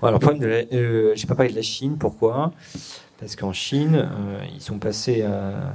alors, 0.00 0.20
problème 0.20 0.38
de 0.70 1.12
j'ai 1.16 1.26
pas 1.26 1.34
parlé 1.34 1.50
de 1.50 1.56
la 1.56 1.62
Chine. 1.62 1.96
Pourquoi? 1.98 2.52
Parce 3.18 3.34
qu'en 3.34 3.52
Chine, 3.52 4.08
ils 4.54 4.60
sont 4.60 4.78
passés 4.78 5.22
à 5.22 5.74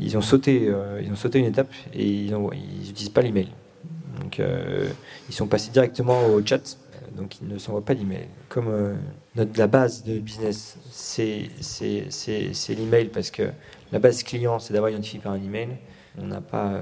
ils 0.00 0.16
ont 0.16 0.22
sauté, 0.22 0.68
euh, 0.68 1.00
ils 1.04 1.12
ont 1.12 1.16
sauté 1.16 1.38
une 1.38 1.46
étape 1.46 1.72
et 1.92 2.06
ils 2.06 2.34
n'utilisent 2.34 3.08
pas 3.10 3.22
l'email. 3.22 3.48
Euh, 4.40 4.88
ils 5.28 5.34
sont 5.34 5.46
passés 5.46 5.70
directement 5.70 6.26
au 6.26 6.44
chat, 6.44 6.76
donc 7.16 7.40
ils 7.40 7.48
ne 7.48 7.58
s'envoient 7.58 7.84
pas 7.84 7.94
d'email. 7.94 8.28
Comme 8.48 8.96
la 9.34 9.66
base 9.66 10.04
de 10.04 10.18
business, 10.18 10.76
c'est 10.90 11.48
l'email 12.68 13.06
parce 13.06 13.30
que 13.30 13.50
la 13.92 13.98
base 13.98 14.22
client, 14.22 14.58
c'est 14.58 14.72
d'avoir 14.72 14.90
identifié 14.90 15.18
par 15.18 15.32
un 15.32 15.42
email. 15.42 15.70
On 16.20 16.26
n'a 16.26 16.40
pas, 16.40 16.80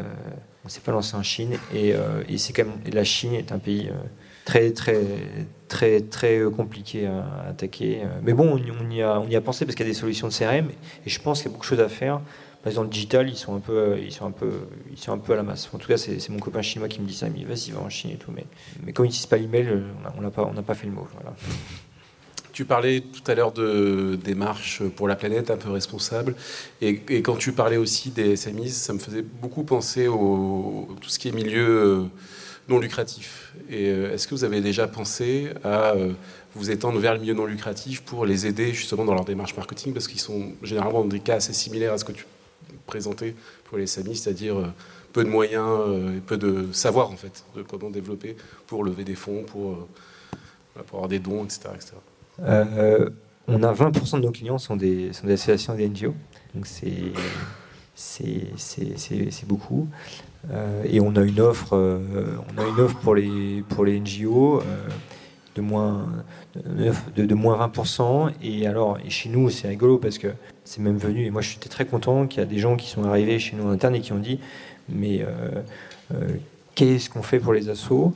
on 0.65 0.69
s'est 0.69 0.81
pas 0.81 0.93
lancé 0.93 1.15
en 1.17 1.23
Chine 1.23 1.57
et, 1.75 1.95
et 2.29 2.39
c'est 2.39 2.53
quand 2.53 2.65
même 2.65 2.79
la 2.93 3.05
Chine 3.05 3.35
est 3.35 3.53
un 3.53 3.59
pays 3.59 3.91
très 4.47 4.71
très 4.71 5.03
très 5.69 6.01
très 6.01 6.41
compliqué 6.57 7.07
à 7.07 7.51
attaquer. 7.51 8.03
Mais 8.23 8.33
bon, 8.33 8.59
on 8.81 8.91
y 8.91 9.03
a, 9.03 9.21
on 9.21 9.29
y 9.29 9.37
a 9.37 9.41
pensé 9.43 9.67
parce 9.67 9.77
qu'il 9.77 9.85
y 9.85 9.91
a 9.91 9.93
des 9.93 9.99
solutions 9.99 10.29
de 10.29 10.33
CRM 10.33 10.71
et 11.05 11.11
je 11.11 11.21
pense 11.21 11.43
qu'il 11.43 11.51
y 11.51 11.51
a 11.51 11.53
beaucoup 11.53 11.67
de 11.67 11.69
choses 11.69 11.81
à 11.81 11.91
faire. 11.91 12.21
Dans 12.75 12.83
le 12.83 12.89
digital, 12.89 13.29
ils 13.29 13.37
sont 13.37 13.55
un 13.55 13.61
peu, 13.61 13.97
ils 14.03 14.13
sont 14.13 14.27
un 14.27 14.33
peu, 14.33 14.51
ils 14.91 14.99
sont 14.99 15.13
un 15.13 15.19
peu 15.19 15.35
à 15.35 15.37
la 15.37 15.45
masse. 15.45 15.71
En 15.73 15.79
tout 15.79 15.87
cas, 15.87 15.97
c'est 15.97 16.29
mon 16.31 16.41
copain 16.41 16.63
chinois 16.63 16.89
qui 16.89 17.01
me 17.01 17.07
dit 17.07 17.15
ça. 17.15 17.29
Il 17.29 17.33
me 17.33 17.39
dit 17.39 17.45
vas-y, 17.45 17.71
va 17.71 17.81
en 17.81 17.89
Chine 17.89 18.11
et 18.11 18.17
tout. 18.17 18.33
Mais, 18.35 18.45
mais 18.85 18.93
comme 18.93 19.05
ils 19.05 19.11
n'utilisent 19.11 19.27
pas 19.27 19.37
l'email, 19.37 19.85
on 20.17 20.21
n'a 20.21 20.31
pas, 20.31 20.45
on 20.45 20.53
n'a 20.53 20.63
pas 20.63 20.75
fait 20.75 20.87
le 20.87 20.93
mot. 20.93 21.07
Tu 22.53 22.65
parlais 22.65 23.03
tout 23.03 23.31
à 23.31 23.35
l'heure 23.35 23.53
de 23.53 24.19
démarches 24.25 24.83
pour 24.97 25.09
la 25.09 25.15
planète 25.15 25.51
un 25.51 25.59
peu 25.59 25.71
responsable. 25.71 26.35
Et, 26.81 27.03
quand 27.21 27.37
tu 27.37 27.53
parlais 27.53 27.77
aussi 27.77 28.09
des 28.09 28.35
SMIs, 28.35 28.71
ça 28.71 28.95
me 28.95 28.99
faisait 28.99 29.21
beaucoup 29.21 29.63
penser 29.63 30.09
au 30.09 30.89
tout 31.03 31.11
ce 31.11 31.19
qui 31.19 31.29
est 31.29 31.33
milieu 31.33 31.69
euh, 31.69 32.05
non 32.69 32.79
lucratif. 32.79 33.55
Et 33.71 33.91
euh, 33.91 34.13
est-ce 34.13 34.27
que 34.27 34.35
vous 34.35 34.45
avez 34.45 34.61
déjà 34.61 34.89
pensé 34.89 35.51
à 35.63 35.93
euh, 35.93 36.13
vous 36.55 36.71
étendre 36.71 36.99
vers 36.99 37.15
le 37.15 37.21
milieu 37.21 37.35
non 37.35 37.47
lucratif 37.47 38.03
pour 38.03 38.27
les 38.27 38.47
aider 38.47 38.73
justement 38.73 39.05
dans 39.05 39.15
leur 39.15 39.25
démarche 39.25 39.57
marketing? 39.57 39.93
Parce 39.93 40.09
qu'ils 40.09 40.21
sont 40.21 40.53
généralement 40.63 41.01
dans 41.01 41.09
des 41.09 41.21
cas 41.21 41.37
assez 41.37 41.53
similaires 41.53 41.93
à 41.93 41.99
ce 41.99 42.05
que 42.05 42.13
tu 42.13 42.27
présenté 42.87 43.35
pour 43.65 43.79
les 43.79 43.87
SAMI, 43.87 44.17
c'est-à-dire 44.17 44.59
euh, 44.59 44.67
peu 45.13 45.25
de 45.25 45.29
moyens 45.29 45.69
et 46.17 46.21
peu 46.21 46.37
de 46.37 46.73
savoir 46.73 47.11
en 47.11 47.17
fait 47.17 47.45
de 47.57 47.63
comment 47.63 47.91
développer 47.91 48.37
pour 48.67 48.85
lever 48.85 49.05
des 49.05 49.15
fonds, 49.15 49.45
pour, 49.45 49.89
avoir 50.93 51.09
des 51.09 51.19
dons, 51.19 51.45
etc. 51.45 51.65
on 52.39 53.63
a 53.63 53.73
20% 53.73 54.17
de 54.17 54.27
nos 54.27 54.31
clients 54.31 54.59
sont 54.59 54.77
des, 54.77 55.13
sont 55.13 55.27
des 55.27 55.33
associations 55.33 55.75
des 55.75 55.89
NGO, 55.89 56.15
donc 56.55 56.67
c'est 56.67 57.13
c'est 57.97 59.47
beaucoup. 59.47 59.89
et 60.85 61.01
on 61.01 61.17
a 61.17 61.23
une 61.23 61.41
offre, 61.41 61.73
on 61.75 62.61
a 62.61 62.67
une 62.67 62.81
offre 62.81 62.99
pour 62.99 63.15
les 63.15 63.65
pour 63.69 63.85
les 63.85 63.99
NGO 63.99 64.63
de 65.57 65.63
moins, 65.63 66.07
de, 66.55 67.25
de, 67.25 67.35
moins 67.35 67.67
20%. 67.67 68.31
Et 68.43 68.67
alors, 68.67 68.99
et 69.05 69.11
chez 69.11 69.29
nous, 69.29 69.51
c'est 69.51 69.69
rigolo 69.69 69.99
parce 69.99 70.19
que 70.19 70.29
c'est 70.65 70.81
même 70.81 70.99
venu, 70.99 71.25
et 71.25 71.31
moi 71.31 71.43
je 71.43 71.49
suis 71.49 71.59
très 71.59 71.87
content 71.87 72.27
qu'il 72.27 72.41
y 72.41 72.43
a 72.43 72.47
des 72.47 72.59
gens 72.59 72.77
qui 72.77 72.89
sont 72.89 73.05
arrivés 73.05 73.39
chez 73.39 73.57
nous 73.57 73.65
en 73.65 73.71
interne 73.71 73.95
et 73.95 74.01
qui 74.01 74.13
ont 74.13 74.19
dit 74.19 74.39
Mais 74.89 75.23
euh, 75.23 75.63
euh, 76.15 76.37
qu'est-ce 76.75 77.09
qu'on 77.11 77.23
fait 77.23 77.39
pour 77.39 77.53
les 77.53 77.69
assos? 77.69 78.13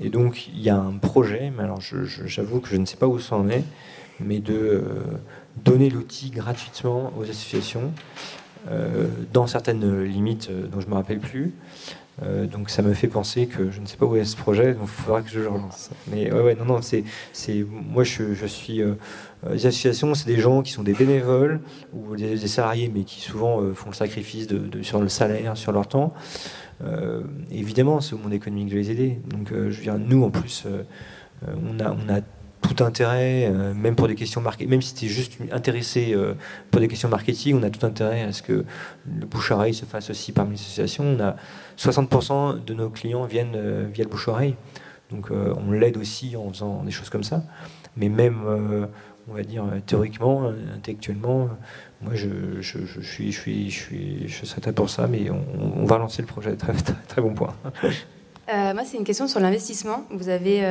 Et 0.00 0.08
donc, 0.08 0.48
il 0.48 0.60
y 0.60 0.70
a 0.70 0.76
un 0.76 0.92
projet, 0.92 1.52
mais 1.56 1.64
alors 1.64 1.80
j'avoue 1.80 2.60
que 2.60 2.68
je 2.68 2.76
ne 2.76 2.86
sais 2.86 2.96
pas 2.96 3.06
où 3.06 3.18
ça 3.18 3.36
en 3.36 3.48
est, 3.48 3.64
mais 4.20 4.38
de 4.38 4.54
euh, 4.54 4.82
donner 5.64 5.90
l'outil 5.90 6.30
gratuitement 6.30 7.12
aux 7.18 7.24
associations. 7.24 7.92
Dans 9.32 9.46
certaines 9.46 10.02
limites 10.04 10.50
dont 10.50 10.80
je 10.80 10.86
ne 10.86 10.90
me 10.90 10.96
rappelle 10.96 11.18
plus, 11.18 11.52
euh, 12.22 12.46
donc 12.46 12.68
ça 12.68 12.82
me 12.82 12.92
fait 12.92 13.08
penser 13.08 13.46
que 13.46 13.70
je 13.70 13.80
ne 13.80 13.86
sais 13.86 13.96
pas 13.96 14.04
où 14.04 14.16
est 14.16 14.24
ce 14.24 14.36
projet, 14.36 14.74
donc 14.74 14.84
il 14.84 15.02
faudra 15.02 15.22
que 15.22 15.30
je 15.30 15.40
le 15.40 15.48
relance. 15.48 15.90
Mais 16.10 16.30
ouais, 16.30 16.54
non, 16.54 16.64
non, 16.66 16.80
c'est, 16.82 17.04
moi 17.70 18.04
je, 18.04 18.46
suis. 18.46 18.82
Euh, 18.82 18.94
les 19.50 19.66
associations, 19.66 20.14
c'est 20.14 20.26
des 20.26 20.38
gens 20.38 20.62
qui 20.62 20.72
sont 20.72 20.82
des 20.82 20.92
bénévoles 20.92 21.60
ou 21.94 22.14
des, 22.14 22.36
salariés, 22.46 22.90
mais 22.94 23.04
qui 23.04 23.20
souvent 23.20 23.62
euh, 23.62 23.72
font 23.72 23.90
le 23.90 23.94
sacrifice 23.94 24.46
sur 24.82 25.00
le 25.00 25.08
salaire, 25.08 25.56
sur 25.56 25.72
leur 25.72 25.86
temps. 25.86 26.12
évidemment, 27.50 28.00
c'est 28.00 28.14
au 28.14 28.18
monde 28.18 28.32
économique 28.32 28.68
de 28.68 28.76
les 28.76 28.90
aider. 28.90 29.18
Donc 29.28 29.52
je 29.52 29.80
viens, 29.80 29.98
nous 29.98 30.22
en 30.24 30.30
plus, 30.30 30.66
on 31.46 31.78
a 31.80 32.20
tout 32.62 32.84
intérêt, 32.84 33.46
euh, 33.46 33.74
même 33.74 33.94
pour 33.94 34.08
des 34.08 34.14
questions 34.14 34.40
marketing, 34.40 34.70
même 34.70 34.82
si 34.82 34.94
tu 34.94 35.06
es 35.06 35.08
juste 35.08 35.38
intéressé 35.50 36.12
euh, 36.14 36.34
pour 36.70 36.80
des 36.80 36.88
questions 36.88 37.08
marketing, 37.08 37.58
on 37.60 37.62
a 37.62 37.70
tout 37.70 37.84
intérêt 37.84 38.22
à 38.22 38.32
ce 38.32 38.42
que 38.42 38.64
le 39.06 39.26
bouche-oreille 39.26 39.74
se 39.74 39.84
fasse 39.84 40.10
aussi 40.10 40.32
parmi 40.32 40.52
les 40.52 40.60
associations. 40.60 41.04
On 41.04 41.20
a 41.20 41.36
60% 41.76 42.64
de 42.64 42.74
nos 42.74 42.90
clients 42.90 43.24
viennent 43.24 43.56
euh, 43.56 43.86
via 43.92 44.04
le 44.04 44.10
bouche-oreille. 44.10 44.54
Donc 45.10 45.30
on 45.30 45.72
l'aide 45.72 45.98
aussi 45.98 46.36
en 46.36 46.48
faisant 46.50 46.84
des 46.84 46.90
choses 46.90 47.10
comme 47.10 47.22
ça. 47.22 47.42
Mais 47.98 48.08
même, 48.08 48.88
on 49.28 49.34
va 49.34 49.42
dire 49.42 49.66
théoriquement, 49.84 50.50
intellectuellement, 50.74 51.50
moi 52.00 52.14
je, 52.14 52.62
je, 52.62 52.78
je, 52.86 53.00
suis, 53.02 53.30
je, 53.30 53.38
suis, 53.38 53.70
je, 53.70 53.78
suis, 53.78 54.28
je 54.28 54.46
serais 54.46 54.72
pour 54.72 54.88
ça, 54.88 55.08
mais 55.08 55.28
on, 55.30 55.84
va 55.84 55.98
lancer 55.98 56.22
le 56.22 56.28
projet. 56.28 56.56
Très, 56.56 56.72
très 56.72 57.20
bon 57.20 57.34
point. 57.34 57.54
Moi, 58.48 58.84
c'est 58.84 58.96
une 58.96 59.04
question 59.04 59.28
sur 59.28 59.40
l'investissement. 59.40 60.04
Vous 60.10 60.28
avez 60.28 60.70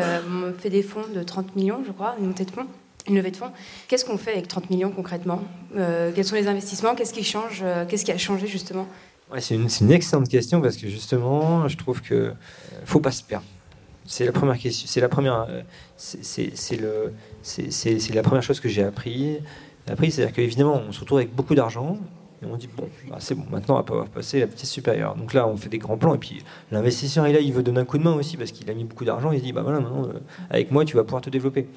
fait 0.59 0.69
des 0.69 0.83
fonds 0.83 1.05
de 1.13 1.23
30 1.23 1.55
millions, 1.55 1.83
je 1.85 1.91
crois, 1.91 2.15
une 2.19 2.27
montée 2.27 2.45
de 2.45 2.51
fonds 2.51 2.67
une 3.07 3.15
levée 3.15 3.31
de 3.31 3.37
fonds. 3.37 3.51
Qu'est-ce 3.87 4.05
qu'on 4.05 4.17
fait 4.17 4.33
avec 4.33 4.47
30 4.47 4.69
millions 4.69 4.91
concrètement? 4.91 5.41
Quels 5.73 6.23
sont 6.23 6.35
les 6.35 6.47
investissements? 6.47 6.93
Qu'est-ce 6.93 7.13
qui 7.13 7.23
change 7.23 7.63
Qu'est-ce 7.89 8.05
qui 8.05 8.11
a 8.11 8.17
changé 8.17 8.45
justement? 8.45 8.87
C'est 9.39 9.55
une, 9.55 9.91
excellente 9.91 10.27
question 10.27 10.61
parce 10.61 10.75
que 10.75 10.89
justement, 10.89 11.67
je 11.67 11.77
trouve 11.77 12.01
que 12.01 12.33
faut 12.83 12.99
pas 12.99 13.11
se 13.11 13.23
perdre. 13.23 13.45
C'est 14.05 14.25
la 14.25 14.33
première 14.33 14.57
question. 14.57 14.87
C'est 14.87 14.99
la 14.99 15.07
première. 15.07 15.47
C'est 15.95 16.77
le. 16.77 17.13
C'est 17.41 18.13
la 18.13 18.23
première 18.23 18.43
chose 18.43 18.59
que 18.59 18.67
j'ai 18.67 18.83
appris. 18.83 19.39
Appris, 19.87 20.11
c'est-à-dire 20.11 20.35
qu'évidemment, 20.35 20.81
on 20.87 20.91
se 20.91 20.99
retrouve 20.99 21.19
avec 21.19 21.33
beaucoup 21.33 21.55
d'argent 21.55 21.97
et 22.41 22.45
on 22.45 22.55
dit 22.55 22.69
bon, 22.75 22.87
bah, 23.09 23.17
c'est 23.19 23.35
bon. 23.35 23.43
Maintenant, 23.51 23.83
on 23.89 23.95
va 23.95 24.05
passer 24.05 24.37
à 24.37 24.39
la 24.41 24.45
vitesse 24.47 24.69
supérieure. 24.69 25.15
Donc 25.15 25.33
là, 25.33 25.47
on 25.47 25.57
fait 25.57 25.69
des 25.69 25.77
grands 25.77 25.97
plans 25.97 26.15
et 26.15 26.17
puis 26.17 26.43
l'investisseur 26.71 27.25
est 27.25 27.33
là, 27.33 27.39
il 27.39 27.53
veut 27.53 27.63
donner 27.63 27.81
un 27.81 27.85
coup 27.85 27.97
de 27.97 28.03
main 28.03 28.13
aussi 28.13 28.37
parce 28.37 28.51
qu'il 28.51 28.69
a 28.69 28.73
mis 28.73 28.83
beaucoup 28.83 29.05
d'argent. 29.05 29.31
Il 29.31 29.39
se 29.39 29.43
dit 29.43 29.53
bah 29.53 29.61
voilà, 29.61 29.79
maintenant, 29.79 30.05
euh, 30.05 30.19
avec 30.49 30.71
moi, 30.71 30.85
tu 30.85 30.95
vas 30.95 31.03
pouvoir 31.03 31.21
te 31.21 31.29
développer. 31.29 31.67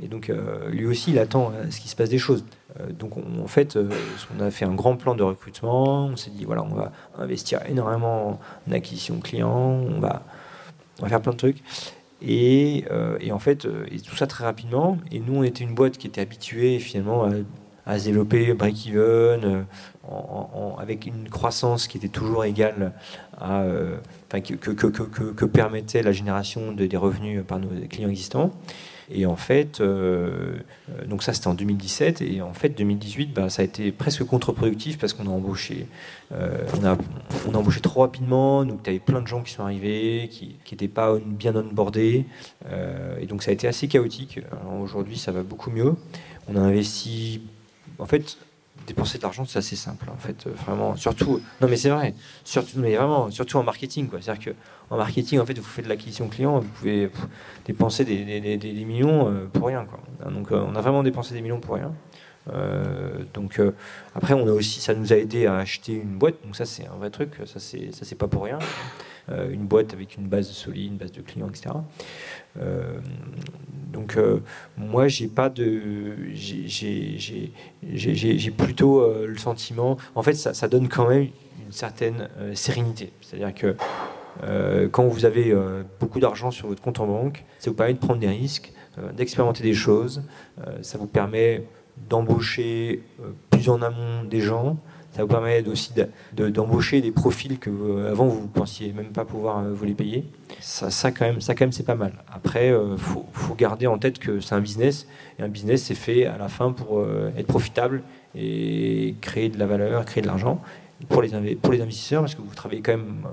Et 0.00 0.06
donc, 0.06 0.30
euh, 0.30 0.68
lui 0.70 0.86
aussi, 0.86 1.10
il 1.10 1.18
attend 1.18 1.50
à 1.50 1.70
ce 1.70 1.80
qu'il 1.80 1.90
se 1.90 1.96
passe 1.96 2.08
des 2.08 2.18
choses. 2.18 2.44
Euh, 2.78 2.92
donc, 2.92 3.14
en 3.16 3.46
fait, 3.48 3.76
euh, 3.76 3.88
on 4.36 4.40
a 4.40 4.50
fait 4.50 4.64
un 4.64 4.74
grand 4.74 4.96
plan 4.96 5.14
de 5.14 5.22
recrutement. 5.22 6.06
On 6.06 6.16
s'est 6.16 6.30
dit, 6.30 6.44
voilà, 6.44 6.62
on 6.62 6.74
va 6.74 6.92
investir 7.18 7.60
énormément 7.68 8.38
en 8.68 8.72
acquisition 8.72 9.18
client. 9.18 9.50
On 9.50 9.98
va, 9.98 10.22
on 11.00 11.02
va 11.02 11.08
faire 11.08 11.20
plein 11.20 11.32
de 11.32 11.36
trucs. 11.36 11.62
Et, 12.20 12.84
et 13.20 13.30
en 13.30 13.38
fait, 13.38 13.68
et 13.92 14.00
tout 14.00 14.16
ça 14.16 14.26
très 14.26 14.44
rapidement. 14.44 14.98
Et 15.12 15.20
nous, 15.20 15.36
on 15.36 15.42
était 15.44 15.62
une 15.62 15.74
boîte 15.74 15.98
qui 15.98 16.08
était 16.08 16.20
habituée 16.20 16.80
finalement 16.80 17.24
à, 17.24 17.30
à 17.86 17.98
se 17.98 18.06
développer 18.06 18.52
break-even, 18.54 19.66
avec 20.78 21.06
une 21.06 21.28
croissance 21.28 21.86
qui 21.86 21.98
était 21.98 22.08
toujours 22.08 22.44
égale 22.44 22.92
à, 23.38 23.64
enfin, 24.26 24.40
que, 24.40 25.44
permettait 25.44 26.02
la 26.02 26.12
génération 26.12 26.72
de, 26.72 26.86
des 26.86 26.96
revenus 26.96 27.42
par 27.46 27.58
nos 27.58 27.68
clients 27.88 28.08
existants. 28.08 28.52
Et 29.10 29.24
en 29.24 29.36
fait, 29.36 29.80
euh, 29.80 30.58
euh, 30.90 31.06
donc 31.06 31.22
ça 31.22 31.32
c'était 31.32 31.46
en 31.46 31.54
2017, 31.54 32.20
et 32.20 32.42
en 32.42 32.52
fait 32.52 32.70
2018, 32.70 33.32
bah, 33.32 33.48
ça 33.48 33.62
a 33.62 33.64
été 33.64 33.90
presque 33.90 34.24
contre-productif 34.24 34.98
parce 34.98 35.14
qu'on 35.14 35.26
a 35.26 35.30
embauché, 35.30 35.86
euh, 36.32 36.58
on, 36.78 36.84
a, 36.84 36.96
on 37.48 37.54
a 37.54 37.56
embauché 37.56 37.80
trop 37.80 38.00
rapidement, 38.00 38.66
donc 38.66 38.82
tu 38.82 38.90
avais 38.90 38.98
plein 38.98 39.22
de 39.22 39.26
gens 39.26 39.42
qui 39.42 39.52
sont 39.52 39.62
arrivés, 39.62 40.28
qui 40.30 40.58
n'étaient 40.70 40.88
pas 40.88 41.16
bien 41.24 41.56
onboardés, 41.56 42.26
et 43.20 43.26
donc 43.26 43.42
ça 43.42 43.50
a 43.50 43.54
été 43.54 43.66
assez 43.66 43.88
chaotique. 43.88 44.40
Aujourd'hui, 44.82 45.16
ça 45.16 45.32
va 45.32 45.42
beaucoup 45.42 45.70
mieux. 45.70 45.94
On 46.48 46.56
a 46.56 46.60
investi, 46.60 47.40
en 47.98 48.06
fait, 48.06 48.36
dépenser 48.86 49.18
de 49.18 49.22
l'argent, 49.22 49.44
c'est 49.44 49.58
assez 49.58 49.76
simple, 49.76 50.06
en 50.10 50.16
fait, 50.16 50.46
vraiment. 50.48 50.96
Surtout, 50.96 51.40
non 51.60 51.68
mais 51.68 51.76
c'est 51.76 51.90
vrai, 51.90 52.14
surtout, 52.44 52.78
mais 52.78 52.96
vraiment, 52.96 53.30
surtout 53.30 53.58
en 53.58 53.62
marketing, 53.62 54.08
quoi. 54.08 54.20
C'est-à-dire 54.20 54.52
que 54.52 54.56
en 54.90 54.96
marketing, 54.96 55.38
en 55.40 55.46
fait, 55.46 55.58
vous 55.58 55.64
faites 55.64 55.84
de 55.84 55.88
l'acquisition 55.88 56.28
client, 56.28 56.58
vous 56.58 56.68
pouvez 56.68 57.10
dépenser 57.66 58.04
des, 58.04 58.84
millions 58.84 59.28
euh, 59.28 59.46
pour 59.52 59.66
rien, 59.66 59.84
quoi. 59.84 60.00
Donc, 60.30 60.52
euh, 60.52 60.64
on 60.66 60.74
a 60.74 60.80
vraiment 60.80 61.02
dépensé 61.02 61.34
des 61.34 61.42
millions 61.42 61.60
pour 61.60 61.74
rien. 61.74 61.92
Euh, 62.54 63.24
donc 63.34 63.60
après, 64.14 64.32
on 64.32 64.46
a 64.48 64.52
aussi, 64.52 64.80
ça 64.80 64.94
nous 64.94 65.12
a 65.12 65.16
aidé 65.16 65.46
à 65.46 65.56
acheter 65.58 65.92
une 65.92 66.16
boîte. 66.16 66.36
Donc 66.44 66.56
ça, 66.56 66.64
c'est 66.64 66.86
un 66.86 66.96
vrai 66.96 67.10
truc. 67.10 67.32
Ça, 67.44 67.60
c'est 67.60 67.92
ça, 67.92 68.06
c'est 68.06 68.14
pas 68.14 68.28
pour 68.28 68.44
rien. 68.44 68.58
Une 69.50 69.66
boîte 69.66 69.92
avec 69.92 70.16
une 70.16 70.26
base 70.26 70.48
solide, 70.50 70.92
une 70.92 70.98
base 70.98 71.12
de 71.12 71.20
clients, 71.20 71.48
etc. 71.48 71.74
donc 73.92 74.18
moi, 74.76 75.08
j'ai 75.08 75.28
pas 75.28 75.50
de, 75.50 76.16
j'ai 76.34 77.52
plutôt 78.56 79.26
le 79.26 79.36
sentiment. 79.36 79.96
En 80.14 80.22
fait, 80.22 80.34
ça, 80.34 80.54
ça, 80.54 80.68
donne 80.68 80.88
quand 80.88 81.08
même 81.08 81.28
une 81.64 81.72
certaine 81.72 82.28
sérénité. 82.54 83.12
C'est-à-dire 83.20 83.54
que 83.54 83.76
euh, 84.44 84.88
quand 84.88 85.06
vous 85.06 85.24
avez 85.24 85.50
euh, 85.50 85.82
beaucoup 86.00 86.20
d'argent 86.20 86.50
sur 86.50 86.68
votre 86.68 86.82
compte 86.82 87.00
en 87.00 87.06
banque, 87.06 87.44
ça 87.58 87.70
vous 87.70 87.76
permet 87.76 87.94
de 87.94 87.98
prendre 87.98 88.20
des 88.20 88.28
risques, 88.28 88.72
euh, 88.98 89.12
d'expérimenter 89.12 89.62
des 89.62 89.74
choses, 89.74 90.22
ça 90.82 90.98
vous 90.98 91.06
permet 91.06 91.64
d'embaucher 92.08 93.02
plus 93.50 93.68
en 93.68 93.80
amont 93.82 94.24
des 94.24 94.40
gens, 94.40 94.76
ça 95.18 95.24
vous 95.24 95.28
permet 95.28 95.66
aussi 95.66 95.92
d'embaucher 96.32 97.00
des 97.00 97.10
profils 97.10 97.58
que 97.58 98.06
avant 98.08 98.26
vous 98.26 98.42
ne 98.42 98.46
pensiez 98.46 98.92
même 98.92 99.08
pas 99.08 99.24
pouvoir 99.24 99.64
vous 99.64 99.84
les 99.84 99.94
payer. 99.94 100.24
Ça, 100.60 101.10
quand 101.10 101.26
même, 101.26 101.38
même 101.60 101.72
c'est 101.72 101.82
pas 101.82 101.96
mal. 101.96 102.12
Après, 102.32 102.68
il 102.68 102.96
faut, 102.98 103.26
faut, 103.32 103.56
garder 103.56 103.88
en 103.88 103.98
tête 103.98 104.20
que 104.20 104.38
c'est 104.38 104.54
un 104.54 104.60
business 104.60 105.08
et 105.38 105.42
un 105.42 105.48
business 105.48 105.82
c'est 105.82 105.96
fait 105.96 106.24
à 106.24 106.38
la 106.38 106.48
fin 106.48 106.70
pour 106.70 107.04
être 107.36 107.48
profitable 107.48 108.02
et 108.36 109.16
créer 109.20 109.48
de 109.48 109.58
la 109.58 109.66
valeur, 109.66 110.04
créer 110.04 110.22
de 110.22 110.28
l'argent 110.28 110.62
pour 111.08 111.20
les, 111.20 111.56
pour 111.56 111.72
les 111.72 111.80
investisseurs 111.80 112.22
parce 112.22 112.36
que 112.36 112.42
vous 112.42 112.54
travaillez 112.54 112.82
quand 112.82 112.96
même 112.96 113.26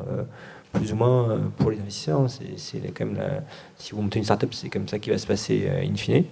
plus 0.75 0.93
ou 0.93 0.95
moins 0.95 1.29
euh, 1.29 1.38
pour 1.57 1.71
les 1.71 1.79
investisseurs. 1.79 2.21
Hein. 2.21 2.27
C'est 2.57 2.79
quand 2.93 3.05
même 3.05 3.43
si 3.77 3.93
vous 3.93 4.01
montez 4.01 4.19
une 4.19 4.25
startup, 4.25 4.53
c'est 4.53 4.69
comme 4.69 4.88
ça 4.88 4.99
qui 4.99 5.09
va 5.09 5.17
se 5.17 5.27
passer 5.27 5.67
euh, 5.67 5.83
in 5.83 5.95
fine. 5.95 6.23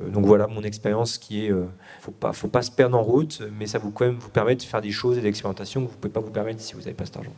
Euh, 0.00 0.08
donc 0.08 0.26
voilà 0.26 0.46
mon 0.46 0.62
expérience 0.62 1.18
qui 1.18 1.46
est, 1.46 1.52
faut 2.06 2.12
pas, 2.12 2.32
faut 2.32 2.48
pas 2.48 2.62
se 2.62 2.70
perdre 2.70 2.96
en 2.96 3.02
route, 3.02 3.42
mais 3.58 3.66
ça 3.66 3.78
vous 3.78 3.90
quand 3.90 4.06
même 4.06 4.18
vous 4.18 4.30
permet 4.30 4.56
de 4.56 4.62
faire 4.62 4.80
des 4.80 4.92
choses 4.92 5.18
et 5.18 5.20
des 5.20 5.28
expérimentations 5.28 5.84
que 5.84 5.90
vous 5.90 5.96
pouvez 5.96 6.12
pas 6.12 6.20
vous 6.20 6.30
permettre 6.30 6.60
si 6.60 6.74
vous 6.74 6.80
n'avez 6.80 6.94
pas 6.94 7.04
cet 7.04 7.18
argent. 7.18 7.34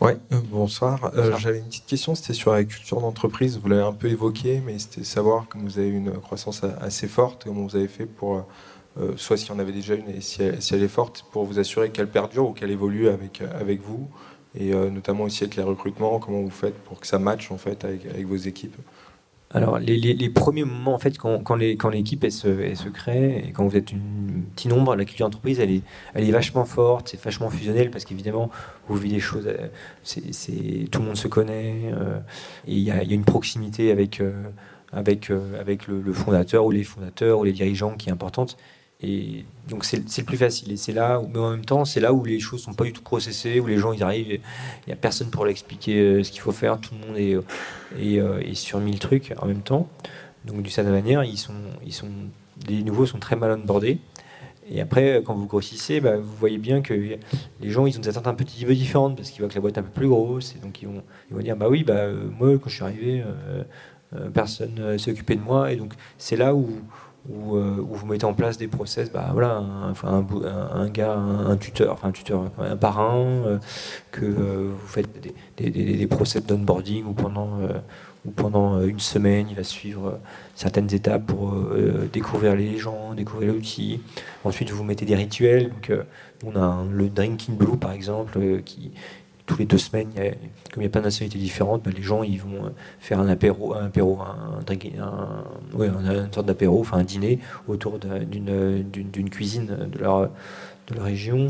Ouais, 0.00 0.16
bonsoir. 0.50 1.12
J'avais 1.38 1.58
une 1.58 1.64
petite 1.64 1.86
question, 1.86 2.14
c'était 2.14 2.32
sur 2.32 2.52
la 2.52 2.62
culture 2.62 3.00
d'entreprise. 3.00 3.58
Vous 3.58 3.68
l'avez 3.68 3.82
un 3.82 3.92
peu 3.92 4.08
évoqué, 4.08 4.62
mais 4.64 4.78
c'était 4.78 5.02
savoir 5.02 5.48
que 5.48 5.58
vous 5.58 5.78
avez 5.78 5.88
une 5.88 6.12
croissance 6.12 6.62
assez 6.80 7.08
forte, 7.08 7.44
comment 7.44 7.64
vous 7.64 7.74
avez 7.74 7.88
fait 7.88 8.06
pour, 8.06 8.46
soit 9.16 9.36
si 9.36 9.50
on 9.50 9.58
avait 9.58 9.72
déjà 9.72 9.94
une 9.94 10.08
et 10.08 10.20
si 10.20 10.42
elle, 10.42 10.62
si 10.62 10.74
elle 10.74 10.84
est 10.84 10.88
forte, 10.88 11.24
pour 11.32 11.44
vous 11.44 11.58
assurer 11.58 11.90
qu'elle 11.90 12.08
perdure 12.08 12.48
ou 12.48 12.52
qu'elle 12.52 12.70
évolue 12.70 13.08
avec, 13.08 13.40
avec 13.40 13.82
vous 13.82 14.08
et 14.54 14.72
euh, 14.72 14.90
notamment 14.90 15.24
aussi 15.24 15.44
avec 15.44 15.56
les 15.56 15.62
recrutements, 15.62 16.18
comment 16.18 16.40
vous 16.40 16.50
faites 16.50 16.74
pour 16.74 17.00
que 17.00 17.06
ça 17.06 17.18
matche 17.18 17.50
en 17.50 17.58
fait 17.58 17.84
avec, 17.84 18.06
avec 18.06 18.26
vos 18.26 18.36
équipes 18.36 18.76
alors, 19.50 19.78
les, 19.78 19.96
les, 19.96 20.28
premiers 20.28 20.64
moments, 20.64 20.94
en 20.94 20.98
fait, 20.98 21.16
quand, 21.16 21.42
quand 21.42 21.56
l'équipe 21.56 22.22
elle 22.22 22.32
se, 22.32 22.48
elle 22.48 22.76
se 22.76 22.90
crée 22.90 23.44
et 23.48 23.52
quand 23.52 23.66
vous 23.66 23.76
êtes 23.76 23.94
un 23.94 24.42
petit 24.54 24.68
nombre, 24.68 24.94
la 24.94 25.06
culture 25.06 25.24
d'entreprise, 25.24 25.58
elle 25.58 25.70
est, 25.70 25.82
elle 26.12 26.28
est 26.28 26.32
vachement 26.32 26.66
forte, 26.66 27.08
c'est 27.08 27.22
vachement 27.22 27.48
fusionnel 27.48 27.90
parce 27.90 28.04
qu'évidemment, 28.04 28.50
vous 28.88 28.96
vivez 28.96 29.14
des 29.14 29.20
choses, 29.20 29.46
euh, 29.46 29.68
c'est, 30.02 30.88
tout 30.90 31.00
le 31.00 31.06
monde 31.06 31.16
se 31.16 31.28
connaît 31.28 31.90
euh, 31.94 32.18
et 32.66 32.74
il 32.74 32.78
y, 32.78 32.84
y, 32.84 32.90
a 32.90 33.02
une 33.02 33.24
proximité 33.24 33.90
avec, 33.90 34.22
avec, 34.92 35.30
avec 35.58 35.86
le, 35.86 36.02
le, 36.02 36.12
fondateur 36.12 36.66
ou 36.66 36.70
les 36.70 36.84
fondateurs 36.84 37.38
ou 37.38 37.44
les 37.44 37.52
dirigeants 37.52 37.94
qui 37.96 38.10
est 38.10 38.12
importante. 38.12 38.58
Et 39.00 39.44
donc 39.68 39.84
c'est 39.84 39.98
le 39.98 40.24
plus 40.24 40.36
facile. 40.36 40.72
Et 40.72 40.76
c'est 40.76 40.92
là, 40.92 41.20
où, 41.20 41.28
mais 41.28 41.38
en 41.38 41.50
même 41.50 41.64
temps, 41.64 41.84
c'est 41.84 42.00
là 42.00 42.12
où 42.12 42.24
les 42.24 42.40
choses 42.40 42.62
sont 42.62 42.74
pas 42.74 42.84
du 42.84 42.92
tout 42.92 43.02
processées, 43.02 43.60
où 43.60 43.66
les 43.66 43.78
gens 43.78 43.92
ils 43.92 44.02
arrivent, 44.02 44.26
il 44.32 44.40
n'y 44.88 44.92
a 44.92 44.96
personne 44.96 45.30
pour 45.30 45.44
leur 45.44 45.52
expliquer 45.52 46.00
euh, 46.00 46.24
ce 46.24 46.32
qu'il 46.32 46.40
faut 46.40 46.52
faire, 46.52 46.80
tout 46.80 46.94
le 47.00 47.06
monde 47.06 47.16
est, 47.16 47.36
est, 48.02 48.18
euh, 48.18 48.40
est, 48.40 48.54
sur 48.54 48.80
mille 48.80 48.98
trucs 48.98 49.32
en 49.40 49.46
même 49.46 49.62
temps. 49.62 49.88
Donc 50.44 50.62
d'une 50.62 50.72
certaine 50.72 50.94
manière, 50.94 51.22
ils 51.22 51.38
sont, 51.38 51.54
ils 51.86 51.94
les 52.68 52.82
nouveaux 52.82 53.06
sont 53.06 53.18
très 53.18 53.36
mal 53.36 53.52
onboardés. 53.52 53.98
Et 54.70 54.80
après, 54.80 55.22
quand 55.24 55.34
vous 55.34 55.46
grossissez, 55.46 56.00
bah, 56.00 56.16
vous 56.18 56.34
voyez 56.36 56.58
bien 56.58 56.82
que 56.82 56.92
les 56.92 57.70
gens, 57.70 57.86
ils 57.86 57.96
ont 57.96 58.02
des 58.02 58.08
attentes 58.08 58.26
un 58.26 58.34
petit 58.34 58.66
peu 58.66 58.74
différentes 58.74 59.16
parce 59.16 59.30
qu'ils 59.30 59.40
voient 59.40 59.48
que 59.48 59.54
la 59.54 59.62
boîte 59.62 59.76
est 59.76 59.80
un 59.80 59.84
peu 59.84 60.00
plus 60.00 60.08
grosse. 60.08 60.56
Et 60.56 60.58
donc, 60.58 60.82
ils 60.82 60.88
vont, 60.88 61.40
dire, 61.40 61.56
bah 61.56 61.68
oui, 61.70 61.84
bah, 61.84 61.94
euh, 61.94 62.28
moi, 62.38 62.58
quand 62.58 62.68
je 62.68 62.74
suis 62.74 62.84
arrivé, 62.84 63.24
personne 64.34 64.74
ne 64.74 64.98
s'est 64.98 65.12
occupé 65.12 65.36
de 65.36 65.40
moi. 65.40 65.72
Et 65.72 65.76
donc, 65.76 65.94
c'est 66.18 66.36
là 66.36 66.54
où, 66.54 66.68
euh, 67.30 67.76
où, 67.80 67.94
vous 67.94 68.06
mettez 68.06 68.24
en 68.24 68.32
place 68.32 68.56
des 68.56 68.68
process, 68.68 69.12
bah, 69.12 69.30
voilà, 69.32 69.56
un, 69.56 69.92
un, 70.02 70.26
un, 70.74 70.88
gars, 70.88 71.14
un, 71.14 71.56
tuteur, 71.56 71.92
enfin 71.92 72.08
un 72.08 72.12
tuteur, 72.12 72.50
un 72.58 72.76
parrain, 72.76 73.16
euh, 73.16 73.58
que 74.10 74.24
euh, 74.24 74.72
vous 74.72 74.86
faites 74.86 75.08
des, 75.20 75.70
des, 75.70 75.96
des, 75.96 76.06
process 76.06 76.44
d'onboarding 76.46 77.04
où 77.04 77.12
pendant, 77.12 77.58
où 78.24 78.30
pendant 78.30 78.80
une 78.82 79.00
semaine, 79.00 79.48
il 79.50 79.56
va 79.56 79.62
suivre 79.62 80.18
certaines 80.54 80.92
étapes 80.94 81.26
pour 81.26 81.54
découvrir 82.12 82.56
les 82.56 82.78
gens, 82.78 83.12
découvrir 83.14 83.52
l'outil. 83.52 84.00
Ensuite, 84.44 84.70
vous 84.70 84.84
mettez 84.84 85.04
des 85.04 85.16
rituels. 85.16 85.68
Donc, 85.68 85.92
on 86.44 86.56
a 86.56 86.84
le 86.90 87.10
Drinking 87.10 87.56
Blue, 87.56 87.76
par 87.76 87.92
exemple, 87.92 88.62
qui, 88.62 88.92
tous 89.48 89.58
les 89.58 89.64
deux 89.64 89.78
semaines, 89.78 90.10
comme 90.72 90.82
il 90.82 90.84
y 90.84 90.86
a 90.86 90.90
plein 90.90 91.00
de 91.00 91.06
nationalités 91.06 91.38
différentes, 91.38 91.82
bah, 91.82 91.90
les 91.94 92.02
gens 92.02 92.22
ils 92.22 92.40
vont 92.40 92.66
euh, 92.66 92.70
faire 93.00 93.18
un 93.18 93.28
apéro, 93.28 93.74
un 93.74 93.86
apéro, 93.86 94.20
un, 94.20 94.60
un, 94.68 96.24
une 96.24 96.32
sorte 96.32 96.46
d'apéro, 96.46 96.80
enfin 96.80 96.98
un 96.98 97.04
dîner 97.04 97.40
autour 97.66 97.98
d'une 97.98 99.30
cuisine 99.30 99.88
de 99.90 99.98
leur, 99.98 100.28
de 100.88 100.94
la 100.94 101.02
région. 101.02 101.48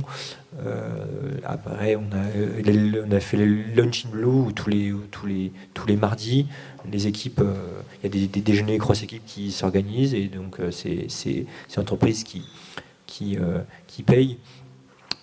Euh, 0.64 1.04
après, 1.44 1.96
on 1.96 2.04
a, 2.12 3.04
on 3.06 3.12
a 3.12 3.20
fait 3.20 3.36
le 3.36 3.74
Lunch 3.74 4.06
in 4.06 4.10
Blue 4.10 4.26
où 4.26 4.52
tous 4.52 4.70
les, 4.70 4.94
tous 5.10 5.26
les, 5.26 5.52
tous 5.74 5.86
les 5.88 5.96
mardis, 5.96 6.46
les 6.90 7.08
équipes, 7.08 7.40
euh, 7.40 7.54
il 8.02 8.14
y 8.20 8.24
a 8.24 8.28
des, 8.28 8.40
déjeuners 8.40 8.78
cross-équipes 8.78 9.26
qui 9.26 9.50
s'organisent 9.50 10.14
et 10.14 10.28
donc 10.28 10.60
c'est 10.70 11.08
l'entreprise 11.76 12.22
qui, 12.22 12.44
qui, 13.06 13.36
qui 13.88 14.04
paye. 14.04 14.38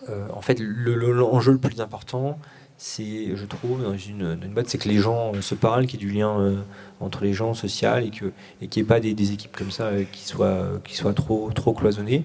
en 0.10 0.42
fait, 0.42 0.60
l'enjeu 0.60 1.52
le, 1.52 1.56
le, 1.56 1.62
plus 1.62 1.80
important, 1.80 2.38
c'est, 2.78 3.36
je 3.36 3.46
trouve, 3.46 3.84
dans 3.84 3.98
une, 3.98 4.36
boîte, 4.54 4.68
c'est 4.70 4.78
que 4.78 4.90
les 4.90 4.98
gens 4.98 5.32
se 5.42 5.56
parlent, 5.56 5.88
qu'il 5.88 6.02
y 6.02 6.04
ait 6.04 6.08
du 6.08 6.14
lien 6.14 6.64
entre 7.00 7.24
les 7.24 7.34
gens 7.34 7.54
social 7.54 8.06
et 8.06 8.10
que 8.10 8.32
et 8.62 8.68
qu'il 8.68 8.84
n'y 8.84 8.88
ait 8.88 8.90
pas 8.90 9.00
des, 9.00 9.32
équipes 9.32 9.56
comme 9.56 9.72
ça 9.72 9.92
qui 10.12 10.26
soient 10.26 10.80
qui 10.84 10.96
soient 10.96 11.14
trop 11.14 11.52
trop 11.52 11.74
cloisonnées. 11.74 12.24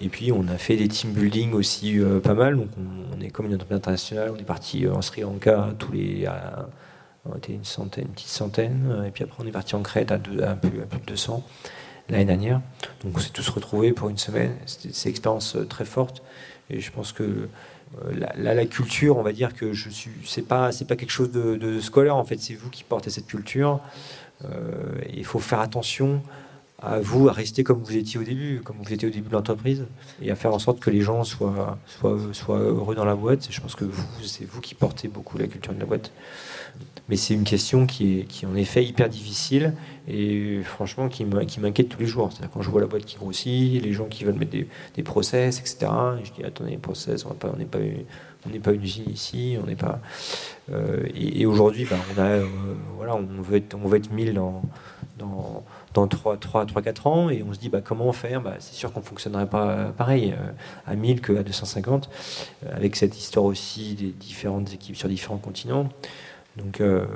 Et 0.00 0.08
puis 0.08 0.32
on 0.32 0.48
a 0.48 0.56
fait 0.56 0.76
des 0.76 0.88
team 0.88 1.12
building 1.12 1.52
aussi 1.52 1.98
pas 2.22 2.34
mal. 2.34 2.56
Donc 2.56 2.68
on, 2.78 3.20
est 3.20 3.28
comme 3.28 3.46
une 3.46 3.54
entreprise 3.54 3.76
internationale. 3.76 4.32
On 4.34 4.38
est 4.38 4.44
parti 4.44 4.88
en 4.88 5.02
Sri 5.02 5.20
Lanka 5.20 5.74
tous 5.78 5.92
les 5.92 6.26
on 7.24 7.36
était 7.36 7.52
une 7.52 7.64
centaine, 7.64 8.06
une 8.06 8.12
petite 8.12 8.28
centaine, 8.28 9.04
et 9.06 9.10
puis 9.10 9.24
après 9.24 9.42
on 9.42 9.46
est 9.46 9.52
parti 9.52 9.74
en 9.74 9.82
Crète 9.82 10.10
à, 10.10 10.18
deux, 10.18 10.42
à, 10.42 10.54
plus, 10.54 10.70
plus, 10.70 11.00
de 11.00 11.06
200 11.06 11.44
l'année 12.08 12.24
dernière. 12.24 12.60
Donc 13.04 13.16
on 13.16 13.20
s'est 13.20 13.30
tous 13.30 13.48
retrouvés 13.48 13.92
pour 13.92 14.08
une 14.08 14.18
semaine. 14.18 14.56
C'est 14.66 14.84
une 14.84 15.10
expérience 15.10 15.56
euh, 15.56 15.64
très 15.64 15.84
forte, 15.84 16.22
et 16.68 16.80
je 16.80 16.90
pense 16.90 17.12
que 17.12 17.48
euh, 18.04 18.12
la, 18.36 18.66
culture, 18.66 19.18
on 19.18 19.22
va 19.22 19.32
dire 19.32 19.54
que 19.54 19.72
je 19.72 19.90
suis, 19.90 20.10
c'est 20.24 20.46
pas, 20.46 20.72
c'est 20.72 20.86
pas 20.86 20.96
quelque 20.96 21.10
chose 21.10 21.30
de, 21.30 21.80
scolaire 21.80 22.16
en 22.16 22.24
fait. 22.24 22.38
C'est 22.40 22.54
vous 22.54 22.70
qui 22.70 22.84
portez 22.84 23.10
cette 23.10 23.26
culture. 23.26 23.80
Euh, 24.44 24.48
il 25.12 25.24
faut 25.24 25.38
faire 25.38 25.60
attention 25.60 26.22
à 26.82 26.98
vous 26.98 27.28
à 27.28 27.32
rester 27.32 27.64
comme 27.64 27.82
vous 27.82 27.96
étiez 27.96 28.18
au 28.18 28.24
début, 28.24 28.60
comme 28.64 28.76
vous 28.82 28.92
étiez 28.92 29.08
au 29.08 29.10
début 29.10 29.28
de 29.28 29.34
l'entreprise, 29.34 29.86
et 30.20 30.30
à 30.30 30.34
faire 30.34 30.52
en 30.52 30.58
sorte 30.58 30.80
que 30.80 30.90
les 30.90 31.00
gens 31.00 31.24
soient, 31.24 31.78
soient, 31.86 32.18
soient 32.32 32.58
heureux 32.58 32.94
dans 32.94 33.04
la 33.04 33.14
boîte. 33.14 33.46
Je 33.50 33.60
pense 33.60 33.74
que 33.74 33.84
c'est 34.22 34.44
vous 34.44 34.60
qui 34.60 34.74
portez 34.74 35.08
beaucoup 35.08 35.38
la 35.38 35.46
culture 35.46 35.72
de 35.72 35.80
la 35.80 35.86
boîte. 35.86 36.12
Mais 37.08 37.16
c'est 37.16 37.34
une 37.34 37.44
question 37.44 37.86
qui 37.86 38.20
est, 38.20 38.22
qui 38.24 38.46
en 38.46 38.54
effet 38.54 38.84
hyper 38.84 39.08
difficile 39.08 39.74
et 40.08 40.60
franchement 40.64 41.08
qui 41.08 41.24
m'inquiète 41.24 41.88
tous 41.88 41.98
les 41.98 42.06
jours. 42.06 42.30
C'est-à-dire 42.32 42.50
quand 42.52 42.62
je 42.62 42.70
vois 42.70 42.80
la 42.80 42.86
boîte 42.86 43.04
qui 43.04 43.16
grossit, 43.16 43.82
les 43.82 43.92
gens 43.92 44.06
qui 44.06 44.24
veulent 44.24 44.38
mettre 44.38 44.52
des, 44.52 44.66
des 44.94 45.02
process, 45.02 45.58
etc. 45.58 45.90
Et 46.20 46.24
je 46.24 46.32
dis 46.32 46.44
attendez, 46.44 46.76
process, 46.78 47.26
on 47.26 47.30
n'est 47.56 47.64
pas, 47.64 47.78
on 48.46 48.50
n'est 48.50 48.60
pas 48.60 48.72
une 48.72 48.82
usine 48.82 49.10
ici, 49.10 49.56
on 49.62 49.66
n'est 49.66 49.76
pas. 49.76 50.00
Euh, 50.72 51.06
et, 51.14 51.44
aujourd'hui, 51.44 51.84
ben, 51.84 51.98
on 52.16 52.20
a, 52.20 52.24
euh, 52.24 52.46
voilà, 52.96 53.14
on 53.14 53.42
veut 53.42 53.56
être, 53.56 53.76
on 53.80 53.88
veut 53.88 53.98
être 53.98 54.12
1000 54.12 54.34
dans, 54.34 54.62
dans, 55.18 55.64
dans 55.94 56.06
3, 56.06 56.36
3, 56.36 56.66
3, 56.66 56.82
4 56.82 57.06
ans, 57.06 57.30
et 57.30 57.42
on 57.42 57.52
se 57.52 57.58
dit 57.58 57.68
bah, 57.68 57.80
comment 57.82 58.12
faire 58.12 58.40
bah, 58.40 58.56
C'est 58.58 58.74
sûr 58.74 58.92
qu'on 58.92 59.00
ne 59.00 59.04
fonctionnerait 59.04 59.48
pas 59.48 59.92
pareil 59.96 60.34
euh, 60.38 60.52
à 60.86 60.94
1000 60.94 61.20
qu'à 61.20 61.42
250, 61.42 62.08
avec 62.72 62.96
cette 62.96 63.16
histoire 63.18 63.44
aussi 63.44 63.94
des 63.94 64.10
différentes 64.10 64.72
équipes 64.72 64.96
sur 64.96 65.08
différents 65.08 65.38
continents. 65.38 65.88
Donc, 66.56 66.82
euh, 66.82 67.06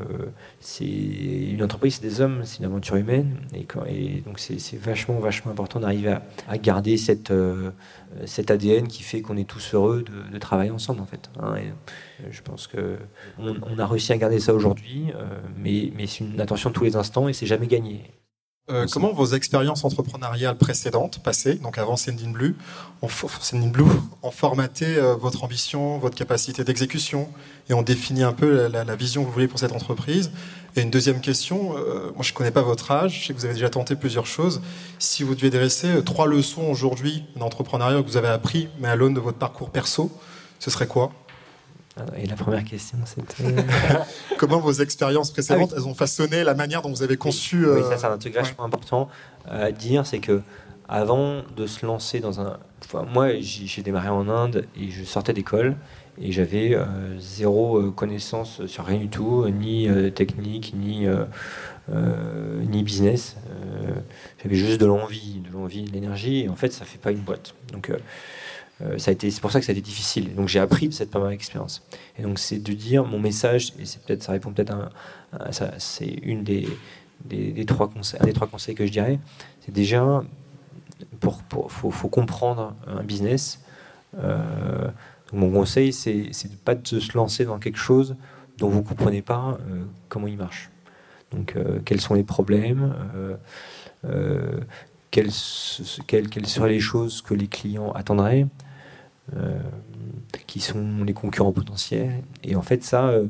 c'est 0.61 0.87
une 0.87 1.63
entreprise, 1.63 1.97
c'est 1.97 2.09
des 2.09 2.21
hommes, 2.23 2.41
c'est 2.45 2.59
une 2.61 2.65
aventure 2.65 2.97
humaine, 2.97 3.37
et, 3.55 3.67
donc 4.25 4.39
c'est 4.39 4.79
vachement, 4.79 5.19
vachement 5.19 5.53
important 5.53 5.79
d'arriver 5.79 6.17
à, 6.49 6.59
garder 6.59 6.97
cette, 6.97 7.31
euh, 7.31 7.71
cet 8.25 8.51
ADN 8.51 8.89
qui 8.89 9.03
fait 9.03 9.21
qu'on 9.21 9.37
est 9.37 9.49
tous 9.49 9.75
heureux 9.75 10.05
de, 10.33 10.39
travailler 10.39 10.71
ensemble, 10.71 11.01
en 11.01 11.07
fait. 11.07 11.31
Hein. 11.39 11.57
je 12.31 12.41
pense 12.41 12.67
que 12.67 12.97
on, 13.39 13.79
a 13.79 13.87
réussi 13.87 14.13
à 14.13 14.17
garder 14.17 14.41
ça 14.41 14.55
aujourd'hui, 14.55 15.13
euh, 15.15 15.25
mais, 15.57 15.93
mais 15.95 16.07
c'est 16.07 16.25
une 16.25 16.41
attention 16.41 16.71
tous 16.71 16.85
les 16.85 16.97
instants 16.97 17.29
et 17.29 17.35
c'est 17.35 17.47
jamais 17.47 17.67
gagné. 17.67 18.11
Euh, 18.69 18.87
comment 18.91 19.13
vos 19.13 19.27
expériences 19.27 19.85
entrepreneuriales 19.85 20.59
précédentes, 20.59 21.23
passées, 21.23 21.55
donc 21.55 21.79
avant 21.79 21.97
Sending 21.97 22.33
Blue, 22.33 22.57
ont, 23.01 23.09
Blue, 23.69 23.85
ont 24.25 24.31
formaté 24.33 24.97
euh, 24.97 25.15
votre 25.15 25.45
ambition, 25.45 25.99
votre 25.99 26.17
capacité 26.17 26.65
d'exécution 26.65 27.29
et 27.71 27.75
ont 27.75 27.83
défini 27.83 28.25
un 28.25 28.33
peu 28.33 28.67
la, 28.67 28.97
vision 28.97 29.23
que 29.23 29.29
vous 29.29 29.33
voulez 29.33 29.47
pour 29.47 29.61
cette 29.61 29.71
entreprise? 29.71 30.33
Et 30.75 30.81
une 30.81 30.91
deuxième 30.91 31.21
question, 31.21 31.77
euh, 31.77 32.11
moi 32.17 32.25
je 32.25 32.33
ne 32.33 32.37
connais 32.37 32.51
pas 32.51 32.63
votre 32.63 32.91
âge, 32.91 33.21
je 33.21 33.27
sais 33.29 33.35
que 33.35 33.39
vous 33.39 33.45
avez 33.45 33.55
déjà 33.55 33.71
tenté 33.71 33.95
plusieurs 33.95 34.27
choses. 34.27 34.61
Si 34.99 35.23
vous 35.23 35.37
deviez 35.37 35.51
dresser 35.51 36.03
trois 36.05 36.27
leçons 36.27 36.65
aujourd'hui 36.65 37.23
d'entrepreneuriat 37.37 38.03
que 38.03 38.09
vous 38.09 38.17
avez 38.17 38.27
appris, 38.27 38.69
mais 38.81 38.89
à 38.89 38.97
l'aune 38.97 39.15
de 39.15 39.21
votre 39.21 39.39
parcours 39.39 39.71
perso, 39.71 40.11
ce 40.59 40.73
serait 40.73 40.89
quoi? 40.89 41.13
Et 42.17 42.27
la 42.27 42.37
première 42.37 42.65
question, 42.65 42.99
c'était. 43.05 43.55
Comment 44.39 44.61
vos 44.61 44.73
expériences 44.73 45.31
précédentes, 45.31 45.73
ah 45.73 45.79
elles 45.79 45.87
ont 45.87 45.95
façonné 45.95 46.45
la 46.45 46.55
manière 46.55 46.83
dont 46.83 46.91
vous 46.91 47.03
avez 47.03 47.17
conçu. 47.17 47.67
Oui, 47.67 47.83
ça, 47.89 47.97
c'est 47.97 48.07
un 48.07 48.19
truc 48.19 48.35
vachement 48.35 48.65
important 48.65 49.09
à 49.49 49.73
dire 49.73 50.07
c'est 50.07 50.19
que 50.19 50.43
avant 50.89 51.43
de 51.57 51.67
se 51.67 51.85
lancer 51.85 52.21
dans 52.21 52.41
un. 52.41 52.59
Enfin, 52.85 53.05
moi, 53.13 53.41
j'ai 53.41 53.83
démarré 53.83 54.09
en 54.09 54.29
Inde 54.29 54.67
et 54.77 54.91
je 54.91 55.05
sortais 55.05 55.33
d'école 55.33 55.77
et 56.21 56.33
j'avais 56.33 56.75
euh, 56.75 56.85
zéro 57.19 57.79
euh, 57.79 57.91
connaissance 57.91 58.65
sur 58.67 58.85
rien 58.85 58.99
du 58.99 59.09
tout, 59.09 59.49
ni 59.49 59.89
euh, 59.89 60.11
technique, 60.11 60.75
ni, 60.77 61.07
ni 62.69 62.83
business. 62.83 63.37
j'avais 64.43 64.57
juste 64.57 64.81
de 64.81 64.87
l'envie, 64.87 65.41
de 65.47 65.53
l'envie, 65.53 65.83
de 65.83 65.93
l'énergie 65.93 66.43
et 66.43 66.49
en 66.49 66.57
fait, 66.57 66.73
ça 66.73 66.85
fait 66.85 66.99
pas 66.99 67.13
une 67.13 67.21
boîte. 67.21 67.55
Donc. 67.73 67.91
Euh, 68.83 68.97
c'est 68.99 69.41
pour 69.41 69.51
ça 69.51 69.61
que 69.61 69.67
ça 69.67 69.71
a 69.71 69.75
été 69.75 69.81
difficile. 69.81 70.35
Donc 70.35 70.49
j'ai 70.49 70.61
appris 70.61 70.89
de 70.89 70.93
cette 70.93 71.11
première 71.11 71.31
expérience. 71.31 71.83
Et 72.19 72.23
donc 72.23 72.39
c'est 72.39 72.59
de 72.59 72.73
dire 72.73 73.05
mon 73.05 73.19
message, 73.19 73.73
et 73.79 73.87
c'est 73.87 74.03
peut-être, 74.03 74.23
ça 74.23 74.33
répond 74.33 74.53
peut-être 74.53 74.75
à, 75.33 75.51
c'est 75.79 76.07
une 76.23 76.45
des, 76.45 76.69
trois 77.67 77.89
conseils, 77.89 78.21
un 78.21 78.27
des 78.27 78.33
trois 78.33 78.47
conseils 78.47 78.75
que 78.75 78.87
je 78.87 78.93
dirais, 78.93 79.19
c'est 79.61 79.73
déjà 79.73 80.23
pour, 81.21 81.43
faut, 81.69 82.09
comprendre 82.09 82.75
un 82.87 83.03
business. 83.03 83.63
Euh, 84.19 84.89
mon 85.33 85.51
conseil, 85.51 85.93
c'est, 85.93 86.29
c'est 86.33 86.51
de 86.51 86.57
pas 86.57 86.75
de 86.75 86.87
se 87.01 87.17
lancer 87.17 87.45
dans 87.45 87.59
quelque 87.59 87.79
chose 87.79 88.17
dont 88.59 88.69
vous 88.69 88.83
comprenez 88.83 89.23
pas 89.23 89.59
euh, 89.69 89.85
comment 90.09 90.27
il 90.27 90.37
marche. 90.37 90.71
Donc 91.33 91.57
quels 91.85 92.01
sont 92.01 92.15
les 92.15 92.23
problèmes 92.23 92.95
quelles, 95.11 95.33
seraient 95.33 96.69
les 96.69 96.81
choses 96.81 97.21
que 97.21 97.35
les 97.35 97.49
clients 97.49 97.91
attendraient 97.93 98.47
qui 100.47 100.61
sont 100.61 101.05
les 101.05 101.13
concurrents 101.13 101.53
potentiels. 101.53 102.23
Et 102.45 102.57
en 102.57 102.63
fait, 102.63 102.83
ça, 102.85 103.09
euh, 103.09 103.27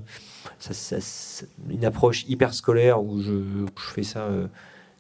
une 1.69 1.85
approche 1.85 2.25
hyper 2.29 2.55
scolaire 2.55 3.03
où 3.03 3.21
je, 3.21 3.67
fais 3.77 4.03
ça 4.03 4.21
euh, 4.21 4.47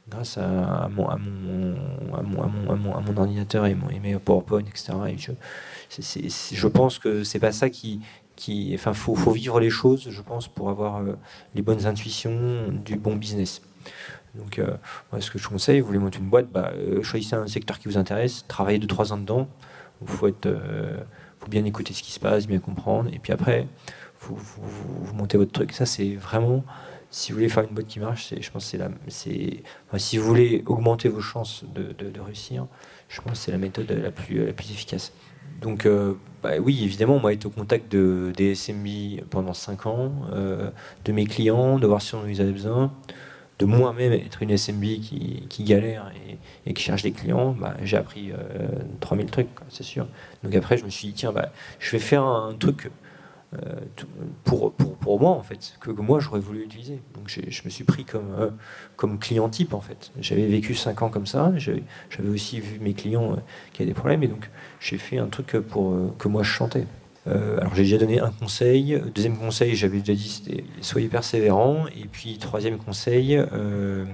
grâce 0.08 0.38
à, 0.38 0.88
mon, 0.90 1.06
ordinateur 3.16 3.66
et, 3.66 3.74
mon, 3.74 3.88
et 3.90 4.00
mes 4.00 4.18
PowerPoint, 4.18 4.60
etc. 4.60 4.92
Et 5.08 5.16
je, 5.18 6.68
pense 6.68 6.98
que 6.98 7.24
c'est 7.24 7.38
pas 7.40 7.52
ça 7.52 7.70
qui, 7.70 8.00
qui, 8.34 8.72
enfin, 8.74 8.92
faut, 8.92 9.14
faut 9.14 9.32
vivre 9.32 9.60
les 9.60 9.70
choses, 9.70 10.08
je 10.10 10.22
pense, 10.22 10.48
pour 10.48 10.70
avoir 10.70 11.02
les 11.54 11.62
bonnes 11.62 11.86
intuitions 11.86 12.68
du 12.84 12.96
bon 12.96 13.16
business. 13.16 13.62
Donc, 14.34 14.60
moi, 15.10 15.20
ce 15.20 15.30
que 15.30 15.38
je 15.38 15.48
conseille, 15.48 15.80
vous 15.80 15.86
voulez 15.86 15.98
monter 15.98 16.18
une 16.18 16.28
boîte, 16.28 16.50
bah, 16.52 16.72
choisissez 17.02 17.36
un 17.36 17.46
secteur 17.46 17.78
qui 17.78 17.88
vous 17.88 17.96
intéresse, 17.96 18.44
travaillez 18.48 18.78
2-3 18.78 19.12
ans 19.12 19.16
dedans, 19.16 19.48
il 20.02 20.08
faut, 20.08 20.28
être, 20.28 20.46
euh, 20.46 20.98
faut 21.38 21.48
bien 21.48 21.64
écouter 21.64 21.92
ce 21.92 22.02
qui 22.02 22.12
se 22.12 22.20
passe, 22.20 22.46
bien 22.46 22.58
comprendre. 22.58 23.10
Et 23.12 23.18
puis 23.18 23.32
après, 23.32 23.66
vous, 24.20 24.36
vous, 24.36 25.14
montez 25.14 25.38
votre 25.38 25.52
truc. 25.52 25.72
Ça, 25.72 25.86
c'est 25.86 26.14
vraiment, 26.14 26.64
si 27.10 27.32
vous 27.32 27.38
voulez 27.38 27.48
faire 27.48 27.64
une 27.64 27.74
boîte 27.74 27.86
qui 27.86 28.00
marche, 28.00 28.34
je 28.38 28.50
pense 28.50 28.64
c'est 28.64 28.78
la, 28.78 28.90
si 29.08 30.18
vous 30.18 30.26
voulez 30.26 30.62
augmenter 30.66 31.08
vos 31.08 31.20
chances 31.20 31.64
de, 31.74 32.20
réussir, 32.20 32.66
je 33.08 33.20
pense 33.20 33.32
que 33.32 33.38
c'est 33.38 33.52
la 33.52 33.58
méthode 33.58 33.90
la 33.90 34.10
plus, 34.10 34.48
efficace. 34.48 35.12
Donc, 35.60 35.86
euh, 35.86 36.14
bah 36.42 36.58
oui, 36.60 36.84
évidemment, 36.84 37.18
moi, 37.18 37.32
être 37.32 37.46
au 37.46 37.50
contact 37.50 37.90
de, 37.90 38.32
des 38.36 38.54
SMB 38.54 39.24
pendant 39.30 39.54
5 39.54 39.86
ans, 39.86 40.12
euh, 40.32 40.70
de 41.04 41.12
mes 41.12 41.24
clients, 41.24 41.78
de 41.78 41.86
voir 41.86 42.02
si 42.02 42.14
on 42.14 42.26
ils 42.26 42.42
avaient 42.42 42.52
besoin, 42.52 42.92
de 43.58 43.64
moi-même 43.64 44.12
être 44.12 44.42
une 44.42 44.56
SMB 44.56 44.84
qui, 45.00 45.64
galère 45.64 46.12
et, 46.66 46.74
qui 46.74 46.82
cherche 46.82 47.02
des 47.02 47.12
clients, 47.12 47.52
bah, 47.52 47.74
j'ai 47.82 47.96
appris 47.96 48.32
3000 49.00 49.26
euh, 49.26 49.28
trucs, 49.28 49.48
c'est 49.68 49.82
sûr. 49.82 50.06
Donc 50.42 50.54
après, 50.54 50.76
je 50.76 50.84
me 50.84 50.90
suis 50.90 51.08
dit, 51.08 51.14
tiens, 51.14 51.32
bah, 51.32 51.50
je 51.78 51.90
vais 51.90 51.98
faire 51.98 52.22
un 52.22 52.54
truc 52.54 52.90
euh, 53.54 53.80
pour, 54.44 55.20
moi, 55.20 55.30
en 55.30 55.42
fait, 55.42 55.76
que, 55.80 55.90
moi, 55.90 56.20
j'aurais 56.20 56.40
voulu 56.40 56.64
utiliser. 56.64 57.00
Donc 57.14 57.28
je 57.28 57.62
me 57.64 57.70
suis 57.70 57.84
pris 57.84 58.04
comme, 58.04 58.34
euh, 58.38 58.50
comme 58.96 59.18
client 59.18 59.48
type, 59.48 59.72
en 59.72 59.80
fait. 59.80 60.10
J'avais 60.20 60.46
vécu 60.46 60.74
5 60.74 61.00
ans 61.02 61.08
comme 61.08 61.26
ça, 61.26 61.52
j'avais 61.56 61.82
aussi 62.28 62.60
vu 62.60 62.78
mes 62.80 62.92
clients 62.92 63.36
qui 63.72 63.82
avaient 63.82 63.90
des 63.90 63.94
problèmes, 63.94 64.22
et 64.22 64.28
donc 64.28 64.50
j'ai 64.80 64.98
fait 64.98 65.16
un 65.16 65.28
truc 65.28 65.46
que 65.46 66.28
moi, 66.28 66.42
je 66.42 66.50
chantais. 66.50 66.86
Euh, 67.28 67.58
alors 67.60 67.74
j'ai 67.74 67.82
déjà 67.82 67.98
donné 67.98 68.20
un 68.20 68.30
conseil. 68.30 69.00
Deuxième 69.14 69.36
conseil, 69.36 69.74
j'avais 69.74 69.98
déjà 69.98 70.14
dit, 70.14 70.28
c'était 70.28 70.64
soyez 70.80 71.08
persévérant. 71.08 71.86
Et 71.88 72.06
puis 72.06 72.38
troisième 72.38 72.78
conseil, 72.78 73.36
euh, 73.36 74.04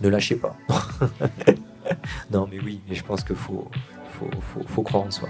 ne 0.00 0.08
lâchez 0.08 0.36
pas. 0.36 0.56
non, 2.30 2.48
mais 2.50 2.60
oui, 2.60 2.80
mais 2.88 2.94
je 2.94 3.02
pense 3.02 3.24
qu'il 3.24 3.36
faut, 3.36 3.68
faut, 4.18 4.30
faut, 4.40 4.66
faut 4.66 4.82
croire 4.82 5.04
en 5.04 5.10
soi. 5.10 5.28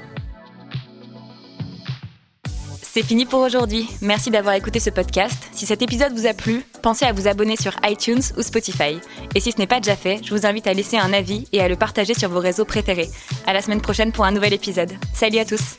C'est 2.93 3.05
fini 3.05 3.25
pour 3.25 3.39
aujourd'hui. 3.39 3.89
Merci 4.03 4.33
d'avoir 4.33 4.57
écouté 4.57 4.81
ce 4.81 4.91
podcast. 4.91 5.41
Si 5.53 5.65
cet 5.65 5.81
épisode 5.81 6.13
vous 6.13 6.27
a 6.27 6.35
plu, 6.35 6.65
pensez 6.83 7.05
à 7.05 7.13
vous 7.13 7.29
abonner 7.29 7.55
sur 7.55 7.73
iTunes 7.85 8.21
ou 8.37 8.43
Spotify. 8.43 8.99
Et 9.37 9.39
si 9.39 9.53
ce 9.53 9.59
n'est 9.59 9.69
pas 9.69 9.79
déjà 9.79 9.95
fait, 9.95 10.19
je 10.25 10.35
vous 10.35 10.45
invite 10.45 10.67
à 10.67 10.75
laisser 10.75 10.99
un 10.99 11.13
avis 11.13 11.47
et 11.53 11.61
à 11.61 11.69
le 11.69 11.77
partager 11.77 12.15
sur 12.15 12.29
vos 12.31 12.41
réseaux 12.41 12.65
préférés. 12.65 13.09
À 13.47 13.53
la 13.53 13.63
semaine 13.63 13.81
prochaine 13.81 14.11
pour 14.11 14.25
un 14.25 14.33
nouvel 14.33 14.55
épisode. 14.55 14.91
Salut 15.15 15.39
à 15.39 15.45
tous. 15.45 15.77